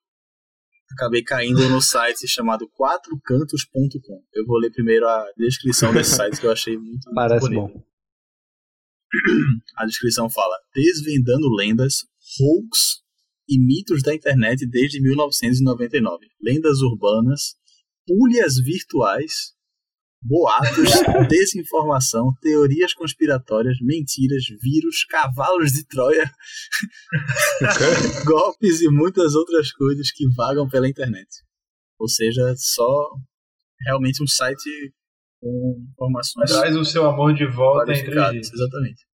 Acabei 0.91 1.23
caindo 1.23 1.69
no 1.69 1.79
site 1.81 2.27
chamado 2.27 2.69
quatrocantos.com. 2.71 4.23
Eu 4.33 4.45
vou 4.45 4.57
ler 4.57 4.71
primeiro 4.71 5.07
a 5.07 5.31
descrição 5.37 5.93
desse 5.93 6.17
site 6.17 6.41
que 6.41 6.45
eu 6.45 6.51
achei 6.51 6.75
muito, 6.75 7.05
muito 7.05 7.15
Parece 7.15 7.39
bonito. 7.39 7.73
bom. 7.73 7.83
A 9.77 9.85
descrição 9.85 10.29
fala: 10.29 10.55
Desvendando 10.75 11.47
lendas, 11.55 12.05
hoax 12.37 12.99
e 13.49 13.59
mitos 13.59 14.03
da 14.03 14.13
internet 14.13 14.67
desde 14.67 15.01
1999. 15.01 16.27
Lendas 16.39 16.81
urbanas, 16.81 17.55
pulhas 18.05 18.55
virtuais, 18.63 19.53
boatos, 20.21 20.91
desinformação, 21.27 22.31
teorias 22.41 22.93
conspiratórias, 22.93 23.77
mentiras, 23.81 24.43
vírus, 24.61 25.03
cavalos 25.05 25.71
de 25.71 25.85
Troia, 25.87 26.31
golpes 28.25 28.81
e 28.81 28.89
muitas 28.89 29.33
outras 29.33 29.71
coisas 29.71 30.11
que 30.11 30.25
vagam 30.35 30.69
pela 30.69 30.87
internet. 30.87 31.27
Ou 31.99 32.07
seja, 32.07 32.53
só 32.55 33.15
realmente 33.85 34.21
um 34.21 34.27
site 34.27 34.93
com 35.41 35.85
informações 35.91 36.51
Traz 36.51 36.75
o 36.75 36.85
seu 36.85 37.07
amor 37.07 37.33
de 37.33 37.45
volta 37.47 37.93
dias. 37.93 38.53
exatamente. 38.53 39.07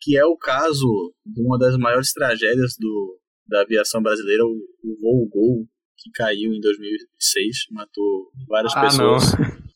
Que 0.00 0.18
é 0.18 0.24
o 0.24 0.36
caso 0.36 1.14
de 1.24 1.40
uma 1.42 1.58
das 1.58 1.76
maiores 1.76 2.12
tragédias 2.12 2.74
do, 2.78 3.18
da 3.46 3.62
aviação 3.62 4.02
brasileira, 4.02 4.44
o, 4.44 4.50
o 4.82 4.96
voo 5.00 5.28
Gol, 5.28 5.66
que 5.96 6.10
caiu 6.10 6.52
em 6.52 6.60
2006, 6.60 7.66
matou 7.70 8.30
várias 8.48 8.74
Ah, 8.76 8.80
pessoas. 8.82 9.32
não. 9.38 9.64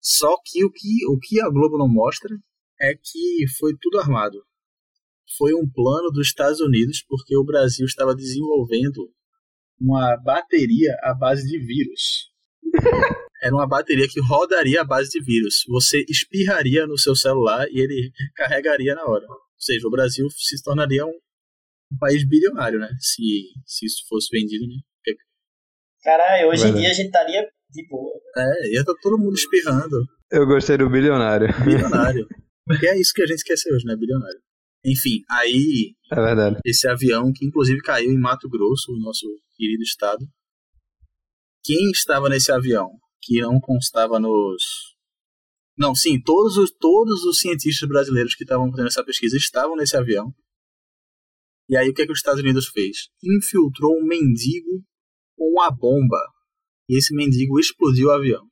Só 0.00 0.36
que 0.44 0.64
o, 0.64 0.70
que 0.70 1.06
o 1.08 1.18
que 1.18 1.40
a 1.40 1.48
Globo 1.50 1.76
não 1.78 1.88
mostra 1.88 2.30
é 2.80 2.94
que 2.94 3.44
foi 3.58 3.72
tudo 3.80 3.98
armado. 3.98 4.38
Foi 5.36 5.52
um 5.54 5.68
plano 5.68 6.10
dos 6.12 6.28
Estados 6.28 6.60
Unidos, 6.60 7.02
porque 7.08 7.36
o 7.36 7.44
Brasil 7.44 7.84
estava 7.84 8.14
desenvolvendo 8.14 9.10
uma 9.80 10.16
bateria 10.18 10.94
à 11.02 11.12
base 11.12 11.46
de 11.46 11.58
vírus. 11.58 12.30
Era 13.42 13.54
uma 13.54 13.66
bateria 13.66 14.08
que 14.08 14.20
rodaria 14.20 14.80
à 14.80 14.84
base 14.84 15.10
de 15.10 15.22
vírus. 15.22 15.64
Você 15.68 16.04
espirraria 16.08 16.86
no 16.86 16.96
seu 16.96 17.14
celular 17.14 17.66
e 17.70 17.80
ele 17.80 18.10
carregaria 18.34 18.94
na 18.94 19.04
hora. 19.04 19.26
Ou 19.28 19.36
seja, 19.58 19.86
o 19.86 19.90
Brasil 19.90 20.26
se 20.30 20.62
tornaria 20.62 21.04
um, 21.04 21.12
um 21.92 21.98
país 21.98 22.26
bilionário, 22.28 22.78
né? 22.78 22.88
Se, 23.00 23.22
se 23.64 23.86
isso 23.86 24.04
fosse 24.08 24.28
vendido, 24.30 24.66
né? 24.66 24.74
Caralho, 26.02 26.48
hoje 26.48 26.68
em 26.68 26.74
dia 26.74 26.88
a 26.90 26.92
gente 26.92 27.06
estaria 27.06 27.42
de 27.70 27.88
boa. 27.88 28.12
É, 28.36 28.72
ia 28.72 28.80
estar 28.80 28.94
todo 29.02 29.18
mundo 29.18 29.34
espirrando. 29.34 29.96
Eu 30.30 30.46
gostei 30.46 30.76
do 30.76 30.88
bilionário. 30.88 31.48
Bilionário. 31.64 32.26
Porque 32.64 32.86
é 32.86 32.98
isso 33.00 33.12
que 33.12 33.22
a 33.22 33.26
gente 33.26 33.42
quer 33.44 33.56
ser 33.56 33.72
hoje, 33.72 33.84
né? 33.84 33.96
Bilionário. 33.96 34.40
Enfim, 34.84 35.22
aí 35.28 35.94
É 36.12 36.14
verdade. 36.14 36.58
esse 36.64 36.86
avião, 36.88 37.32
que 37.34 37.44
inclusive 37.44 37.80
caiu 37.80 38.12
em 38.12 38.18
Mato 38.18 38.48
Grosso, 38.48 38.92
o 38.92 39.00
nosso 39.00 39.26
querido 39.56 39.82
estado. 39.82 40.24
Quem 41.64 41.90
estava 41.90 42.28
nesse 42.28 42.52
avião, 42.52 42.88
que 43.20 43.40
não 43.40 43.58
constava 43.60 44.20
nos, 44.20 44.62
Não, 45.76 45.92
sim, 45.92 46.20
todos 46.22 46.56
os, 46.56 46.70
todos 46.70 47.24
os 47.24 47.40
cientistas 47.40 47.88
brasileiros 47.88 48.36
que 48.36 48.44
estavam 48.44 48.70
fazendo 48.70 48.86
essa 48.86 49.04
pesquisa 49.04 49.36
estavam 49.36 49.74
nesse 49.74 49.96
avião. 49.96 50.32
E 51.68 51.76
aí 51.76 51.88
o 51.88 51.94
que, 51.94 52.02
é 52.02 52.06
que 52.06 52.12
os 52.12 52.18
Estados 52.18 52.40
Unidos 52.40 52.68
fez? 52.68 53.08
Infiltrou 53.22 53.96
um 53.98 54.06
mendigo 54.06 54.84
com 55.36 55.50
uma 55.50 55.70
bomba. 55.70 56.18
E 56.88 56.96
esse 56.96 57.14
mendigo 57.14 57.58
explodiu 57.58 58.08
o 58.08 58.12
avião. 58.12 58.46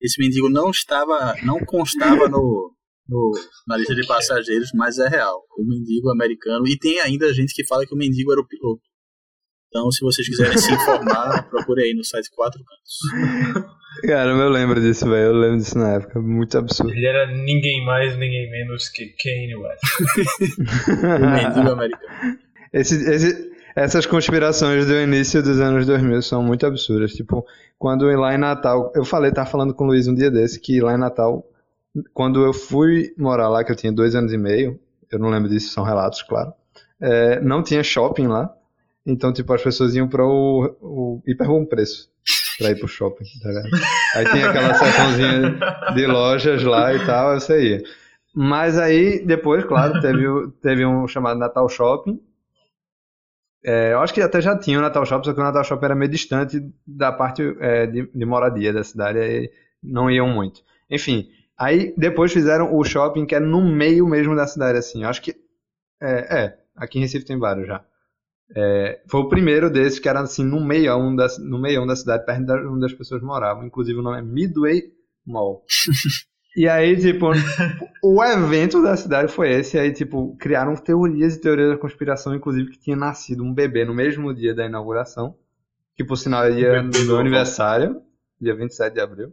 Esse 0.00 0.20
mendigo 0.20 0.48
não 0.48 0.70
estava, 0.70 1.34
não 1.44 1.58
constava 1.60 2.28
no, 2.28 2.74
no, 3.06 3.32
na 3.68 3.76
lista 3.76 3.94
de 3.94 4.06
passageiros, 4.06 4.70
mas 4.74 4.98
é 4.98 5.08
real. 5.08 5.44
O 5.56 5.64
mendigo 5.64 6.10
americano. 6.10 6.66
E 6.66 6.78
tem 6.78 7.00
ainda 7.00 7.32
gente 7.32 7.54
que 7.54 7.66
fala 7.66 7.86
que 7.86 7.94
o 7.94 7.98
mendigo 7.98 8.32
era 8.32 8.40
o 8.40 8.46
piloto. 8.46 8.82
Então, 9.68 9.90
se 9.92 10.00
vocês 10.00 10.26
quiserem 10.26 10.58
se 10.58 10.72
informar, 10.72 11.46
procure 11.50 11.84
aí 11.84 11.94
no 11.94 12.04
site 12.04 12.28
Quatro 12.30 12.60
Cantos. 12.64 13.70
Cara, 14.06 14.30
eu 14.30 14.48
lembro 14.48 14.80
disso, 14.80 15.08
velho. 15.08 15.26
Eu 15.26 15.34
lembro 15.34 15.58
disso 15.58 15.78
na 15.78 15.94
época. 15.94 16.20
Muito 16.20 16.56
absurdo. 16.56 16.92
Ele 16.92 17.06
era 17.06 17.26
ninguém 17.26 17.84
mais, 17.84 18.16
ninguém 18.16 18.48
menos 18.50 18.88
que 18.88 19.12
Kanye 19.22 19.56
West. 19.56 19.82
Esse, 22.72 22.94
esse, 23.10 23.50
essas 23.74 24.06
conspirações 24.06 24.86
do 24.86 24.94
início 24.94 25.42
dos 25.42 25.58
anos 25.58 25.84
2000 25.86 26.22
são 26.22 26.40
muito 26.40 26.64
absurdas. 26.64 27.12
Tipo, 27.12 27.44
quando 27.76 28.06
lá 28.06 28.32
em 28.32 28.38
Natal. 28.38 28.92
Eu 28.94 29.04
falei, 29.04 29.32
tava 29.32 29.50
falando 29.50 29.74
com 29.74 29.82
o 29.82 29.88
Luiz 29.88 30.06
um 30.06 30.14
dia 30.14 30.30
desse, 30.30 30.60
que 30.60 30.80
lá 30.80 30.94
em 30.94 30.98
Natal, 30.98 31.44
quando 32.14 32.44
eu 32.44 32.52
fui 32.52 33.12
morar 33.18 33.48
lá, 33.48 33.64
que 33.64 33.72
eu 33.72 33.76
tinha 33.76 33.92
dois 33.92 34.14
anos 34.14 34.32
e 34.32 34.38
meio, 34.38 34.78
eu 35.10 35.18
não 35.18 35.30
lembro 35.30 35.48
disso, 35.48 35.72
são 35.72 35.82
relatos, 35.82 36.22
claro. 36.22 36.52
É, 37.02 37.40
não 37.40 37.60
tinha 37.60 37.82
shopping 37.82 38.28
lá. 38.28 38.54
Então, 39.04 39.32
tipo, 39.32 39.52
as 39.52 39.64
pessoas 39.64 39.96
iam 39.96 40.06
para 40.06 40.24
o, 40.24 40.76
o 40.80 41.22
hiper 41.26 41.48
bom 41.48 41.64
preço 41.64 42.08
pra 42.60 42.70
ir 42.70 42.78
pro 42.78 42.88
shopping, 42.88 43.24
tá 43.42 43.48
ligado? 43.48 43.68
Aí 44.14 44.24
tinha 44.30 44.50
aquela 44.50 44.74
seçãozinha 44.74 45.58
de 45.94 46.06
lojas 46.06 46.62
lá 46.62 46.94
e 46.94 47.06
tal, 47.06 47.36
eu 47.36 47.62
ia. 47.62 47.82
Mas 48.34 48.78
aí, 48.78 49.24
depois, 49.24 49.64
claro, 49.64 50.00
teve, 50.00 50.24
teve 50.62 50.86
um 50.86 51.08
chamado 51.08 51.38
Natal 51.38 51.68
Shopping. 51.68 52.20
É, 53.64 53.92
eu 53.92 54.00
acho 54.00 54.14
que 54.14 54.22
até 54.22 54.40
já 54.40 54.56
tinha 54.56 54.78
o 54.78 54.82
Natal 54.82 55.04
Shopping, 55.04 55.24
só 55.24 55.34
que 55.34 55.40
o 55.40 55.44
Natal 55.44 55.64
Shopping 55.64 55.84
era 55.84 55.94
meio 55.94 56.10
distante 56.10 56.60
da 56.86 57.10
parte 57.12 57.42
é, 57.60 57.86
de, 57.86 58.10
de 58.14 58.24
moradia 58.24 58.72
da 58.72 58.84
cidade, 58.84 59.18
aí 59.18 59.50
não 59.82 60.10
iam 60.10 60.28
muito. 60.28 60.62
Enfim, 60.88 61.28
aí 61.58 61.92
depois 61.96 62.32
fizeram 62.32 62.74
o 62.74 62.84
shopping 62.84 63.26
que 63.26 63.34
é 63.34 63.40
no 63.40 63.60
meio 63.60 64.06
mesmo 64.06 64.34
da 64.36 64.46
cidade, 64.46 64.78
assim. 64.78 65.02
Eu 65.02 65.08
acho 65.08 65.22
que. 65.22 65.34
É, 66.00 66.38
é, 66.38 66.58
aqui 66.76 66.98
em 66.98 67.02
Recife 67.02 67.26
tem 67.26 67.38
vários 67.38 67.66
já. 67.66 67.84
É, 68.56 69.00
foi 69.08 69.20
o 69.20 69.28
primeiro 69.28 69.70
desses 69.70 69.98
que 69.98 70.08
era 70.08 70.20
assim 70.20 70.44
no 70.44 70.64
meião 70.64 71.14
da, 71.14 71.26
no 71.38 71.60
meião 71.60 71.86
da 71.86 71.94
cidade, 71.94 72.26
perto 72.26 72.44
de 72.44 72.66
onde 72.66 72.86
as 72.86 72.92
pessoas 72.92 73.22
moravam. 73.22 73.64
Inclusive 73.64 73.98
o 73.98 74.02
nome 74.02 74.18
é 74.18 74.22
Midway 74.22 74.92
Mall. 75.24 75.64
e 76.56 76.68
aí, 76.68 76.96
tipo, 76.96 77.30
o 78.02 78.24
evento 78.24 78.82
da 78.82 78.96
cidade 78.96 79.32
foi 79.32 79.52
esse. 79.52 79.76
E 79.76 79.80
aí, 79.80 79.92
tipo, 79.92 80.36
criaram 80.36 80.74
teorias 80.74 81.36
e 81.36 81.40
teorias 81.40 81.70
da 81.70 81.78
conspiração, 81.78 82.34
inclusive 82.34 82.70
que 82.70 82.78
tinha 82.78 82.96
nascido 82.96 83.44
um 83.44 83.54
bebê 83.54 83.84
no 83.84 83.94
mesmo 83.94 84.34
dia 84.34 84.54
da 84.54 84.66
inauguração. 84.66 85.36
Que 85.96 86.04
por 86.04 86.16
sinal 86.16 86.50
ia 86.50 86.82
no 86.82 87.04
meu 87.04 87.18
aniversário, 87.18 88.00
dia 88.40 88.54
27 88.56 88.94
de 88.94 89.00
abril. 89.00 89.32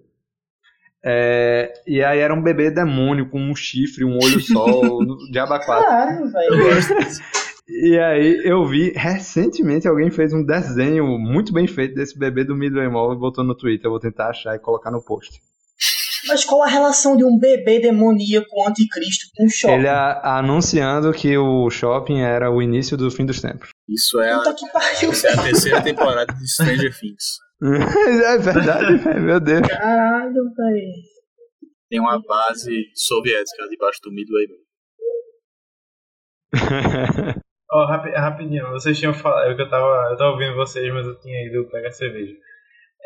É, 1.04 1.72
e 1.88 2.04
aí 2.04 2.20
era 2.20 2.34
um 2.34 2.42
bebê 2.42 2.70
demônio 2.70 3.30
com 3.30 3.40
um 3.40 3.56
chifre, 3.56 4.04
um 4.04 4.18
olho 4.18 4.42
só, 4.42 4.66
de 5.32 5.40
abacate. 5.40 5.86
Caralho, 5.86 6.30
velho. 6.30 6.58
E 7.68 8.00
aí 8.00 8.42
eu 8.46 8.66
vi 8.66 8.92
recentemente 8.96 9.88
alguém 9.88 10.10
fez 10.10 10.32
um 10.34 10.44
desenho 10.44 11.06
muito 11.18 11.52
bem 11.52 11.68
feito 11.68 11.96
desse 11.96 12.18
bebê 12.18 12.44
do 12.44 12.56
Midway 12.56 12.88
Mall 12.90 13.14
e 13.14 13.18
botou 13.18 13.44
no 13.44 13.56
Twitter. 13.56 13.88
Eu 13.88 13.92
vou 13.92 14.00
tentar 14.00 14.30
achar 14.30 14.56
e 14.56 14.60
colocar 14.60 14.90
no 14.90 15.04
post. 15.04 15.42
Mas 16.28 16.44
qual 16.44 16.64
a 16.64 16.68
relação 16.68 17.16
de 17.16 17.24
um 17.24 17.38
bebê 17.38 17.80
demoníaco 17.80 18.68
anticristo 18.68 19.28
com 19.36 19.46
um 19.46 19.50
shopping? 19.50 19.76
Ele 19.76 19.88
a, 19.88 20.38
anunciando 20.40 21.12
que 21.14 21.38
o 21.38 21.70
shopping 21.70 22.22
era 22.22 22.52
o 22.52 22.62
início 22.62 22.98
do 22.98 23.12
fim 23.12 23.26
dos 23.26 23.42
tempos. 23.42 23.70
Isso 23.88 24.20
é, 24.20 24.32
a, 24.32 24.42
isso 25.10 25.28
é 25.28 25.32
a 25.32 25.44
terceira 25.44 25.82
temporada 25.82 26.34
de 26.34 26.48
Stranger 26.48 26.98
Things. 26.98 27.40
é 27.62 28.38
verdade. 28.38 29.04
Meu 29.20 29.40
Deus. 29.40 29.68
Caralho, 29.68 30.44
velho. 30.56 31.18
Tem 31.90 32.00
uma 32.00 32.22
base 32.22 32.84
soviética 32.94 33.68
debaixo 33.70 34.00
do 34.04 34.12
Midway 34.12 34.48
oh, 37.72 37.86
rapi 37.86 38.10
rapidinho, 38.12 38.70
vocês 38.72 38.98
tinham 38.98 39.14
falado, 39.14 39.50
eu, 39.50 39.70
tava, 39.70 40.10
eu 40.12 40.18
tava 40.18 40.32
ouvindo 40.32 40.56
vocês, 40.56 40.94
mas 40.94 41.06
eu 41.06 41.20
tinha 41.20 41.46
ido 41.46 41.70
pegar 41.70 41.92
cerveja. 41.92 42.34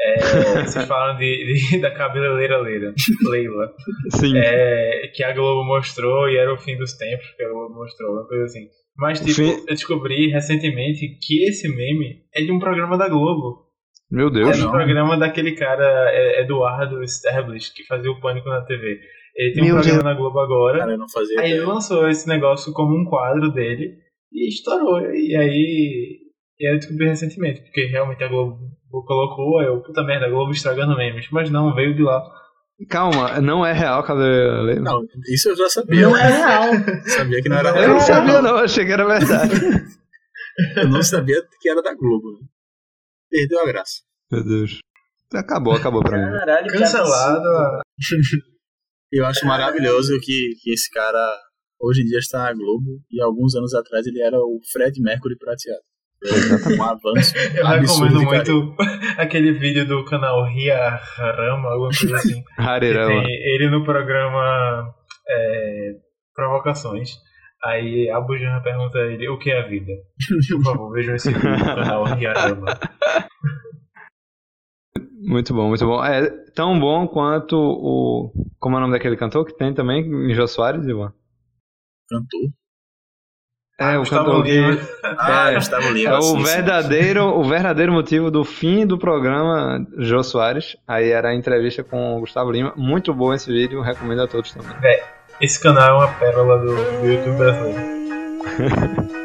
É, 0.04 0.16
vocês 0.66 0.88
falaram 0.88 1.18
de, 1.20 1.54
de, 1.54 1.80
da 1.80 1.92
cabeleireira 1.92 2.58
Leila, 2.60 2.94
Leila. 3.30 3.74
Sim. 4.10 4.38
É, 4.38 5.12
que 5.14 5.24
a 5.24 5.34
Globo 5.34 5.64
mostrou 5.64 6.30
e 6.30 6.38
era 6.38 6.54
o 6.54 6.58
fim 6.58 6.78
dos 6.78 6.94
tempos 6.94 7.30
que 7.36 7.44
a 7.44 7.50
Globo 7.50 7.76
mostrou, 7.76 8.14
uma 8.14 8.28
coisa 8.28 8.46
assim. 8.46 8.68
Mas, 8.98 9.20
tipo, 9.20 9.34
Fim... 9.34 9.52
eu 9.68 9.74
descobri 9.74 10.28
recentemente 10.28 11.18
que 11.22 11.44
esse 11.48 11.68
meme 11.68 12.24
é 12.36 12.42
de 12.42 12.52
um 12.52 12.60
programa 12.60 12.98
da 12.98 13.08
Globo. 13.08 13.68
Meu 14.12 14.30
Deus. 14.30 14.60
É 14.60 14.66
um 14.66 14.72
programa 14.72 15.18
daquele 15.18 15.54
cara, 15.54 16.12
é, 16.12 16.42
Eduardo 16.42 17.02
Stablish, 17.04 17.74
que 17.74 17.86
fazia 17.86 18.12
o 18.12 18.20
Pânico 18.20 18.50
na 18.50 18.62
TV. 18.62 19.00
Ele 19.36 19.54
tem 19.54 19.64
Meu 19.64 19.76
um 19.76 19.80
programa 19.80 20.04
Deus. 20.04 20.14
na 20.14 20.20
Globo 20.20 20.40
agora. 20.40 20.80
Cara, 20.80 20.92
eu 20.92 20.98
não 20.98 21.10
fazia 21.10 21.40
aí 21.40 21.52
ele 21.52 21.62
lançou 21.62 22.10
esse 22.10 22.28
negócio 22.28 22.74
como 22.74 22.96
um 22.96 23.06
quadro 23.06 23.52
dele. 23.52 23.96
E 24.32 24.48
estourou. 24.48 25.02
E 25.02 25.36
aí, 25.36 26.20
e 26.60 26.68
aí 26.68 26.74
eu 26.74 26.80
descobri 26.80 27.08
recentemente, 27.08 27.62
porque 27.62 27.88
realmente 27.88 28.24
a 28.24 28.28
Globo 28.28 28.60
colocou, 28.90 29.62
eu, 29.62 29.82
puta 29.82 30.04
merda, 30.04 30.26
a 30.26 30.30
Globo 30.30 30.52
estragando 30.52 30.96
memes. 30.96 31.28
Mas 31.32 31.50
não, 31.50 31.74
veio 31.74 31.96
de 31.96 32.04
lá. 32.04 32.22
Calma, 32.90 33.40
não 33.40 33.66
é 33.66 33.74
real, 33.74 34.04
cadê 34.04 34.80
Não, 34.80 35.04
isso 35.32 35.50
eu 35.50 35.56
já 35.56 35.70
sabia. 35.70 36.02
Não 36.02 36.18
é 36.18 36.28
real. 36.28 36.64
sabia 37.06 37.42
que 37.42 37.50
não 37.50 37.58
era 37.58 37.72
real. 37.72 37.84
Eu 37.84 37.90
não 37.90 38.00
sabia 38.00 38.42
não, 38.42 38.56
achei 38.56 38.86
que 38.86 38.92
era 38.92 39.06
verdade. 39.06 39.54
eu 40.78 40.90
não 40.90 41.04
sabia 41.04 41.44
que 41.60 41.70
era 41.70 41.82
da 41.82 41.94
Globo. 41.94 42.40
Perdeu 43.30 43.62
a 43.62 43.66
graça. 43.66 44.02
Meu 44.32 44.44
Deus. 44.44 44.80
Acabou, 45.34 45.74
acabou 45.74 46.02
pra 46.02 46.18
mim. 46.18 46.38
Caralho, 46.38 46.68
Cancelado. 46.68 47.82
eu 49.12 49.26
acho 49.26 49.46
maravilhoso 49.46 50.20
que, 50.22 50.56
que 50.62 50.74
esse 50.74 50.90
cara 50.90 51.38
hoje 51.82 52.02
em 52.02 52.06
dia 52.06 52.20
está 52.20 52.44
na 52.44 52.54
Globo 52.54 53.02
e 53.12 53.22
alguns 53.22 53.56
anos 53.56 53.74
atrás 53.74 54.06
ele 54.06 54.22
era 54.22 54.38
o 54.38 54.60
Fred 54.72 55.00
Mercury 55.02 55.38
prateado. 55.38 55.82
Um 56.78 56.84
avanço. 56.84 57.34
Eu 57.58 57.66
recomendo 57.66 58.22
muito 58.22 58.76
aquele 59.18 59.54
vídeo 59.54 59.88
do 59.88 60.06
canal 60.06 60.46
Ria 60.46 61.00
Rama, 61.18 61.70
alguma 61.70 61.90
coisa 61.90 62.16
assim. 62.16 62.44
Harirama. 62.58 63.24
ele 63.26 63.70
no 63.70 63.84
programa 63.84 64.94
é, 65.28 65.94
Provocações. 66.36 67.18
Aí 67.64 68.10
a 68.10 68.20
Bujana 68.20 68.62
pergunta 68.62 68.98
a 68.98 69.06
ele 69.08 69.30
o 69.30 69.38
que 69.38 69.52
é 69.52 69.60
a 69.60 69.68
vida. 69.68 69.94
Por 70.52 70.64
favor, 70.64 70.92
vejam 70.92 71.16
esse 71.16 71.32
vídeo 71.32 71.50
no 71.50 71.66
canal 71.66 72.04
Ria 72.06 72.34
Rama. 72.34 72.66
Muito 75.24 75.54
bom, 75.54 75.70
muito 75.70 75.86
bom. 75.86 76.04
É 76.04 76.28
tão 76.56 76.80
bom 76.80 77.08
quanto 77.08 77.56
o. 77.56 78.34
Como 78.60 78.76
é 78.76 78.80
o 78.80 78.82
nome 78.82 78.94
daquele 78.94 79.16
cantor 79.16 79.46
que 79.46 79.56
tem 79.56 79.74
também 79.74 80.34
Jô 80.34 80.48
Soares, 80.48 80.88
Ivan? 80.88 81.14
Cantor. 82.12 82.50
É, 83.80 83.96
ah, 83.96 84.00
o 84.00 84.08
cantor 84.08 84.46
Lima. 84.46 84.78
Ah, 85.04 85.52
é, 85.52 85.56
Gustavo 85.56 85.90
Lima. 85.90 86.14
É 86.14 86.18
o 86.18 86.22
sim, 86.22 86.44
verdadeiro, 86.44 87.22
sim. 87.22 87.28
o 87.28 87.44
verdadeiro 87.44 87.92
motivo 87.92 88.30
do 88.30 88.44
fim 88.44 88.86
do 88.86 88.98
programa 88.98 89.84
Jô 89.98 90.22
Soares. 90.22 90.78
Aí 90.88 91.10
era 91.10 91.30
a 91.30 91.36
entrevista 91.36 91.84
com 91.84 92.18
o 92.18 92.20
Gustavo 92.20 92.52
Lima. 92.52 92.74
Muito 92.76 93.14
bom 93.14 93.34
esse 93.34 93.52
vídeo, 93.52 93.82
recomendo 93.82 94.22
a 94.22 94.28
todos 94.28 94.54
também. 94.54 94.76
É, 94.84 95.04
esse 95.40 95.60
canal 95.60 96.02
é 96.02 96.06
uma 96.06 96.14
pérola 96.20 96.60
do, 96.60 96.76
do 97.02 97.08
YouTube 97.08 97.38
brasileiro. 97.38 97.82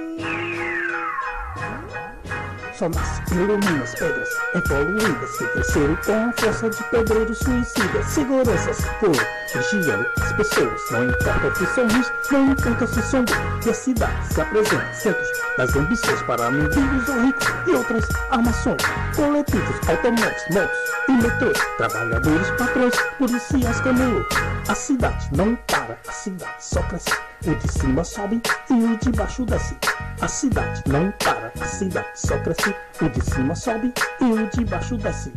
só 2.76 2.88
nasce, 2.90 3.22
ilumina 3.34 3.82
as 3.82 3.94
pedras 3.94 4.28
evoluídas 4.54 5.38
que 5.38 5.46
cresceram 5.46 5.96
com 5.96 6.32
força 6.32 6.68
de 6.68 6.84
pedreiros 6.84 7.38
suicidas. 7.38 8.06
Seguranças 8.06 8.78
por 9.00 9.16
vigiando 9.54 10.06
as 10.20 10.32
pessoas, 10.32 10.80
não 10.90 11.04
importa 11.04 11.50
que 11.50 11.66
são 11.66 11.88
ruins, 11.88 12.12
não 12.30 12.50
importa 12.50 12.86
se 12.86 13.02
são. 13.02 13.24
E 13.64 13.70
a 13.70 13.74
cidade 13.74 14.26
se 14.32 14.40
apresenta 14.40 14.92
centros 14.92 15.28
das 15.56 15.74
ambições 15.74 16.22
para 16.22 16.50
mendigos 16.50 17.08
ou 17.08 17.22
ricos 17.22 17.46
e 17.66 17.70
outras 17.70 18.04
armações. 18.30 18.82
Coletivos, 19.14 19.88
automóveis, 19.88 20.44
motos 20.52 20.78
e 21.08 21.12
metrôs, 21.12 21.58
trabalhadores, 21.78 22.50
patrões, 22.58 22.94
policiais, 23.18 23.80
camelô. 23.80 24.24
A 24.68 24.74
cidade 24.74 25.28
não 25.34 25.56
para, 25.66 25.98
a 26.06 26.12
cidade 26.12 26.54
só 26.60 26.82
cresce. 26.82 27.10
O 27.46 27.54
de 27.54 27.72
cima 27.72 28.02
sobe 28.02 28.42
e 28.68 28.72
o 28.72 28.98
de 28.98 29.16
baixo 29.16 29.44
desce. 29.44 29.76
A 30.20 30.26
cidade 30.26 30.82
não 30.88 31.12
para, 31.12 31.52
a 31.54 31.64
cidade 31.64 32.18
só 32.18 32.42
cresce. 32.42 32.70
O 33.00 33.08
de 33.08 33.24
cima 33.24 33.54
sobe 33.54 33.92
e 34.20 34.24
o 34.24 34.50
de 34.50 34.64
baixo 34.64 34.96
desce. 34.96 35.30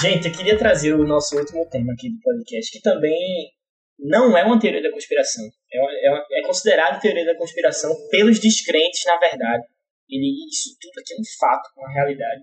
Gente, 0.00 0.26
eu 0.26 0.32
queria 0.32 0.56
trazer 0.56 0.94
o 0.94 1.06
nosso 1.06 1.36
último 1.36 1.68
tema 1.68 1.92
aqui 1.92 2.08
do 2.08 2.18
podcast, 2.22 2.72
que 2.72 2.80
também 2.80 3.52
não 3.98 4.38
é 4.38 4.42
uma 4.42 4.58
teoria 4.58 4.82
da 4.82 4.90
conspiração. 4.90 5.44
É, 5.70 5.78
é, 5.78 6.40
é 6.40 6.46
considerado 6.46 6.98
teoria 6.98 7.26
da 7.26 7.36
conspiração 7.36 7.94
pelos 8.10 8.40
descrentes, 8.40 9.04
na 9.04 9.18
verdade. 9.18 9.66
Ele, 10.08 10.48
isso 10.50 10.74
tudo 10.80 10.98
aqui 10.98 11.12
é 11.12 11.16
um 11.20 11.38
fato, 11.38 11.68
uma 11.76 11.92
realidade. 11.92 12.40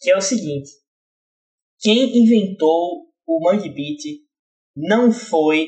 Que 0.00 0.10
é 0.10 0.16
o 0.16 0.20
seguinte: 0.20 0.68
Quem 1.78 2.24
inventou 2.24 3.06
o 3.24 3.40
Mangue 3.40 3.70
Beat 3.72 4.26
não 4.78 5.10
foi 5.12 5.66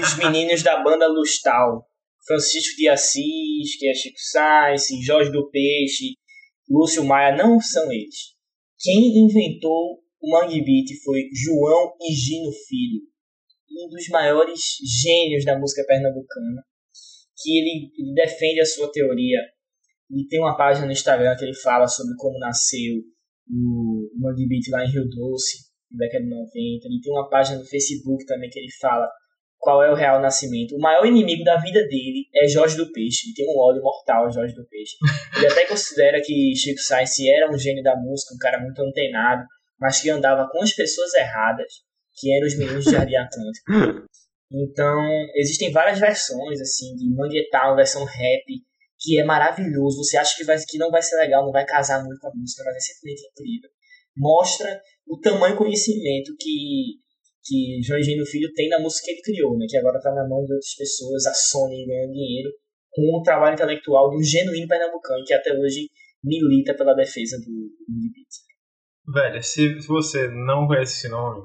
os 0.00 0.16
meninos 0.22 0.62
da 0.62 0.82
banda 0.82 1.08
Lustal. 1.08 1.86
Francisco 2.24 2.76
de 2.76 2.88
Assis, 2.88 3.76
que 3.78 3.88
é 3.88 3.94
Chico 3.94 4.18
Sainz, 4.18 4.86
Jorge 5.04 5.32
do 5.32 5.50
Peixe, 5.50 6.14
Lúcio 6.70 7.04
Maia, 7.04 7.36
não 7.36 7.60
são 7.60 7.90
eles. 7.90 8.32
Quem 8.78 9.24
inventou 9.24 10.00
o 10.20 10.30
Mangue 10.30 10.64
Beat 10.64 11.02
foi 11.04 11.28
João 11.34 11.94
Higino 12.00 12.52
Filho, 12.68 13.02
um 13.70 13.88
dos 13.88 14.08
maiores 14.08 14.60
gênios 15.02 15.44
da 15.44 15.58
música 15.58 15.84
pernambucana, 15.84 16.62
que 17.42 17.58
ele, 17.58 17.90
ele 17.98 18.14
defende 18.14 18.60
a 18.60 18.66
sua 18.66 18.90
teoria. 18.92 19.40
Ele 20.08 20.26
tem 20.28 20.38
uma 20.38 20.56
página 20.56 20.86
no 20.86 20.92
Instagram 20.92 21.34
que 21.36 21.44
ele 21.44 21.56
fala 21.56 21.88
sobre 21.88 22.14
como 22.16 22.38
nasceu 22.38 23.02
o 23.50 24.10
Mangue 24.16 24.46
Beat 24.46 24.68
lá 24.70 24.84
em 24.84 24.92
Rio 24.92 25.08
Doce, 25.08 25.71
década 25.96 26.24
de 26.24 26.30
90. 26.30 26.52
Ele 26.54 27.00
tem 27.02 27.12
uma 27.12 27.28
página 27.28 27.58
no 27.58 27.64
Facebook 27.64 28.24
também 28.26 28.50
que 28.50 28.58
ele 28.58 28.70
fala 28.80 29.08
qual 29.58 29.82
é 29.82 29.90
o 29.92 29.94
real 29.94 30.20
nascimento. 30.20 30.74
O 30.74 30.80
maior 30.80 31.06
inimigo 31.06 31.44
da 31.44 31.56
vida 31.56 31.80
dele 31.86 32.26
é 32.34 32.48
Jorge 32.48 32.76
do 32.76 32.90
Peixe. 32.92 33.28
Ele 33.28 33.34
tem 33.34 33.46
um 33.48 33.58
ódio 33.60 33.80
mortal, 33.80 34.30
Jorge 34.30 34.54
do 34.54 34.66
Peixe. 34.66 34.96
Ele 35.36 35.46
até 35.46 35.66
considera 35.70 36.20
que 36.20 36.52
Chico 36.56 36.80
Sainz 36.80 37.18
era 37.20 37.48
um 37.48 37.56
gênio 37.56 37.82
da 37.82 37.96
música, 37.96 38.34
um 38.34 38.38
cara 38.38 38.58
muito 38.60 38.80
antenado, 38.82 39.44
mas 39.78 40.00
que 40.00 40.10
andava 40.10 40.48
com 40.50 40.60
as 40.62 40.72
pessoas 40.72 41.14
erradas, 41.14 41.72
que 42.18 42.34
eram 42.36 42.46
os 42.46 42.58
meninos 42.58 42.84
de 42.84 42.90
Jardim 42.90 43.16
Atlântico. 43.16 44.08
Então, 44.54 45.00
existem 45.34 45.72
várias 45.72 45.98
versões, 45.98 46.60
assim, 46.60 46.94
de 46.96 47.08
Manguetal, 47.16 47.74
versão 47.74 48.04
rap, 48.04 48.44
que 49.00 49.18
é 49.18 49.24
maravilhoso. 49.24 50.04
Você 50.04 50.18
acha 50.18 50.36
que, 50.36 50.44
vai, 50.44 50.58
que 50.58 50.76
não 50.76 50.90
vai 50.90 51.00
ser 51.00 51.16
legal, 51.16 51.42
não 51.42 51.52
vai 51.52 51.64
casar 51.64 52.04
muito 52.04 52.20
com 52.20 52.28
a 52.28 52.34
música, 52.34 52.62
mas 52.62 52.76
é 52.76 52.80
simplesmente 52.80 53.22
incrível. 53.30 53.70
Mostra 54.14 54.80
o 55.06 55.18
tamanho 55.20 55.56
conhecimento 55.56 56.34
que 56.38 57.02
que 57.44 57.80
João 57.82 57.98
Engenho 57.98 58.24
Filho 58.24 58.52
tem 58.54 58.68
na 58.68 58.78
música 58.78 59.04
que 59.04 59.12
ele 59.12 59.22
criou, 59.22 59.58
né? 59.58 59.66
Que 59.68 59.76
agora 59.76 59.98
está 59.98 60.14
na 60.14 60.28
mão 60.28 60.44
de 60.44 60.52
outras 60.52 60.76
pessoas, 60.76 61.26
a 61.26 61.34
Sony 61.34 61.84
ganhando 61.84 62.12
dinheiro 62.12 62.50
com 62.92 63.18
o 63.18 63.22
trabalho 63.22 63.54
intelectual 63.54 64.10
de 64.10 64.16
um 64.16 64.22
genuíno 64.22 64.68
pernambucano 64.68 65.24
que 65.24 65.34
até 65.34 65.52
hoje 65.52 65.88
milita 66.22 66.74
pela 66.74 66.94
defesa 66.94 67.36
do 67.38 67.50
beat. 68.12 68.28
Velho, 69.12 69.42
se, 69.42 69.80
se 69.80 69.88
você 69.88 70.28
não 70.28 70.68
conhece 70.68 70.98
esse 70.98 71.08
nome, 71.08 71.42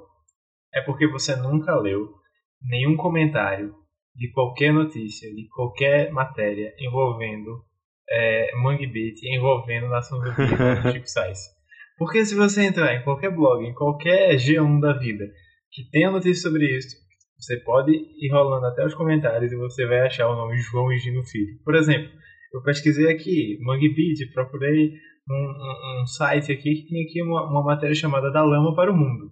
é 0.74 0.82
porque 0.82 1.08
você 1.08 1.36
nunca 1.36 1.76
leu 1.76 2.14
nenhum 2.62 2.96
comentário 2.96 3.74
de 4.16 4.32
qualquer 4.32 4.72
notícia, 4.74 5.34
de 5.34 5.48
qualquer 5.48 6.12
matéria 6.12 6.74
envolvendo 6.80 7.64
é, 8.10 8.56
Mangue 8.56 8.88
Beat, 8.88 9.24
envolvendo 9.24 9.90
Nação 9.90 10.20
do 10.20 10.30
Rio, 10.30 10.48
Chico 10.94 11.08
Sainz. 11.08 11.57
Porque 11.98 12.26
se 12.26 12.36
você 12.36 12.66
entrar 12.66 12.96
em 12.96 13.04
qualquer 13.04 13.34
blog, 13.34 13.66
em 13.66 13.74
qualquer 13.74 14.36
G1 14.36 14.80
da 14.80 14.94
vida, 14.94 15.26
que 15.72 15.90
tenha 15.90 16.12
notícia 16.12 16.50
sobre 16.50 16.66
isso, 16.78 16.96
você 17.38 17.58
pode 17.58 17.92
ir 17.92 18.32
rolando 18.32 18.66
até 18.66 18.86
os 18.86 18.94
comentários 18.94 19.52
e 19.52 19.56
você 19.56 19.86
vai 19.86 20.02
achar 20.02 20.28
o 20.28 20.36
nome 20.36 20.58
João 20.58 20.92
Higino 20.92 21.24
Filho. 21.24 21.60
Por 21.64 21.76
exemplo, 21.76 22.10
eu 22.54 22.62
pesquisei 22.62 23.12
aqui, 23.12 23.58
Mangue 23.62 23.94
Beat, 23.94 24.32
procurei 24.34 24.94
um, 25.30 25.34
um, 25.34 26.02
um, 26.02 26.06
site 26.06 26.52
aqui 26.52 26.76
que 26.76 26.88
tem 26.88 27.04
aqui 27.04 27.22
uma, 27.22 27.50
uma 27.50 27.64
matéria 27.64 27.96
chamada 27.96 28.32
Da 28.32 28.44
Lama 28.44 28.76
para 28.76 28.92
o 28.92 28.96
Mundo. 28.96 29.32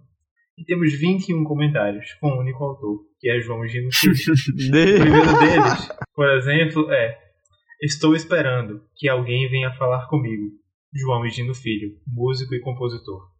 E 0.58 0.64
temos 0.64 0.92
21 0.98 1.44
comentários 1.44 2.14
com 2.20 2.30
um 2.30 2.40
único 2.40 2.64
autor, 2.64 2.98
que 3.20 3.30
é 3.30 3.40
João 3.40 3.66
Gino 3.66 3.88
Filho. 3.92 4.14
o 4.14 5.00
primeiro 5.00 5.38
deles, 5.38 5.88
por 6.14 6.28
exemplo, 6.30 6.90
é 6.90 7.26
Estou 7.82 8.16
esperando 8.16 8.80
que 8.96 9.06
alguém 9.06 9.50
venha 9.50 9.70
falar 9.74 10.08
comigo. 10.08 10.46
João 10.94 11.28
Gino 11.28 11.54
Filho, 11.54 11.98
músico 12.06 12.54
e 12.54 12.60
compositor. 12.60 13.30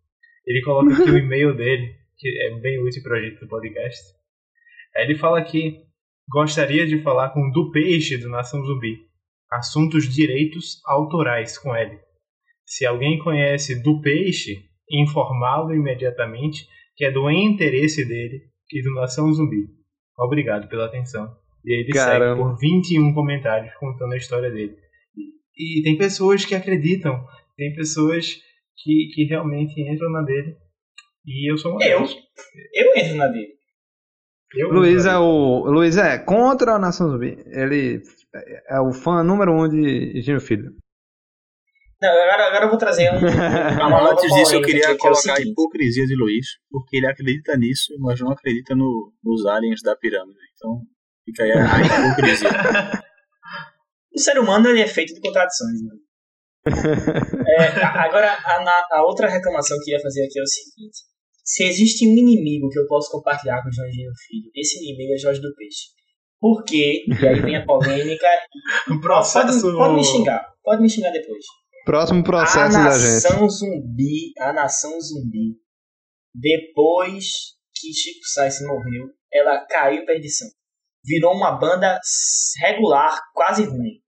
Ele 0.46 0.62
coloca 0.62 0.92
aqui 0.92 1.10
o 1.10 1.16
e-mail 1.18 1.56
dele, 1.56 1.94
que 2.16 2.28
é 2.28 2.60
bem 2.60 2.82
útil 2.82 3.02
para 3.02 3.18
a 3.18 3.22
gente 3.22 3.40
do 3.40 3.48
podcast. 3.48 4.00
Ele 4.96 5.16
fala 5.16 5.42
que 5.42 5.82
gostaria 6.28 6.86
de 6.86 7.02
falar 7.02 7.30
com 7.30 7.50
do 7.50 7.70
Peixe 7.70 8.16
do 8.16 8.28
Nação 8.28 8.64
Zumbi. 8.64 9.06
Assuntos 9.50 10.12
direitos 10.12 10.80
autorais 10.86 11.56
com 11.58 11.74
ele. 11.76 11.98
Se 12.64 12.84
alguém 12.84 13.18
conhece 13.18 13.80
do 13.82 14.00
Peixe, 14.00 14.64
informá-lo 14.90 15.74
imediatamente 15.74 16.66
que 16.96 17.04
é 17.04 17.10
do 17.10 17.30
interesse 17.30 18.06
dele 18.06 18.42
e 18.72 18.82
do 18.82 18.94
Nação 18.94 19.32
Zumbi. 19.32 19.68
Obrigado 20.18 20.68
pela 20.68 20.86
atenção. 20.86 21.36
E 21.64 21.80
ele 21.80 21.92
Caramba. 21.92 22.36
segue 22.36 22.50
por 22.50 22.58
21 22.58 23.12
comentários 23.12 23.74
contando 23.74 24.14
a 24.14 24.16
história 24.16 24.50
dele. 24.50 24.76
E, 25.56 25.82
tem 25.82 25.96
pessoas 25.96 26.44
que 26.44 26.54
acreditam, 26.54 27.24
tem 27.56 27.74
pessoas 27.74 28.34
que, 28.76 29.08
que 29.14 29.24
realmente 29.24 29.80
entram 29.80 30.10
na 30.10 30.22
dele 30.22 30.56
e 31.26 31.50
eu 31.50 31.58
sou 31.58 31.72
uma 31.72 31.84
Eu. 31.84 32.06
Eu 32.72 32.96
entro 32.96 33.16
na 33.16 33.26
dele. 33.26 33.56
Eu 34.54 34.70
Luiz 34.70 35.04
é 35.04 35.18
o. 35.18 35.64
Luiz 35.66 35.96
é 35.96 36.18
contra 36.18 36.74
a 36.74 36.78
Nação 36.78 37.10
Zumbi. 37.10 37.36
Ele 37.46 38.00
é 38.68 38.80
o 38.80 38.92
fã 38.92 39.22
número 39.24 39.52
um 39.52 39.68
de 39.68 40.20
Gino 40.22 40.40
Filho. 40.40 40.70
Não, 42.00 42.10
agora, 42.10 42.46
agora 42.46 42.64
eu 42.66 42.68
vou 42.68 42.78
trazer 42.78 43.10
um. 43.10 43.18
Uma 43.86 44.12
Antes 44.12 44.32
disso, 44.34 44.54
eu 44.54 44.62
queria 44.62 44.88
que, 44.88 44.98
colocar 44.98 45.32
é 45.32 45.38
a 45.38 45.40
hipocrisia 45.40 46.06
de 46.06 46.14
Luiz, 46.14 46.46
porque 46.70 46.98
ele 46.98 47.06
acredita 47.06 47.56
nisso, 47.56 47.94
mas 47.98 48.20
não 48.20 48.30
acredita 48.30 48.76
no, 48.76 49.12
nos 49.24 49.46
aliens 49.46 49.80
da 49.82 49.96
pirâmide. 49.96 50.38
Então, 50.54 50.82
fica 51.24 51.42
aí 51.42 51.52
a 51.52 51.80
hipocrisia. 52.08 52.50
O 54.16 54.20
ser 54.20 54.38
humano 54.38 54.68
ele 54.68 54.80
é 54.80 54.88
feito 54.88 55.14
de 55.14 55.20
contradições, 55.20 55.82
né? 55.82 55.94
é, 57.46 57.84
agora, 57.84 58.32
a, 58.32 58.86
a, 58.98 59.06
outra 59.06 59.28
reclamação 59.28 59.76
que 59.84 59.92
eu 59.92 59.96
ia 59.96 60.02
fazer 60.02 60.24
aqui 60.24 60.40
é 60.40 60.42
o 60.42 60.46
seguinte: 60.46 60.98
se 61.44 61.64
existe 61.64 62.08
um 62.08 62.12
inimigo 62.12 62.68
que 62.70 62.78
eu 62.78 62.86
posso 62.88 63.10
compartilhar 63.12 63.62
com 63.62 63.68
o 63.68 63.72
Jorginho 63.72 64.10
Filho, 64.26 64.50
esse 64.54 64.78
inimigo 64.78 65.14
é 65.14 65.18
Jorge 65.18 65.40
do 65.40 65.54
Peixe. 65.54 65.94
Por 66.40 66.64
quê? 66.64 67.04
E 67.08 67.28
aí 67.28 67.40
vem 67.40 67.56
a 67.56 67.64
polêmica. 67.64 68.26
o 68.90 69.00
processo... 69.00 69.62
Pode, 69.62 69.76
pode, 69.76 69.94
me 69.94 70.04
xingar, 70.04 70.46
pode 70.62 70.82
me 70.82 70.90
xingar 70.90 71.10
depois. 71.10 71.44
Próximo 71.84 72.24
processo 72.24 72.76
da 72.76 72.98
gente. 72.98 73.26
A 73.26 73.30
Nação 73.30 73.48
Zumbi, 73.48 74.32
a 74.40 74.52
Nação 74.52 75.00
Zumbi, 75.00 75.56
depois 76.34 77.54
que 77.74 77.92
Chico 77.92 78.26
Sainz 78.26 78.60
morreu, 78.62 79.08
ela 79.32 79.64
caiu 79.66 80.02
em 80.02 80.04
perdição. 80.04 80.48
Virou 81.04 81.32
uma 81.32 81.52
banda 81.52 82.00
regular, 82.60 83.20
quase 83.32 83.64
ruim. 83.64 84.02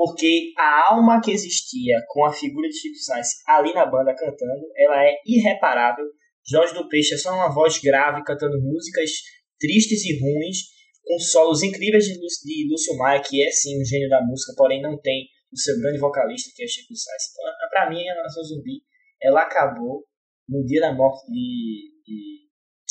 Porque 0.00 0.54
a 0.56 0.92
alma 0.92 1.20
que 1.20 1.30
existia 1.30 2.02
com 2.08 2.24
a 2.24 2.32
figura 2.32 2.66
de 2.68 2.74
Chico 2.74 2.96
Sainz 2.96 3.28
ali 3.46 3.74
na 3.74 3.84
banda 3.84 4.14
cantando, 4.14 4.64
ela 4.76 5.04
é 5.04 5.14
irreparável 5.26 6.06
Jorge 6.48 6.74
do 6.74 6.88
Peixe 6.88 7.14
é 7.14 7.18
só 7.18 7.32
uma 7.32 7.52
voz 7.52 7.78
grave 7.78 8.24
cantando 8.24 8.60
músicas 8.60 9.10
tristes 9.58 10.04
e 10.04 10.18
ruins, 10.18 10.58
com 11.04 11.18
solos 11.18 11.62
incríveis 11.62 12.04
de, 12.04 12.14
de 12.14 12.68
Lúcio 12.70 12.96
Maia, 12.96 13.22
que 13.22 13.42
é 13.42 13.50
sim 13.50 13.80
um 13.80 13.84
gênio 13.84 14.08
da 14.08 14.22
música, 14.22 14.52
porém 14.56 14.80
não 14.80 14.98
tem 15.00 15.28
o 15.52 15.58
seu 15.58 15.78
grande 15.78 15.98
vocalista, 15.98 16.50
que 16.54 16.62
é 16.62 16.66
Chico 16.66 16.94
Sainz. 16.94 17.22
Então, 17.32 17.68
pra 17.70 17.90
mim, 17.90 18.08
a 18.08 18.14
Nação 18.22 18.42
Zumbi, 18.44 18.82
ela 19.22 19.42
acabou 19.42 20.04
no 20.48 20.64
dia 20.64 20.80
da 20.80 20.92
morte 20.92 21.26
de, 21.30 21.90
de 22.06 22.48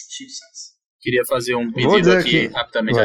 Chico 0.10 0.32
Sainz. 0.32 0.80
Queria 1.02 1.26
fazer 1.26 1.56
um 1.56 1.72
pedido 1.72 2.12
aqui, 2.12 2.48
rapidamente, 2.48 3.00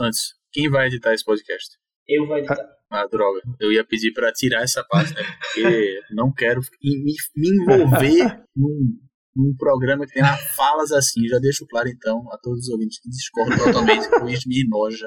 antes. 0.00 0.34
Quem 0.50 0.70
vai 0.70 0.86
editar 0.86 1.12
esse 1.12 1.24
podcast? 1.24 1.76
Eu 2.08 2.26
vou 2.26 2.38
editar. 2.38 2.56
Ah, 2.90 3.06
droga. 3.06 3.42
Eu 3.60 3.70
ia 3.70 3.84
pedir 3.84 4.12
para 4.12 4.32
tirar 4.32 4.62
essa 4.62 4.82
parte, 4.84 5.12
né? 5.12 5.22
Porque 5.22 6.00
não 6.10 6.32
quero 6.32 6.60
me, 6.82 7.14
me 7.36 7.48
envolver 7.48 8.42
num 8.56 8.98
num 9.38 9.54
programa 9.56 10.04
que 10.04 10.14
tem 10.14 10.24
falas 10.56 10.90
assim. 10.90 11.26
Já 11.28 11.38
deixo 11.38 11.64
claro, 11.66 11.88
então, 11.88 12.24
a 12.32 12.38
todos 12.38 12.64
os 12.64 12.68
ouvintes 12.70 13.00
que 13.00 13.08
discordam 13.08 13.56
totalmente 13.56 14.10
com 14.10 14.24
Luiz 14.24 14.44
me 14.44 14.62
enoja 14.62 15.06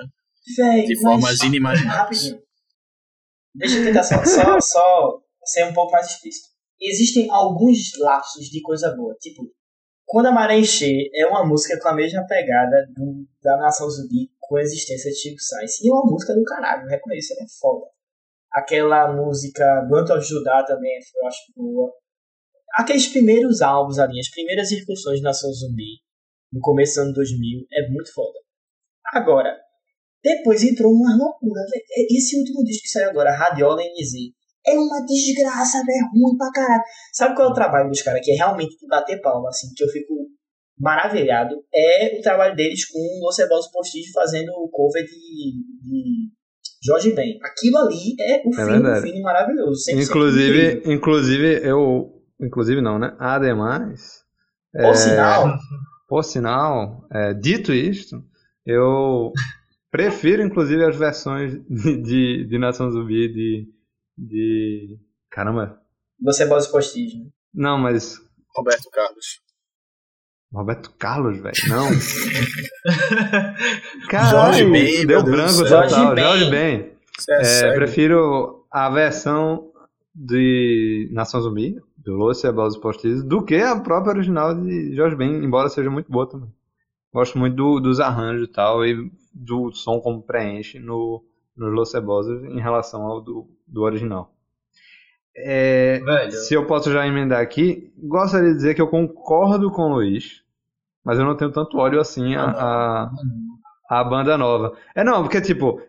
Véi, 0.58 0.86
de 0.86 1.00
formas 1.02 1.40
mas... 1.40 1.42
inimagináveis. 1.42 1.98
Rapidinho. 1.98 2.42
Deixa 3.54 3.78
eu 3.78 3.86
tentar 3.86 4.04
só, 4.04 4.24
só, 4.24 4.60
só 4.62 5.22
ser 5.44 5.66
um 5.66 5.74
pouco 5.74 5.92
mais 5.92 6.10
explícito. 6.10 6.48
Existem 6.80 7.30
alguns 7.30 7.92
lapsos 8.00 8.46
de 8.46 8.62
coisa 8.62 8.96
boa. 8.96 9.14
Tipo, 9.20 9.44
Quando 10.12 10.26
a 10.26 10.32
Maré 10.32 10.60
Encher 10.60 11.10
é 11.16 11.26
uma 11.26 11.48
música 11.48 11.80
com 11.80 11.88
a 11.88 11.96
mesma 11.96 12.28
pegada 12.28 12.86
do, 12.94 13.26
da 13.42 13.56
Nação 13.56 13.90
Zumbi 13.90 14.30
com 14.42 14.58
a 14.58 14.62
existência 14.62 15.10
de 15.10 15.18
Chico 15.18 15.40
Sainz. 15.40 15.80
E 15.80 15.90
é 15.90 15.94
uma 15.94 16.12
música 16.12 16.34
do 16.34 16.44
caralho, 16.44 16.84
eu 16.84 16.90
reconheço, 16.90 17.32
ela 17.32 17.44
é 17.44 17.50
foda. 17.60 17.86
Aquela 18.52 19.14
música 19.14 19.64
Banto 19.90 20.12
of 20.14 20.28
Judá 20.28 20.66
também 20.66 20.92
eu 20.92 21.28
acho 21.28 21.40
boa 21.56 21.94
aqueles 22.74 23.08
primeiros 23.08 23.62
álbuns 23.62 24.00
ali, 24.00 24.20
as 24.20 24.30
primeiras 24.30 24.72
incursões 24.72 25.18
de 25.18 25.24
Nação 25.24 25.52
Zumbi, 25.54 26.02
no 26.52 26.60
começo 26.60 26.96
do 26.96 27.04
ano 27.04 27.14
2000, 27.14 27.66
é 27.72 27.90
muito 27.90 28.14
foda. 28.14 28.40
Agora, 29.14 29.58
depois 30.24 30.64
entrou 30.64 30.92
uma 30.92 31.16
loucura. 31.16 31.62
Esse 32.10 32.38
último 32.38 32.64
disco 32.64 32.84
que 32.84 32.90
saiu 32.90 33.10
agora, 33.10 33.36
Radiola 33.36 33.82
NZ, 33.82 34.34
é 34.66 34.74
uma 34.74 35.06
desgraça, 35.06 35.84
velho, 35.86 36.10
ruim 36.14 36.38
pra 36.38 36.52
caralho. 36.52 36.84
Sabe 37.14 37.36
qual 37.36 37.50
é 37.50 37.52
o 37.52 37.56
trabalho 37.56 37.90
dos 37.90 38.02
caras 38.02 38.22
que 38.24 38.32
é 38.32 38.36
realmente 38.36 38.78
de 38.78 38.88
bater 38.88 39.22
palma, 39.22 39.50
assim, 39.50 39.68
que 39.76 39.84
eu 39.84 39.90
fico 39.90 40.14
maravilhado? 40.80 41.56
É 41.74 42.18
o 42.18 42.22
trabalho 42.22 42.56
deles 42.56 42.86
com 42.86 43.00
o 43.00 43.28
Ocebos 43.28 43.72
Postige 43.72 44.12
fazendo 44.12 44.50
o 44.50 44.70
cover 44.70 45.04
de, 45.04 45.10
de 45.12 46.32
Jorge 46.84 47.14
Ben. 47.14 47.38
Aquilo 47.44 47.78
ali 47.78 48.16
é 48.20 48.42
o 48.46 48.54
é 48.54 48.66
fim 48.66 48.82
do 48.82 49.02
fim 49.02 49.22
maravilhoso. 49.22 49.84
Inclusive, 49.92 50.84
inclusive, 50.86 51.68
eu 51.68 52.22
Inclusive 52.42 52.82
não, 52.82 52.98
né? 52.98 53.16
Ademais, 53.20 54.24
Por 54.74 54.96
sinal, 54.96 55.58
Por 56.08 56.24
sinal, 56.24 57.08
é, 57.12 57.34
dito 57.34 57.72
isto, 57.72 58.24
eu 58.66 59.32
prefiro 59.92 60.42
inclusive 60.42 60.84
as 60.84 60.96
versões 60.96 61.54
de, 61.70 62.02
de, 62.02 62.48
de 62.48 62.58
Nação 62.58 62.90
Zumbi 62.90 63.32
de, 63.32 63.68
de. 64.22 64.98
Caramba. 65.30 65.80
você 66.22 66.44
é 66.44 66.46
bola 66.48 66.64
postis, 66.70 67.14
né? 67.16 67.26
Não, 67.54 67.78
mas. 67.78 68.20
Roberto 68.56 68.90
Carlos. 68.92 69.26
Roberto 70.54 70.92
Carlos, 70.98 71.38
velho. 71.40 71.56
Não. 71.70 71.88
Jorge 72.92 74.08
Caralho, 74.10 74.72
Ben, 74.72 75.06
deu 75.06 75.24
meu 75.24 75.24
Deus 75.24 75.24
do 75.24 75.32
branco 75.32 75.58
total. 75.64 75.90
Jorge 75.90 76.16
Ben. 76.16 76.24
Jorge 76.24 76.50
Ben. 76.52 76.92
É, 77.30 77.60
É, 77.70 77.74
prefiro 77.74 78.66
a 78.72 78.90
versão 78.90 79.72
de 80.14 81.10
Nação 81.14 81.42
Zumbi, 81.42 81.76
do 81.98 82.14
Lúcio 82.16 82.50
e 82.50 82.52
Bolas 82.52 82.76
Postis, 82.78 83.24
do 83.24 83.44
que 83.44 83.56
a 83.56 83.80
própria 83.80 84.12
original 84.14 84.54
de 84.54 84.94
Jorge 84.96 85.16
Ben, 85.16 85.44
embora 85.44 85.70
seja 85.70 85.90
muito 85.90 86.12
boa 86.12 86.28
também. 86.28 86.50
Gosto 87.14 87.38
muito 87.38 87.56
do- 87.56 87.80
dos 87.80 88.00
arranjos 88.00 88.48
e 88.48 88.52
tal, 88.52 88.86
e 88.86 89.10
do 89.34 89.72
som 89.74 90.00
como 90.00 90.22
preenche 90.24 90.80
no, 90.80 91.24
no 91.56 91.68
Los 91.68 91.92
Cebosos 91.92 92.44
em 92.46 92.60
relação 92.60 93.04
ao 93.04 93.22
do, 93.22 93.48
do 93.72 93.84
original. 93.84 94.34
É, 95.36 96.02
se 96.32 96.54
eu 96.54 96.66
posso 96.68 96.92
já 96.92 97.08
emendar 97.08 97.42
aqui, 97.42 97.92
gostaria 97.98 98.50
de 98.50 98.56
dizer 98.56 98.76
que 98.76 98.82
eu 98.82 98.88
concordo 98.88 99.72
com 99.72 99.84
o 99.84 99.94
Luiz, 99.96 100.42
mas 101.06 101.20
eu 101.20 101.26
não 101.26 101.38
tenho 101.38 101.52
tanto 101.52 101.78
ódio 101.78 102.00
assim 102.02 102.36
a, 102.36 102.44
a, 102.46 103.12
a 103.90 104.04
banda 104.04 104.38
nova. 104.38 104.76
É 104.96 105.04
não, 105.04 105.24
porque 105.24 105.42
tipo, 105.42 105.82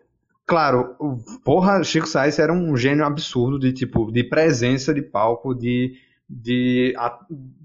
claro, 0.45 0.95
porra, 1.43 1.83
Chico 1.83 2.07
Sainz 2.07 2.39
era 2.39 2.53
um 2.53 2.75
gênio 2.77 3.05
absurdo 3.05 3.59
de 3.59 3.73
tipo, 3.73 4.11
de 4.11 4.23
presença 4.23 4.93
de 4.93 5.01
palco, 5.01 5.53
de, 5.53 5.95
de 6.29 6.93
a- 6.97 7.19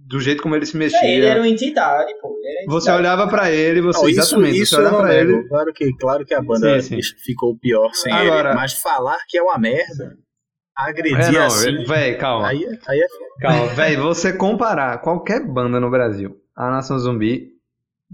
do 0.09 0.21
jeito 0.21 0.43
como 0.43 0.57
ele 0.57 0.65
se 0.67 0.77
mexia. 0.77 0.99
É, 1.01 1.17
ele 1.17 1.27
era 1.27 1.41
uma 1.41 1.49
entidade, 1.49 2.13
pô. 2.21 2.29
Uma 2.29 2.73
Você 2.73 2.91
entidade. 2.91 2.99
olhava 2.99 3.29
pra 3.29 3.51
ele, 3.51 3.81
você 3.83 4.01
Não, 4.01 4.09
isso, 4.09 4.21
exatamente, 4.21 4.61
isso 4.63 4.75
você 4.75 4.81
olhava 4.81 5.03
nego. 5.07 5.31
ele. 5.33 5.49
Claro 5.49 5.73
que, 5.73 5.97
claro 5.99 6.25
que 6.25 6.35
a 6.35 6.41
banda 6.43 6.81
Sim, 6.81 6.99
ficou 7.25 7.57
pior 7.59 7.91
sem 7.93 8.13
Agora- 8.13 8.51
ele, 8.51 8.57
mas 8.59 8.73
falar 8.75 9.19
que 9.29 9.37
é 9.39 9.43
uma 9.43 9.59
merda, 9.59 10.17
agredir 10.77 11.21
É, 11.21 11.31
não, 11.33 11.45
assim, 11.47 11.85
véi, 11.85 12.17
calma. 12.17 12.49
aí, 12.49 12.65
é- 12.65 12.79
aí 12.89 13.01
é 13.01 13.09
foda. 13.09 13.31
Calma, 13.41 13.67
velho, 13.75 14.03
você 14.03 14.33
comparar 14.33 14.99
qualquer 15.03 15.45
banda 15.47 15.79
no 15.79 15.91
Brasil 15.91 16.37
à 16.57 16.71
Nação 16.71 16.99
Zumbi, 16.99 17.49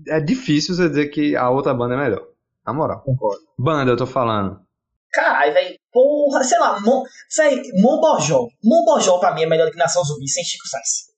é 0.09 0.21
difícil 0.21 0.75
você 0.75 0.89
dizer 0.89 1.07
que 1.09 1.37
a 1.37 1.49
outra 1.51 1.73
banda 1.73 1.95
é 1.95 1.99
melhor. 1.99 2.27
Na 2.67 2.73
moral. 2.73 3.03
Concordo. 3.03 3.43
Banda, 3.59 3.93
eu 3.93 3.97
tô 3.97 4.07
falando. 4.07 4.59
Caralho, 5.13 5.53
velho. 5.53 5.77
Porra, 5.93 6.43
sei 6.43 6.59
lá, 6.59 6.81
Mon... 6.81 7.05
véi, 7.37 7.63
Mombojó. 7.81 8.49
Mombojó 8.65 9.19
pra 9.19 9.33
mim 9.35 9.43
é 9.43 9.47
melhor 9.47 9.67
do 9.67 9.71
que 9.73 9.79
Nação 9.79 10.03
Zumbi 10.03 10.27
sem 10.29 10.43
Chico 10.43 10.67
Sainz. 10.67 11.14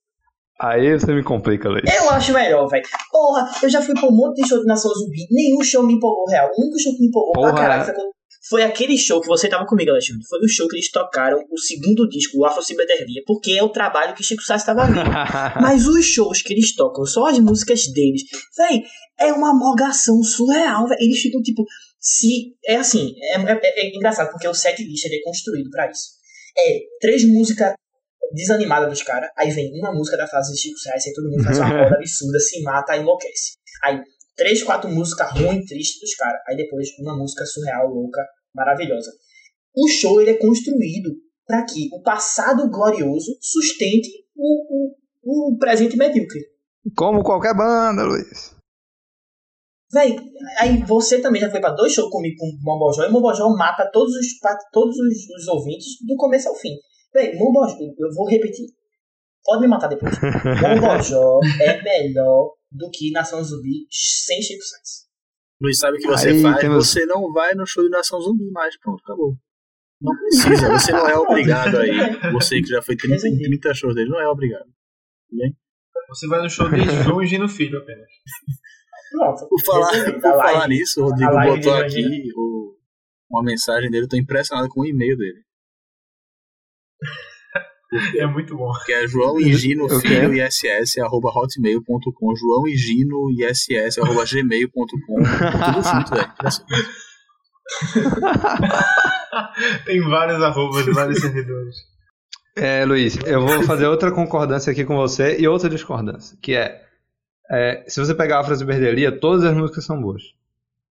Aí 0.60 0.98
você 0.98 1.12
me 1.12 1.22
complica, 1.22 1.68
Luiz. 1.68 1.84
Eu 1.84 2.08
acho 2.10 2.32
melhor, 2.32 2.66
velho. 2.68 2.84
Porra, 3.10 3.46
eu 3.62 3.68
já 3.68 3.82
fui 3.82 3.94
pra 3.94 4.08
um 4.08 4.12
monte 4.16 4.40
de 4.40 4.48
show 4.48 4.58
de 4.58 4.64
Nação 4.66 4.90
Zumbi. 4.94 5.26
Nenhum 5.30 5.62
show 5.62 5.82
me 5.86 5.94
empolgou 5.94 6.24
real. 6.26 6.48
O 6.56 6.62
único 6.62 6.78
show 6.80 6.92
que 6.94 7.00
me 7.00 7.08
empolgou 7.08 7.32
Porra, 7.34 7.52
pra 7.52 7.62
caralho 7.62 7.84
foi, 7.84 7.94
foi 8.48 8.62
aquele 8.62 8.96
show 8.96 9.20
que 9.20 9.26
você 9.26 9.48
tava 9.48 9.66
comigo, 9.66 9.90
Alexandre. 9.90 10.22
Foi 10.28 10.38
o 10.40 10.48
show 10.48 10.66
que 10.66 10.76
eles 10.76 10.90
tocaram 10.90 11.38
o 11.50 11.58
segundo 11.58 12.08
disco, 12.08 12.38
o 12.38 12.44
Afro 12.46 12.62
Ciberterria, 12.62 13.22
porque 13.26 13.52
é 13.52 13.62
o 13.62 13.68
trabalho 13.68 14.14
que 14.14 14.22
Chico 14.24 14.42
Sainz 14.42 14.64
tava 14.64 14.86
vendo. 14.86 15.10
Mas 15.60 15.86
os 15.86 16.04
shows 16.06 16.40
que 16.40 16.54
eles 16.54 16.74
tocam, 16.74 17.04
só 17.04 17.26
as 17.26 17.38
músicas 17.38 17.82
deles, 17.92 18.22
véi, 18.56 18.82
é 19.20 19.32
uma 19.32 19.52
morgação 19.52 20.22
surreal, 20.22 20.86
véi. 20.88 20.98
Eles 21.00 21.20
ficam 21.20 21.42
tipo. 21.42 21.64
Se. 22.00 22.54
É 22.66 22.76
assim, 22.76 23.14
é, 23.20 23.36
é- 23.36 23.80
é 23.86 23.94
engraçado, 23.94 24.30
porque 24.30 24.46
o 24.48 24.54
set 24.54 24.82
list 24.82 25.04
é 25.04 25.20
construído 25.24 25.68
pra 25.70 25.90
isso. 25.90 26.16
É 26.56 26.78
três 27.00 27.24
músicas 27.28 27.74
desanimadas 28.32 28.88
dos 28.88 29.02
caras, 29.02 29.30
aí 29.36 29.50
vem 29.50 29.70
uma 29.78 29.92
música 29.92 30.16
da 30.16 30.26
fase 30.26 30.52
de 30.52 30.60
Chico 30.60 30.78
Sainz, 30.78 31.06
aí 31.06 31.12
todo 31.12 31.30
mundo 31.30 31.44
faz 31.44 31.58
uma 31.58 31.68
roda 31.68 31.96
absurda, 31.96 32.38
se 32.38 32.62
mata, 32.62 32.96
enlouquece. 32.96 33.56
Aí, 33.84 34.00
três, 34.36 34.62
quatro 34.62 34.90
músicas 34.90 35.30
ruins, 35.32 35.66
tristes 35.66 36.00
dos 36.00 36.14
caras, 36.14 36.40
aí 36.48 36.56
depois 36.56 36.88
uma 36.98 37.16
música 37.16 37.44
surreal, 37.44 37.88
louca, 37.88 38.24
maravilhosa. 38.54 39.10
O 39.74 39.88
show 39.88 40.20
ele 40.20 40.30
é 40.30 40.38
construído 40.38 41.10
para 41.46 41.64
que 41.64 41.88
o 41.92 42.02
passado 42.02 42.68
glorioso 42.70 43.36
sustente 43.40 44.08
o, 44.34 44.94
o, 45.22 45.52
o 45.52 45.58
presente 45.58 45.96
medíocre. 45.96 46.40
Como 46.96 47.22
qualquer 47.22 47.54
banda, 47.54 48.04
Luiz. 48.04 48.56
Véi, 49.92 50.16
aí 50.58 50.82
você 50.82 51.20
também 51.20 51.40
já 51.40 51.50
foi 51.50 51.60
pra 51.60 51.70
dois 51.70 51.92
shows 51.92 52.10
comigo 52.10 52.36
com 52.38 52.46
o 52.46 52.58
Mombojó 52.60 53.04
e 53.04 53.08
o 53.08 53.12
Mombojó 53.12 53.48
mata 53.56 53.88
todos 53.92 54.12
os, 54.14 54.26
todos 54.72 54.96
os, 54.96 55.40
os 55.40 55.48
ouvintes 55.48 55.86
do 56.04 56.16
começo 56.16 56.48
ao 56.48 56.56
fim. 56.56 56.74
Véi, 57.16 57.34
Mombojó, 57.36 57.76
eu 57.98 58.12
vou 58.14 58.28
repetir. 58.28 58.66
Pode 59.44 59.62
me 59.62 59.68
matar 59.68 59.88
depois. 59.88 60.14
Mombojó 60.60 61.40
é 61.62 61.82
melhor 61.82 62.52
do 62.70 62.90
que 62.92 63.10
Nação 63.12 63.42
Zumbi 63.42 63.86
sem 63.90 64.42
Chico 64.42 64.62
Sainz. 64.62 65.06
Luiz 65.60 65.78
sabe 65.78 65.96
o 65.96 66.00
que 66.00 66.06
você 66.08 66.28
Aí 66.28 66.42
faz, 66.42 66.60
temos- 66.60 66.86
você 66.88 67.06
não 67.06 67.32
vai 67.32 67.54
no 67.54 67.66
show 67.66 67.82
de 67.82 67.88
Nação 67.90 68.20
Zumbi 68.20 68.50
mais, 68.50 68.78
pronto, 68.78 69.00
acabou. 69.02 69.34
Não 70.00 70.14
precisa, 70.14 70.68
você 70.70 70.92
não 70.92 71.08
é 71.08 71.16
obrigado 71.18 71.78
aí. 71.78 71.90
Você 72.32 72.60
que 72.60 72.66
já 72.68 72.82
foi 72.82 72.96
30, 72.96 73.28
em 73.28 73.38
30 73.38 73.72
shows 73.72 73.94
dele, 73.94 74.10
não 74.10 74.20
é 74.20 74.28
obrigado. 74.28 74.66
Você 76.08 76.26
vai 76.28 76.42
no 76.42 76.50
show 76.50 76.68
de 76.68 76.82
João 77.04 77.22
e 77.22 77.26
Gino 77.26 77.48
Filho 77.48 77.78
apenas. 77.78 78.06
Pronto. 79.10 79.48
Por 79.48 79.60
falar, 79.64 80.04
por 80.20 80.26
A 80.26 80.32
falar 80.34 80.68
nisso, 80.68 81.00
o 81.00 81.04
a 81.04 81.08
Rodrigo 81.08 81.32
botou 81.56 81.74
aqui 81.74 82.28
o- 82.36 82.76
uma 83.30 83.42
mensagem 83.42 83.90
dele, 83.90 84.04
eu 84.04 84.08
tô 84.08 84.16
impressionado 84.16 84.68
com 84.68 84.82
o 84.82 84.86
e-mail 84.86 85.16
dele. 85.16 85.40
É 88.18 88.26
muito 88.26 88.56
bom. 88.56 88.72
Que 88.84 88.92
é 88.92 89.06
João 89.06 89.38
Higino 89.38 89.86
Eu 89.88 90.00
Filho 90.00 90.32
quero. 90.32 90.34
ISS 90.34 90.98
arroba 90.98 91.30
hotmail.com. 91.30 92.36
João 92.36 92.66
Higino 92.66 93.30
ISS 93.30 93.98
arroba 93.98 94.24
gmail.com. 94.24 94.96
Tudo 94.96 95.82
junto, 95.82 96.10
velho. 96.10 96.32
Tem 99.86 100.00
vários 100.00 100.42
arrobas, 100.42 100.84
vários 100.86 101.20
servidores. 101.20 101.76
É, 102.56 102.84
Luiz, 102.84 103.16
eu 103.26 103.46
vou 103.46 103.62
fazer 103.64 103.86
outra 103.86 104.10
concordância 104.10 104.72
aqui 104.72 104.84
com 104.84 104.96
você 104.96 105.38
e 105.38 105.46
outra 105.46 105.68
discordância, 105.68 106.38
que 106.40 106.54
é, 106.54 106.82
é, 107.50 107.84
se 107.86 108.00
você 108.00 108.14
pegar 108.14 108.40
a 108.40 108.44
frase 108.44 108.64
Berdelia, 108.64 109.12
todas 109.12 109.44
as 109.44 109.54
músicas 109.54 109.84
são 109.84 110.00
boas. 110.00 110.22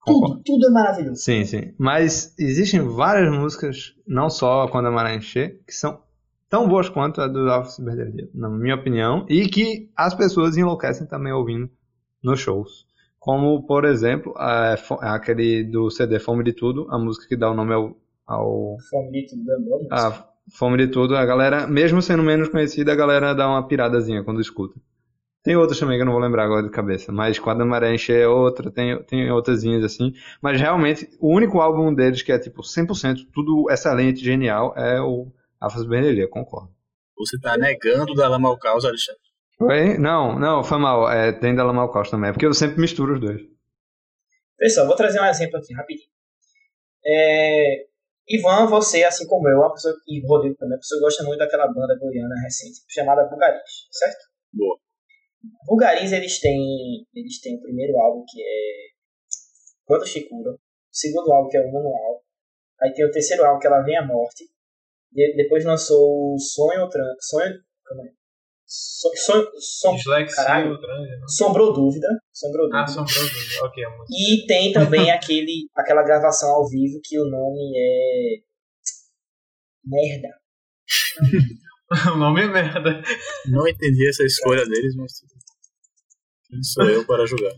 Tudo, 0.06 0.42
tudo 0.44 0.68
é 0.68 0.70
maravilhoso. 0.72 1.22
Sim, 1.22 1.44
sim. 1.46 1.74
Mas 1.78 2.34
existem 2.38 2.80
várias 2.82 3.32
músicas, 3.34 3.96
não 4.08 4.30
só 4.30 4.68
quando 4.68 4.88
a 4.88 4.92
maré 4.92 5.16
encher, 5.16 5.60
que 5.66 5.74
são 5.74 6.00
tão 6.50 6.68
boas 6.68 6.88
quanto 6.90 7.22
a 7.22 7.28
do 7.28 7.50
Alfa 7.50 7.82
Berdelia, 7.82 8.30
na 8.34 8.50
minha 8.50 8.76
opinião, 8.76 9.26
e 9.30 9.48
que 9.48 9.90
as 9.96 10.14
pessoas 10.14 10.58
enlouquecem 10.58 11.08
também 11.08 11.34
ouvindo 11.34 11.70
nos 12.24 12.40
shows. 12.40 12.86
Como, 13.20 13.64
por 13.66 13.86
exemplo, 13.86 14.34
a- 14.38 14.76
aquele 15.16 15.64
do 15.64 15.90
CD 15.90 16.20
Fome 16.20 16.44
de 16.44 16.54
Tudo, 16.54 16.88
a 16.92 16.98
música 17.00 17.28
que 17.28 17.36
dá 17.36 17.50
o 17.50 17.56
nome 17.56 17.74
ao, 17.74 17.98
ao 18.28 18.78
Fome 18.90 19.12
de 19.12 19.28
tudo 19.28 19.52
é 19.52 19.60
bom. 19.60 19.88
a 19.92 20.26
Fome 20.52 20.78
de 20.78 20.88
Tudo, 20.88 21.16
a 21.18 21.26
galera, 21.26 21.66
mesmo 21.66 22.02
sendo 22.04 22.22
menos 22.22 22.50
conhecida, 22.50 22.92
a 22.92 22.96
galera 22.96 23.34
dá 23.34 23.48
uma 23.48 23.68
piradazinha 23.68 24.24
quando 24.24 24.40
escuta. 24.40 24.80
Tem 25.46 25.56
outras 25.56 25.80
também 25.80 25.96
que 25.96 26.02
eu 26.02 26.06
não 26.08 26.14
vou 26.14 26.22
lembrar 26.22 26.44
agora 26.44 26.64
de 26.64 26.72
cabeça, 26.72 27.12
mas 27.12 27.38
Quando 27.38 27.62
a 27.62 27.66
Maré 27.66 27.94
Encher 27.94 28.22
é 28.22 28.28
outra, 28.28 28.72
tem, 28.72 28.98
tem 29.04 29.30
outrazinhas 29.30 29.84
assim. 29.84 30.12
Mas 30.42 30.60
realmente, 30.60 31.08
o 31.20 31.32
único 31.32 31.62
álbum 31.62 31.94
deles 31.94 32.24
que 32.24 32.32
é 32.32 32.40
tipo 32.40 32.64
100%, 32.64 33.28
tudo 33.32 33.70
excelente, 33.70 34.26
genial, 34.26 34.74
é 34.76 35.00
o 35.00 35.32
Afas 35.62 35.86
Bernelia, 35.86 36.28
concordo. 36.28 36.74
Você 37.16 37.40
tá 37.40 37.56
negando 37.56 38.14
o 38.14 38.16
Dalama 38.16 38.50
ao 38.50 38.58
caos, 38.58 38.86
Alexandre. 38.86 39.22
Oi? 39.62 40.00
Não, 40.00 40.40
não, 40.40 40.64
foi 40.64 40.80
mal. 40.80 41.08
É, 41.12 41.32
tem 41.32 41.56
Della 41.56 41.72
Malcaus 41.72 42.10
também, 42.10 42.32
é 42.32 42.34
porque 42.34 42.48
eu 42.48 42.54
sempre 42.54 42.82
misturo 42.82 43.14
os 43.14 43.22
dois. 43.22 43.42
Pessoal, 44.58 44.88
vou 44.88 44.96
trazer 44.96 45.22
um 45.22 45.26
exemplo 45.26 45.60
aqui 45.60 45.76
rapidinho. 45.76 46.10
É, 47.06 47.86
Ivan, 48.28 48.66
você, 48.66 49.04
assim 49.04 49.28
como 49.28 49.48
eu, 49.48 49.60
uma 49.60 49.72
pessoa, 49.72 49.94
e 50.08 50.26
o 50.26 50.28
Rodrigo 50.28 50.56
também, 50.56 50.74
uma 50.74 50.80
pessoa 50.80 50.98
que 50.98 51.06
gosta 51.06 51.24
muito 51.24 51.38
daquela 51.38 51.68
banda 51.68 51.96
goiana 52.00 52.34
recente, 52.44 52.80
chamada 52.90 53.26
Bulgarins, 53.26 53.88
certo? 53.92 54.26
Boa. 54.52 54.85
Bulgarins, 55.66 56.12
eles 56.12 56.40
têm, 56.40 57.06
eles 57.14 57.40
têm 57.42 57.58
o 57.58 57.62
primeiro 57.62 57.98
álbum, 58.00 58.24
que 58.28 58.42
é 58.42 58.88
Quando 59.86 60.06
Chicura, 60.08 60.52
o 60.52 60.60
segundo 60.92 61.32
álbum, 61.32 61.50
que 61.50 61.58
é 61.58 61.62
o 61.62 61.72
Manual, 61.72 62.24
aí 62.82 62.94
tem 62.94 63.06
o 63.06 63.12
terceiro 63.12 63.44
álbum, 63.46 63.60
que 63.60 63.68
é 63.68 63.70
Ela 63.70 63.82
Vem 63.84 63.98
a 63.98 64.06
Morte, 64.06 64.46
de- 65.12 65.36
depois 65.36 65.64
lançou 65.66 66.34
o 66.36 66.40
Sonho, 66.40 66.90
Tran- 66.90 67.16
Sonho, 67.20 67.54
como 67.88 68.02
é? 68.02 68.12
So- 68.68 69.12
Sonho, 69.16 69.48
Som- 69.60 69.96
caralho. 70.36 70.74
o 70.74 70.82
não? 70.82 71.28
Sombrou 71.30 71.72
Dúvida, 71.72 72.08
Sombrou 72.34 72.66
Dúvida. 72.66 72.84
Ah, 72.84 72.88
são 72.88 73.06
produtos. 73.06 73.62
Ok, 73.62 73.84
é. 73.84 73.88
E 74.10 74.46
tem 74.48 74.74
também 74.74 75.12
aquele, 75.12 75.68
aquela 75.76 76.02
gravação 76.04 76.50
ao 76.50 76.68
vivo 76.68 77.00
que 77.04 77.20
o 77.20 77.26
nome 77.26 77.74
é. 77.78 78.42
Merda. 79.86 80.30
o 82.14 82.18
nome 82.18 82.42
é 82.42 82.48
merda. 82.48 83.04
Não 83.52 83.68
entendi 83.68 84.10
essa 84.10 84.24
escolha 84.24 84.66
deles, 84.66 84.96
mas 84.96 85.14
tudo. 85.20 85.35
Quem 86.56 86.64
sou 86.64 86.90
eu 86.90 87.06
para 87.06 87.26
julgar? 87.26 87.54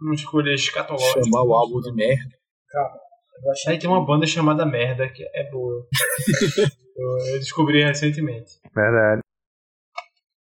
Uma 0.00 0.14
escolha 0.14 0.52
escatológica. 0.52 1.22
Chamar 1.24 1.44
o 1.44 1.54
álbum 1.54 1.80
de 1.80 1.92
merda. 1.92 2.36
Eu 3.44 3.50
achei 3.50 3.72
Aí 3.72 3.78
tem 3.78 3.88
uma 3.88 4.04
banda 4.04 4.26
chamada 4.26 4.64
Merda, 4.66 5.08
que 5.12 5.22
é 5.34 5.50
boa. 5.50 5.86
eu, 6.96 7.18
eu 7.34 7.38
descobri 7.38 7.82
recentemente. 7.84 8.52
Verdade. 8.74 9.20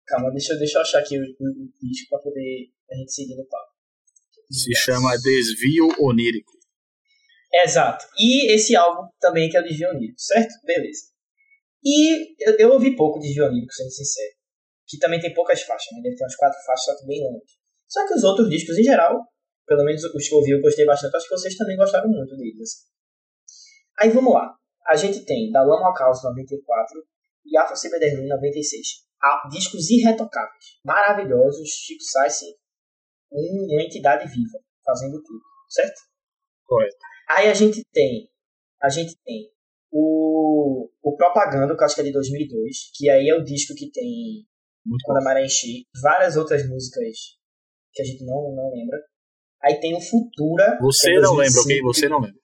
Calma, 0.08 0.30
deixa, 0.32 0.54
eu- 0.54 0.60
deixa 0.60 0.78
eu 0.78 0.82
achar 0.82 1.00
aqui 1.00 1.18
o, 1.18 1.22
o, 1.22 1.26
o 1.26 1.88
disco 1.90 2.10
pra 2.10 2.20
poder 2.20 2.70
a 2.92 2.96
gente 2.96 3.12
seguir 3.14 3.36
no 3.36 3.46
papo. 3.48 3.72
Se 4.52 4.74
chama 4.76 5.18
Desvio 5.18 5.88
Onírico. 6.00 6.52
Exato. 7.66 8.06
E 8.20 8.54
esse 8.54 8.76
álbum 8.76 9.08
também 9.20 9.50
que 9.50 9.58
é 9.58 9.62
o 9.62 9.64
Desvio 9.64 9.90
Onírico, 9.90 10.20
certo? 10.20 10.52
Beleza. 10.66 11.04
E 11.84 12.36
eu, 12.48 12.58
eu 12.58 12.72
ouvi 12.74 12.96
pouco 12.96 13.20
de 13.20 13.28
Desvio 13.28 13.46
Onírico, 13.46 13.74
sendo 13.74 13.90
sincero. 13.92 14.34
Que 14.88 14.98
também 14.98 15.20
tem 15.20 15.34
poucas 15.34 15.62
faixas, 15.64 15.88
né? 15.94 16.02
Deve 16.04 16.16
ter 16.16 16.24
umas 16.24 16.36
quatro 16.36 16.60
faixas, 16.66 16.86
só 16.86 17.00
que 17.00 17.08
bem 17.08 17.22
longas. 17.24 17.61
Só 17.92 18.08
que 18.08 18.14
os 18.14 18.24
outros 18.24 18.50
discos, 18.50 18.78
em 18.78 18.84
geral, 18.84 19.20
pelo 19.68 19.84
menos 19.84 20.02
os 20.06 20.28
que 20.28 20.34
eu 20.34 20.38
ouvi, 20.38 20.52
eu 20.52 20.62
gostei 20.62 20.86
bastante. 20.86 21.14
Acho 21.14 21.28
que 21.28 21.36
vocês 21.38 21.58
também 21.58 21.76
gostaram 21.76 22.10
muito 22.10 22.38
deles. 22.38 22.62
assim. 22.62 22.88
Aí 24.00 24.10
vamos 24.12 24.34
lá. 24.34 24.56
A 24.88 24.96
gente 24.96 25.26
tem 25.26 25.52
Da 25.52 25.62
Lama 25.62 25.88
ao 25.88 25.94
Caos 25.94 26.24
94 26.24 27.04
e 27.46 27.58
Afro 27.58 27.76
Cyberderlin 27.76 28.28
96. 28.30 28.88
Ah, 29.22 29.48
discos 29.52 29.90
irretocáveis, 29.90 30.66
maravilhosos. 30.86 31.68
Chico 31.70 32.02
Sainz, 32.02 32.40
um- 33.32 33.68
uma 33.74 33.84
entidade 33.84 34.26
viva, 34.28 34.58
fazendo 34.86 35.22
tudo, 35.22 35.42
certo? 35.70 36.02
Correto. 36.66 36.96
Aí 37.30 37.50
a 37.50 37.54
gente 37.54 37.84
tem, 37.92 38.30
a 38.82 38.90
gente 38.90 39.16
tem 39.26 39.52
o, 39.92 40.90
o 41.04 41.16
Propaganda, 41.18 41.76
que 41.78 41.84
acho 41.84 41.96
que 41.96 42.02
é 42.02 42.06
de 42.06 42.12
2002, 42.14 42.92
que 42.96 43.10
aí 43.10 43.28
é 43.30 43.36
o 43.36 43.44
disco 43.44 43.76
que 43.76 43.92
tem 43.92 44.46
Muito 44.86 45.04
Quando 45.06 45.18
a. 45.20 45.24
Maré 45.24 45.46
Encher, 45.46 45.84
várias 46.02 46.36
outras 46.38 46.68
músicas 46.68 47.06
que 47.94 48.02
a 48.02 48.06
gente 48.06 48.24
não, 48.26 48.56
não 48.56 48.70
lembra. 48.72 49.00
Aí 49.64 49.80
tem 49.80 49.96
o 49.96 50.02
Futura. 50.02 50.78
Você 50.82 51.12
é 51.12 51.20
não 51.20 51.36
lembra, 51.36 51.54
2005, 51.54 51.64
ok? 51.64 51.82
Você 51.84 52.10
não 52.10 52.20
lembra. 52.20 52.42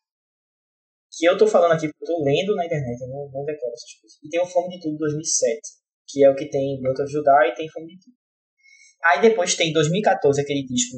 Que 1.18 1.26
eu 1.26 1.38
tô 1.38 1.48
falando 1.48 1.72
aqui, 1.72 1.88
porque 1.88 2.04
eu 2.04 2.16
tô 2.16 2.24
lendo 2.24 2.56
na 2.56 2.66
internet, 2.66 3.02
eu 3.02 3.08
não, 3.08 3.30
não 3.32 3.44
decoro 3.44 3.74
essas 3.74 3.94
coisas. 4.00 4.18
E 4.24 4.30
tem 4.30 4.42
o 4.42 4.46
Fome 4.46 4.76
de 4.76 4.82
Tudo 4.82 4.98
2007, 4.98 5.60
que 6.08 6.24
é 6.24 6.30
o 6.30 6.36
que 6.36 6.50
tem 6.50 6.80
Blood 6.82 7.02
of 7.02 7.12
Judah 7.12 7.48
e 7.48 7.56
tem 7.56 7.70
Fome 7.70 7.88
de 7.88 8.00
Tudo. 8.00 8.16
Aí 9.04 9.22
depois 9.22 9.56
tem 9.56 9.74
2014 9.74 10.42
aquele 10.42 10.66
disco 10.66 10.98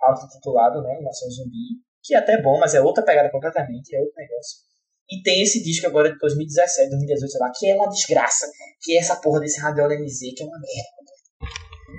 auto-titulado, 0.00 0.82
né? 0.82 1.00
Nação 1.00 1.30
Zumbi, 1.30 1.78
que 2.02 2.14
é 2.14 2.18
até 2.18 2.40
bom, 2.40 2.58
mas 2.58 2.74
é 2.74 2.80
outra 2.80 3.04
pegada 3.04 3.30
completamente, 3.30 3.94
é 3.94 4.00
outro 4.00 4.14
negócio. 4.16 4.58
E 5.10 5.22
tem 5.22 5.42
esse 5.42 5.62
disco 5.62 5.86
agora 5.86 6.10
de 6.10 6.18
2017, 6.18 6.88
2018, 6.88 7.30
sei 7.30 7.40
lá, 7.40 7.52
que 7.54 7.66
é 7.68 7.74
uma 7.74 7.88
desgraça. 7.88 8.46
Que 8.80 8.96
é 8.96 9.00
essa 9.00 9.20
porra 9.20 9.40
desse 9.40 9.60
Radio 9.60 9.86
NZ, 9.86 10.18
que 10.34 10.42
é 10.42 10.46
uma 10.46 10.58
merda. 10.58 11.01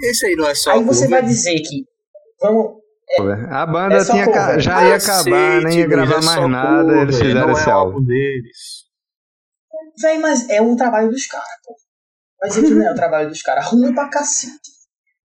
Esse 0.01 0.25
aí 0.27 0.35
não 0.35 0.47
é 0.47 0.55
só 0.55 0.71
Aí 0.71 0.83
você 0.83 1.07
vai 1.07 1.23
dizer 1.23 1.55
que. 1.61 1.85
Vamos. 2.41 2.81
A 3.51 3.65
banda 3.65 3.95
É 3.97 4.03
tinha, 4.05 4.25
cover. 4.25 4.59
já 4.59 4.83
ia 4.87 4.93
Cacete, 4.93 5.29
acabar, 5.29 5.61
nem 5.61 5.79
ia 5.79 5.87
gravar 5.87 6.15
é 6.17 6.21
mais 6.25 6.49
nada, 6.49 6.83
cover, 6.83 7.01
eles 7.03 7.17
fizeram 7.19 7.47
não 7.47 7.51
esse 7.51 7.69
é 7.69 7.73
o 7.73 7.75
álbum. 7.77 8.03
deles. 8.03 8.57
Véi, 10.01 10.17
mas 10.17 10.49
é 10.49 10.61
um 10.61 10.75
trabalho 10.75 11.09
dos 11.09 11.25
caras, 11.27 11.47
pô. 11.63 11.75
Mas 12.41 12.57
isso 12.57 12.73
não 12.73 12.87
é 12.87 12.91
o 12.91 12.95
trabalho 12.95 13.29
dos 13.29 13.41
caras. 13.41 13.65
Ruim 13.67 13.93
pra 13.93 14.09
cacete. 14.09 14.71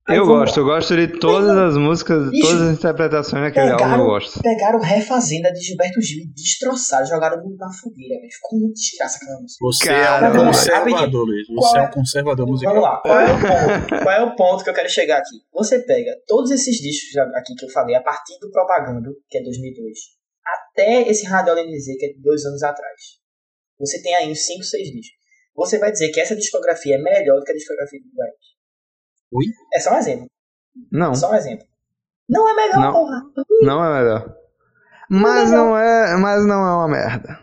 Eu 0.09 0.25
vamos 0.25 0.41
gosto, 0.41 0.61
eu 0.61 0.65
gosto 0.65 0.97
de 0.97 1.19
todas 1.19 1.51
as 1.51 1.77
músicas, 1.77 2.31
Bicho, 2.31 2.47
todas 2.47 2.63
as 2.63 2.79
interpretações 2.79 3.43
daquele 3.43 3.73
álbum 3.73 3.85
eu 3.85 3.89
Pegaram, 3.89 4.07
gosto. 4.07 4.43
pegaram 4.43 4.81
Refazenda 4.81 5.53
de 5.53 5.61
Gilberto 5.61 6.01
Gil 6.01 6.25
e 6.25 6.33
destroçaram, 6.33 7.05
jogaram 7.05 7.37
na 7.37 7.71
fogueira, 7.71 8.19
velho. 8.19 8.33
Ficou 8.33 8.59
muito 8.59 8.75
desgraça 8.75 9.19
aquela 9.19 9.41
música. 9.41 9.59
Você 9.61 9.85
Cara, 9.85 10.27
é 10.27 10.31
um 10.31 10.33
vamos 10.33 10.57
lá, 10.57 10.81
conservador. 10.81 11.27
Luiz. 11.27 11.47
Você 11.49 11.77
é 11.77 11.81
é? 11.81 11.85
um 11.85 11.91
conservador 11.91 12.47
musical. 12.47 12.75
Vamos 12.75 12.89
lá, 12.89 13.01
qual 13.03 13.21
é 13.21 13.27
o 13.27 13.39
ponto? 13.39 14.03
qual 14.03 14.15
é 14.15 14.23
o 14.23 14.37
ponto 14.37 14.65
que 14.65 14.71
eu 14.71 14.75
quero 14.75 14.89
chegar 14.89 15.19
aqui? 15.19 15.37
Você 15.53 15.79
pega 15.81 16.11
todos 16.27 16.51
esses 16.51 16.77
discos 16.77 17.17
aqui 17.35 17.55
que 17.55 17.67
eu 17.67 17.71
falei, 17.71 17.95
a 17.95 18.03
partir 18.03 18.39
do 18.41 18.51
Propaganda, 18.51 19.11
que 19.29 19.37
é 19.37 19.43
2002, 19.43 19.93
até 20.73 21.03
esse 21.03 21.27
Radio 21.27 21.53
LNZ, 21.53 21.85
que 21.99 22.07
é 22.07 22.09
de 22.15 22.23
dois 22.23 22.45
anos 22.47 22.63
atrás. 22.63 23.19
Você 23.79 24.03
tem 24.03 24.15
aí 24.15 24.31
uns 24.31 24.45
5, 24.47 24.65
6 24.65 24.89
discos. 24.89 25.19
Você 25.55 25.79
vai 25.79 25.93
dizer 25.93 26.11
que 26.11 26.21
essa 26.21 26.35
discografia 26.35 26.95
é 26.95 26.99
melhor 26.99 27.39
do 27.39 27.45
que 27.45 27.53
a 27.53 27.55
discografia 27.55 28.01
do 28.01 28.07
Guedes. 28.07 28.58
Ui? 29.33 29.45
É 29.75 29.81
só 29.81 29.95
um 29.95 29.99
exemplo. 29.99 30.27
Não, 30.91 31.13
É 31.13 31.15
só 31.15 31.31
um 31.31 31.35
exemplo. 31.35 31.67
Não 32.29 32.49
é 32.49 32.55
melhor, 32.55 32.81
Não. 32.81 32.93
porra. 32.93 33.23
não 33.63 33.85
é 33.85 33.99
melhor. 33.99 34.37
Mas 35.11 35.51
não 35.51 35.77
é, 35.77 36.17
mas 36.17 36.47
não 36.47 36.67
é 36.67 36.75
uma 36.75 36.89
merda. 36.89 37.41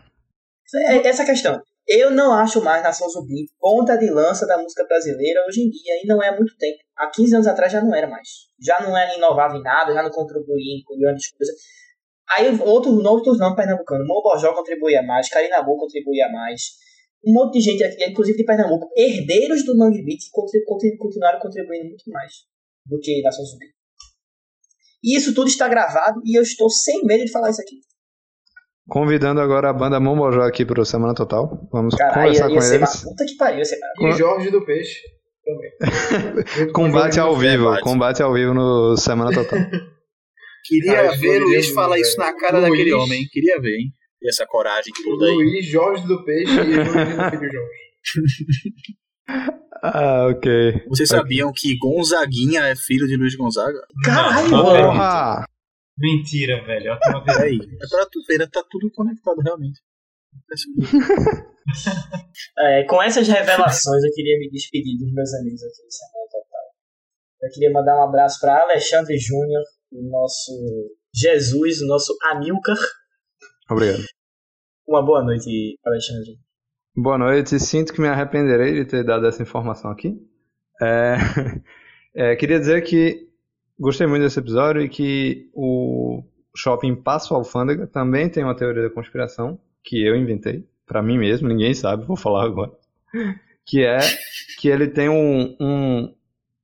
É 0.88 1.06
essa 1.06 1.24
questão. 1.24 1.60
Eu 1.86 2.10
não 2.10 2.32
acho 2.32 2.62
mais 2.62 2.82
Nação 2.82 3.08
Zumbi 3.08 3.46
ponta 3.60 3.96
de 3.96 4.10
lança 4.10 4.46
da 4.46 4.58
música 4.58 4.84
brasileira 4.84 5.44
hoje 5.46 5.60
em 5.62 5.70
dia, 5.70 6.02
e 6.02 6.06
não 6.06 6.20
é 6.20 6.28
há 6.28 6.36
muito 6.36 6.56
tempo. 6.56 6.78
Há 6.96 7.08
15 7.10 7.34
anos 7.36 7.46
atrás 7.46 7.72
já 7.72 7.80
não 7.80 7.94
era 7.94 8.08
mais. 8.08 8.28
Já 8.60 8.80
não 8.80 8.96
era 8.96 9.14
inovava 9.16 9.56
em 9.56 9.62
nada, 9.62 9.92
já 9.92 10.02
não 10.02 10.10
contribuía 10.10 10.56
em 10.78 10.98
grandes 10.98 11.30
coisas. 11.30 11.54
Aí 12.36 12.58
outros 12.60 13.04
outros 13.04 13.38
não 13.38 13.54
pernambucanos. 13.54 14.06
Mobojó 14.06 14.52
contribuía 14.52 15.02
mais, 15.02 15.28
Carinabu 15.28 15.76
contribuía 15.76 16.28
mais. 16.28 16.72
Um 17.24 17.32
monte 17.32 17.54
de 17.54 17.60
gente 17.60 17.82
aqui, 17.84 18.04
inclusive 18.04 18.36
de 18.38 18.44
Pernambuco, 18.44 18.88
herdeiros 18.96 19.64
do 19.64 19.76
Mangue 19.76 20.04
Beat, 20.04 20.20
continuaram 20.98 21.38
contribuindo 21.40 21.88
muito 21.88 22.10
mais 22.10 22.32
do 22.86 22.98
que 23.00 23.20
Nação 23.22 23.44
Zumbi. 23.44 23.66
E 25.02 25.16
isso 25.16 25.34
tudo 25.34 25.48
está 25.48 25.68
gravado 25.68 26.20
e 26.24 26.36
eu 26.38 26.42
estou 26.42 26.70
sem 26.70 27.04
medo 27.04 27.24
de 27.24 27.30
falar 27.32 27.50
isso 27.50 27.60
aqui. 27.60 27.76
Convidando 28.88 29.40
agora 29.40 29.70
a 29.70 29.72
banda 29.72 29.98
Momojó 29.98 30.42
aqui 30.42 30.64
pro 30.64 30.84
Semana 30.84 31.14
Total. 31.14 31.48
Vamos 31.72 31.94
Caralho, 31.96 32.14
conversar 32.22 32.48
ia, 32.48 32.50
ia 32.50 32.54
com 32.54 32.60
ser 32.60 32.76
uma 32.78 32.86
eles. 32.86 33.02
puta 33.02 33.24
que 33.26 33.36
pariu, 33.36 33.58
ia 33.58 33.64
ser 33.64 33.78
E 34.00 34.12
Jorge 34.12 34.50
do 34.50 34.64
Peixe 34.64 35.00
também. 35.44 36.70
Combate 36.72 37.18
o 37.18 37.22
ao 37.24 37.36
vivo, 37.36 37.80
combate 37.80 38.22
ao 38.22 38.32
vivo 38.32 38.54
no 38.54 38.96
Semana 38.96 39.32
Total. 39.32 39.58
Queria 40.64 40.92
Cara, 40.94 41.16
ver 41.16 41.42
Luiz 41.42 41.68
o 41.70 41.74
falar 41.74 41.98
isso 41.98 42.16
na 42.18 42.32
cara 42.36 42.58
Luiz. 42.58 42.70
daquele 42.70 42.92
homem. 42.92 43.20
hein? 43.22 43.28
Queria 43.30 43.60
ver, 43.60 43.76
hein? 43.76 43.92
Essa 44.28 44.46
coragem 44.46 44.92
toda 45.04 45.26
aí. 45.26 45.34
Luiz, 45.34 45.66
Jorge 45.66 46.06
do 46.06 46.24
Peixe 46.24 46.52
e 46.52 47.30
Filho 47.30 47.52
Jorge. 47.52 47.86
ah, 49.82 50.28
ok. 50.30 50.84
Vocês 50.88 51.08
sabiam 51.08 51.52
que 51.52 51.76
Gonzaguinha 51.78 52.62
é 52.66 52.76
filho 52.76 53.06
de 53.06 53.16
Luiz 53.16 53.34
Gonzaga? 53.36 53.78
Caralho. 54.04 54.50
Porra! 54.50 55.44
Mentira, 55.98 56.62
velho. 56.64 56.88
Eu 56.88 56.98
Aí, 57.40 57.58
é 57.58 57.88
pra 57.88 58.06
tu 58.06 58.20
ver, 58.28 58.48
tá 58.50 58.62
tudo 58.68 58.90
conectado 58.92 59.40
realmente. 59.42 59.80
É, 62.58 62.84
com 62.84 63.02
essas 63.02 63.26
revelações, 63.26 64.04
eu 64.04 64.12
queria 64.12 64.38
me 64.38 64.48
despedir 64.50 64.96
dos 64.98 65.12
meus 65.12 65.34
amigos 65.34 65.60
aqui 65.64 65.82
do 65.82 65.92
Semana 65.92 66.28
Total. 66.30 66.66
Eu 67.42 67.50
queria 67.50 67.72
mandar 67.72 67.98
um 67.98 68.08
abraço 68.08 68.38
para 68.40 68.62
Alexandre 68.62 69.18
Júnior, 69.18 69.62
o 69.90 70.08
nosso 70.08 70.52
Jesus, 71.12 71.80
o 71.82 71.86
nosso 71.86 72.16
Amilcar. 72.30 72.78
Obrigado. 73.68 74.04
Uma 74.88 75.02
boa 75.02 75.20
noite, 75.20 75.76
Alexandre. 75.84 76.38
Boa 76.96 77.18
noite. 77.18 77.58
Sinto 77.58 77.92
que 77.92 78.00
me 78.00 78.06
arrependerei 78.06 78.72
de 78.72 78.84
ter 78.84 79.02
dado 79.02 79.26
essa 79.26 79.42
informação 79.42 79.90
aqui. 79.90 80.16
É, 80.80 81.16
é, 82.14 82.36
queria 82.36 82.60
dizer 82.60 82.82
que 82.84 83.28
gostei 83.76 84.06
muito 84.06 84.22
desse 84.22 84.38
episódio 84.38 84.80
e 84.80 84.88
que 84.88 85.50
o 85.52 86.22
shopping 86.54 86.94
Passo 86.94 87.34
Alfândega 87.34 87.88
também 87.88 88.28
tem 88.28 88.44
uma 88.44 88.54
teoria 88.54 88.84
da 88.84 88.90
conspiração 88.90 89.58
que 89.82 90.06
eu 90.06 90.14
inventei 90.14 90.64
para 90.86 91.02
mim 91.02 91.18
mesmo, 91.18 91.48
ninguém 91.48 91.74
sabe, 91.74 92.06
vou 92.06 92.16
falar 92.16 92.44
agora. 92.44 92.70
Que 93.68 93.84
é 93.84 93.98
que 94.60 94.68
ele 94.68 94.86
tem 94.86 95.08
um, 95.08 95.56
um 95.60 96.14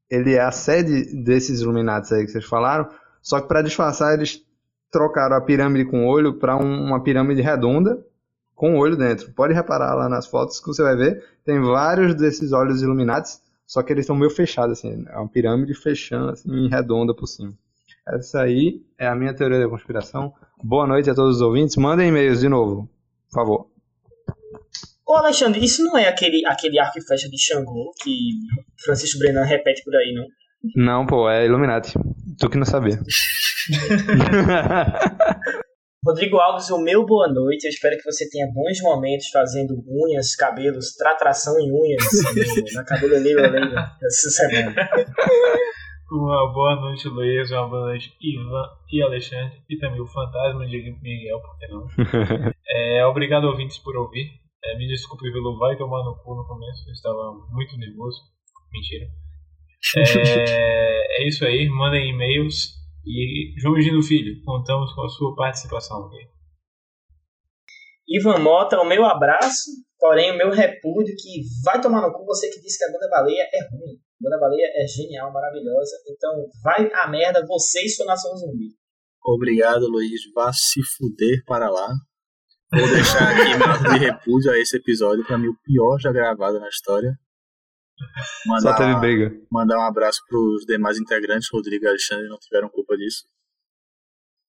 ele 0.08 0.34
é 0.34 0.40
a 0.40 0.52
sede 0.52 1.20
desses 1.24 1.60
Illuminati 1.60 2.14
aí 2.14 2.24
que 2.24 2.30
vocês 2.30 2.44
falaram, 2.44 2.88
só 3.20 3.40
que 3.40 3.48
para 3.48 3.60
disfarçar 3.60 4.14
eles 4.14 4.40
trocaram 4.88 5.34
a 5.34 5.40
pirâmide 5.40 5.90
com 5.90 6.06
olho 6.06 6.34
para 6.34 6.54
uma 6.54 7.02
pirâmide 7.02 7.42
redonda 7.42 8.06
com 8.54 8.74
o 8.74 8.78
olho 8.78 8.96
dentro. 8.96 9.32
Pode 9.32 9.54
reparar 9.54 9.94
lá 9.94 10.08
nas 10.08 10.26
fotos 10.26 10.60
que 10.60 10.66
você 10.66 10.82
vai 10.82 10.96
ver, 10.96 11.24
tem 11.44 11.60
vários 11.60 12.14
desses 12.14 12.52
olhos 12.52 12.82
iluminados, 12.82 13.40
só 13.66 13.82
que 13.82 13.92
eles 13.92 14.04
estão 14.04 14.16
meio 14.16 14.30
fechados, 14.30 14.78
assim, 14.78 15.04
é 15.08 15.16
uma 15.16 15.28
pirâmide 15.28 15.74
fechando, 15.74 16.30
assim, 16.30 16.68
redonda 16.68 17.14
por 17.14 17.26
cima. 17.26 17.52
Essa 18.06 18.42
aí 18.42 18.82
é 18.98 19.06
a 19.06 19.14
minha 19.14 19.34
teoria 19.34 19.60
da 19.60 19.68
conspiração. 19.68 20.32
Boa 20.62 20.86
noite 20.86 21.08
a 21.08 21.14
todos 21.14 21.36
os 21.36 21.42
ouvintes. 21.42 21.76
Mandem 21.76 22.08
e-mails 22.08 22.40
de 22.40 22.48
novo, 22.48 22.88
por 23.30 23.34
favor. 23.34 23.70
Ô 25.06 25.14
Alexandre, 25.14 25.64
isso 25.64 25.84
não 25.84 25.96
é 25.96 26.08
aquele, 26.08 26.44
aquele 26.46 26.80
arco 26.80 26.98
e 26.98 27.02
flecha 27.02 27.28
de 27.28 27.38
Xangô 27.38 27.92
que 28.02 28.30
Francisco 28.84 29.18
Brenan 29.18 29.44
repete 29.44 29.84
por 29.84 29.94
aí, 29.94 30.12
não? 30.14 30.26
Não, 30.74 31.06
pô, 31.06 31.28
é 31.28 31.46
Illuminati. 31.46 31.92
Tu 32.38 32.48
que 32.48 32.58
não 32.58 32.64
sabia. 32.64 32.98
Rodrigo 36.04 36.36
Alves, 36.40 36.68
o 36.70 36.82
meu 36.82 37.06
boa 37.06 37.28
noite. 37.28 37.64
Eu 37.64 37.70
espero 37.70 37.96
que 37.96 38.02
você 38.10 38.28
tenha 38.28 38.46
bons 38.52 38.80
momentos 38.82 39.28
fazendo 39.32 39.74
unhas, 39.88 40.34
cabelos, 40.34 40.96
tratação 40.96 41.54
em 41.60 41.70
unhas 41.70 42.02
no- 42.66 42.74
na 42.74 42.84
cabeleireira 42.84 43.48
Leila 43.48 43.96
essa 44.02 44.30
semana. 44.30 44.74
Uma 46.10 46.52
boa 46.52 46.74
noite, 46.76 47.06
Luiz. 47.08 47.50
Uma 47.52 47.68
boa 47.68 47.86
noite, 47.86 48.10
Ivan 48.20 48.64
e 48.92 49.00
Alexandre. 49.00 49.62
E 49.70 49.78
também 49.78 50.00
o 50.00 50.06
fantasma 50.08 50.66
de 50.66 50.98
Miguel, 51.00 51.40
por 51.40 51.56
que 51.58 51.68
não? 51.68 52.52
É, 52.74 53.06
obrigado, 53.06 53.44
ouvintes, 53.44 53.78
por 53.78 53.96
ouvir. 53.96 54.26
É, 54.64 54.76
me 54.78 54.88
desculpe 54.88 55.30
pelo 55.30 55.56
vai 55.58 55.76
tomar 55.76 56.02
no 56.04 56.16
cu 56.16 56.34
no 56.34 56.44
começo. 56.48 56.88
Eu 56.88 56.92
estava 56.92 57.32
muito 57.52 57.76
nervoso. 57.78 58.18
Mentira. 58.72 59.06
É, 60.48 61.22
é 61.22 61.28
isso 61.28 61.44
aí. 61.44 61.68
Mandem 61.68 62.10
e-mails. 62.10 62.81
E 63.04 63.52
João 63.60 63.80
Gino 63.80 64.02
Filho, 64.02 64.42
contamos 64.44 64.92
com 64.94 65.02
a 65.02 65.08
sua 65.08 65.34
participação. 65.34 65.98
ok? 65.98 66.18
Ivan 68.08 68.38
Mota, 68.38 68.80
o 68.80 68.88
meu 68.88 69.04
abraço, 69.04 69.70
porém 69.98 70.32
o 70.32 70.36
meu 70.36 70.50
repúdio 70.50 71.14
que 71.16 71.40
vai 71.64 71.80
tomar 71.80 72.02
no 72.02 72.12
cu 72.12 72.24
você 72.24 72.48
que 72.50 72.60
disse 72.60 72.78
que 72.78 72.84
a 72.84 72.92
banda 72.92 73.08
baleia 73.08 73.42
é 73.42 73.68
ruim. 73.70 73.98
Figura 74.18 74.36
da 74.36 74.40
baleia 74.40 74.66
é 74.76 74.86
genial, 74.86 75.32
maravilhosa. 75.32 75.96
Então, 76.08 76.46
vai 76.62 76.90
a 76.92 77.08
merda, 77.08 77.44
você 77.46 77.84
e 77.84 77.88
sua 77.88 78.06
nação 78.06 78.36
zumbi. 78.36 78.76
Obrigado, 79.24 79.88
Luiz. 79.88 80.20
Vá 80.34 80.52
se 80.52 80.80
fuder 80.82 81.42
para 81.46 81.70
lá. 81.70 81.88
Vou 82.72 82.88
deixar 82.88 83.30
aqui 83.30 83.56
meu 83.56 83.92
de 83.92 83.98
repúdio 83.98 84.52
a 84.52 84.58
esse 84.58 84.76
episódio, 84.76 85.24
para 85.26 85.38
mim 85.38 85.48
o 85.48 85.58
pior 85.62 85.98
já 86.00 86.12
gravado 86.12 86.58
na 86.58 86.68
história. 86.68 87.12
Só 88.60 88.74
teve 88.76 88.98
briga. 89.00 89.36
mandar 89.50 89.78
um 89.78 89.86
abraço 89.86 90.20
para 90.28 90.38
os 90.38 90.64
demais 90.64 90.98
integrantes, 90.98 91.48
Rodrigo 91.52 91.84
e 91.84 91.88
Alexandre, 91.88 92.28
não 92.28 92.38
tiveram 92.38 92.68
culpa 92.68 92.96
disso. 92.96 93.24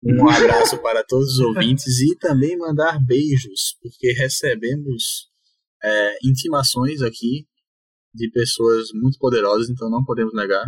Um 0.03 0.27
abraço 0.29 0.81
para 0.81 1.03
todos 1.03 1.33
os 1.33 1.39
ouvintes 1.39 1.99
e 1.99 2.15
também 2.17 2.57
mandar 2.57 2.99
beijos, 3.03 3.77
porque 3.81 4.13
recebemos 4.13 5.29
é, 5.83 6.17
intimações 6.23 7.01
aqui 7.01 7.47
de 8.13 8.29
pessoas 8.31 8.87
muito 8.93 9.17
poderosas, 9.19 9.69
então 9.69 9.89
não 9.89 10.03
podemos 10.03 10.33
negar. 10.33 10.65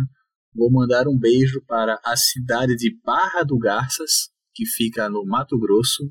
Vou 0.54 0.70
mandar 0.70 1.08
um 1.08 1.18
beijo 1.18 1.62
para 1.66 1.98
a 2.04 2.16
cidade 2.16 2.76
de 2.76 2.94
Barra 3.02 3.42
do 3.42 3.58
Garças, 3.58 4.30
que 4.54 4.66
fica 4.66 5.08
no 5.08 5.24
Mato 5.24 5.58
Grosso. 5.58 6.04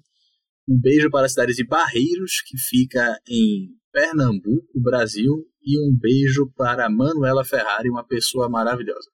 Um 0.68 0.80
beijo 0.80 1.10
para 1.10 1.28
a 1.28 1.30
cidade 1.30 1.54
de 1.54 1.66
Barreiros, 1.66 2.42
que 2.46 2.58
fica 2.58 3.20
em 3.28 3.70
Pernambuco, 3.92 4.82
Brasil. 4.82 5.46
E 5.64 5.80
um 5.80 5.96
beijo 5.98 6.52
para 6.56 6.90
Manuela 6.90 7.44
Ferrari, 7.46 7.90
uma 7.90 8.06
pessoa 8.06 8.50
maravilhosa. 8.50 9.10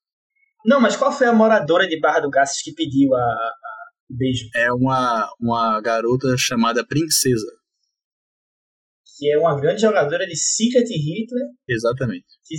Não, 0.66 0.80
mas 0.82 0.96
qual 0.96 1.12
foi 1.12 1.28
a 1.28 1.34
moradora 1.34 1.88
de 1.88 2.00
Barra 2.00 2.22
do 2.22 2.30
Garças 2.30 2.62
que 2.62 2.74
pediu 2.74 3.14
a, 3.14 3.20
a- 3.20 3.54
beijo? 4.10 4.46
É 4.56 4.72
uma, 4.72 5.30
uma 5.40 5.80
garota 5.82 6.36
chamada 6.38 6.86
Princesa. 6.86 7.46
Que 9.18 9.32
é 9.34 9.38
uma 9.38 9.60
grande 9.60 9.82
jogadora 9.82 10.26
de 10.28 10.36
Secret 10.38 10.86
Hitler, 10.88 11.48
Exatamente. 11.68 12.26
que, 12.46 12.56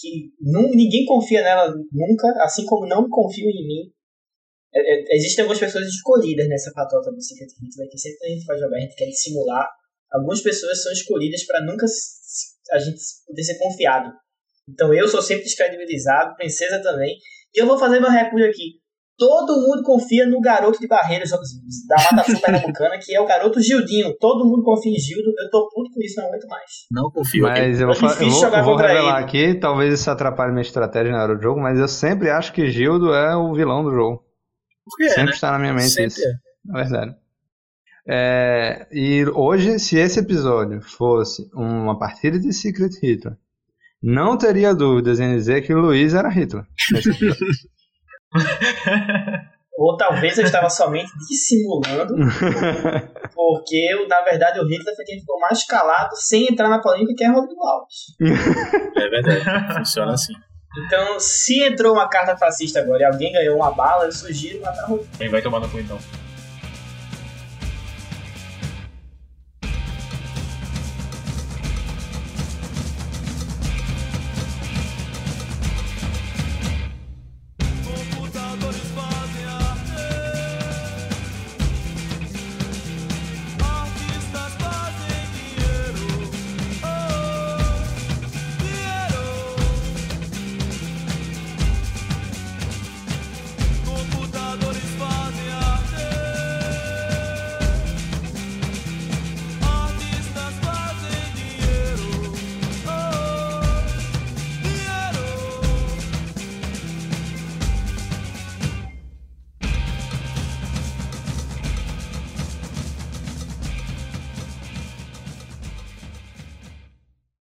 que, 0.00 0.32
nu- 0.40 0.70
ninguém 0.74 1.04
confia 1.04 1.42
nela 1.42 1.74
nunca, 1.92 2.28
assim 2.44 2.64
como 2.64 2.86
não 2.86 3.08
confio 3.08 3.48
em 3.50 3.66
mim. 3.66 3.92
É, 4.72 4.80
é, 4.80 5.16
existem 5.16 5.42
algumas 5.42 5.58
pessoas 5.58 5.86
escolhidas 5.88 6.46
nessa 6.48 6.70
patota 6.72 7.10
do 7.10 7.20
Secret 7.20 7.48
Hitler, 7.60 7.88
que 7.90 7.98
sempre 7.98 8.18
que 8.18 8.26
a 8.26 8.28
gente 8.30 8.44
vai 8.46 8.58
jogar, 8.58 8.76
a 8.76 8.80
gente 8.80 8.94
quer 8.94 9.10
simular. 9.12 9.66
Algumas 10.12 10.40
pessoas 10.40 10.82
são 10.82 10.92
escolhidas 10.92 11.44
para 11.46 11.64
nunca 11.64 11.86
se- 11.88 12.57
a 12.72 12.78
gente 12.78 12.98
poder 13.26 13.42
ser 13.42 13.58
confiado. 13.58 14.12
Então 14.68 14.92
eu 14.92 15.08
sou 15.08 15.22
sempre 15.22 15.44
descredibilizado, 15.44 16.36
Princesa 16.36 16.80
também. 16.82 17.16
E 17.54 17.60
eu 17.60 17.66
vou 17.66 17.78
fazer 17.78 18.00
meu 18.00 18.10
repúdio 18.10 18.46
aqui. 18.46 18.74
Todo 19.16 19.60
mundo 19.60 19.82
confia 19.82 20.24
no 20.26 20.40
garoto 20.40 20.78
de 20.78 20.86
Barreiros 20.86 21.30
da 21.30 21.96
Mata 22.12 22.30
Sul 22.30 22.38
Pernambucana, 22.40 22.98
que 22.98 23.12
é 23.16 23.20
o 23.20 23.26
garoto 23.26 23.60
Gildinho. 23.60 24.14
Todo 24.16 24.44
mundo 24.44 24.62
confia 24.62 24.92
em 24.92 24.98
Gildo. 24.98 25.32
Eu 25.36 25.50
tô 25.50 25.68
puto 25.74 25.90
com 25.92 26.00
isso, 26.00 26.20
não 26.20 26.28
aguento 26.28 26.46
mais. 26.46 26.70
Não 26.92 27.10
confio. 27.10 27.42
Mas 27.42 27.80
eu 27.80 27.88
vou, 27.88 27.96
É 27.96 28.12
eu 28.12 28.30
vou, 28.30 28.40
jogar 28.40 28.58
eu 28.58 28.64
vou 28.64 28.76
revelar 28.76 29.16
ele. 29.16 29.24
aqui, 29.24 29.54
talvez 29.58 29.92
isso 30.00 30.08
atrapalhe 30.08 30.52
minha 30.52 30.62
estratégia 30.62 31.10
na 31.10 31.20
hora 31.24 31.34
do 31.34 31.42
jogo, 31.42 31.60
mas 31.60 31.80
eu 31.80 31.88
sempre 31.88 32.30
acho 32.30 32.52
que 32.52 32.70
Gildo 32.70 33.12
é 33.12 33.34
o 33.34 33.52
vilão 33.54 33.82
do 33.82 33.90
jogo. 33.90 34.22
Porque 34.84 35.04
é, 35.04 35.08
sempre 35.08 35.24
né? 35.24 35.32
está 35.32 35.50
na 35.50 35.58
minha 35.58 35.72
mente 35.72 35.90
Sempre 35.90 36.06
isso. 36.06 36.22
é. 36.28 36.32
Na 36.66 36.78
verdade. 36.82 37.16
É, 38.10 38.86
e 38.90 39.22
hoje, 39.34 39.78
se 39.78 39.98
esse 39.98 40.20
episódio 40.20 40.80
fosse 40.80 41.46
uma 41.52 41.98
partida 41.98 42.38
de 42.38 42.54
Secret 42.54 42.88
Hitler, 43.02 43.36
não 44.02 44.38
teria 44.38 44.74
dúvidas 44.74 45.20
em 45.20 45.36
dizer 45.36 45.60
que 45.60 45.74
o 45.74 45.80
Luiz 45.80 46.14
era 46.14 46.30
Hitler. 46.30 46.64
Ou 49.76 49.94
talvez 49.96 50.38
eu 50.38 50.44
estava 50.44 50.70
somente 50.70 51.10
dissimulando, 51.28 52.14
porque 53.32 53.76
eu, 53.90 54.08
na 54.08 54.22
verdade 54.22 54.58
o 54.58 54.66
Hitler 54.66 54.96
foi 54.96 55.04
quem 55.04 55.20
ficou 55.20 55.38
mais 55.38 55.64
calado 55.64 56.16
sem 56.16 56.50
entrar 56.50 56.68
na 56.68 56.80
polêmica, 56.80 57.14
que 57.16 57.22
é 57.22 57.28
Rodrigo 57.28 57.64
Alves. 57.64 57.94
É 58.96 59.08
verdade. 59.08 59.44
Funciona 59.78 60.14
assim. 60.14 60.32
Então, 60.84 61.20
se 61.20 61.62
entrou 61.62 61.94
uma 61.94 62.08
carta 62.08 62.36
fascista 62.36 62.80
agora 62.80 63.02
e 63.02 63.04
alguém 63.04 63.32
ganhou 63.32 63.54
uma 63.56 63.70
bala, 63.70 64.06
eu 64.06 64.12
sugiro 64.12 64.60
matar 64.60 64.86
o 64.86 64.90
Rodrigo. 64.90 65.16
Quem 65.16 65.28
vai 65.28 65.40
tomar 65.42 65.60
no 65.60 65.68
cu 65.68 65.78
então? 65.78 65.96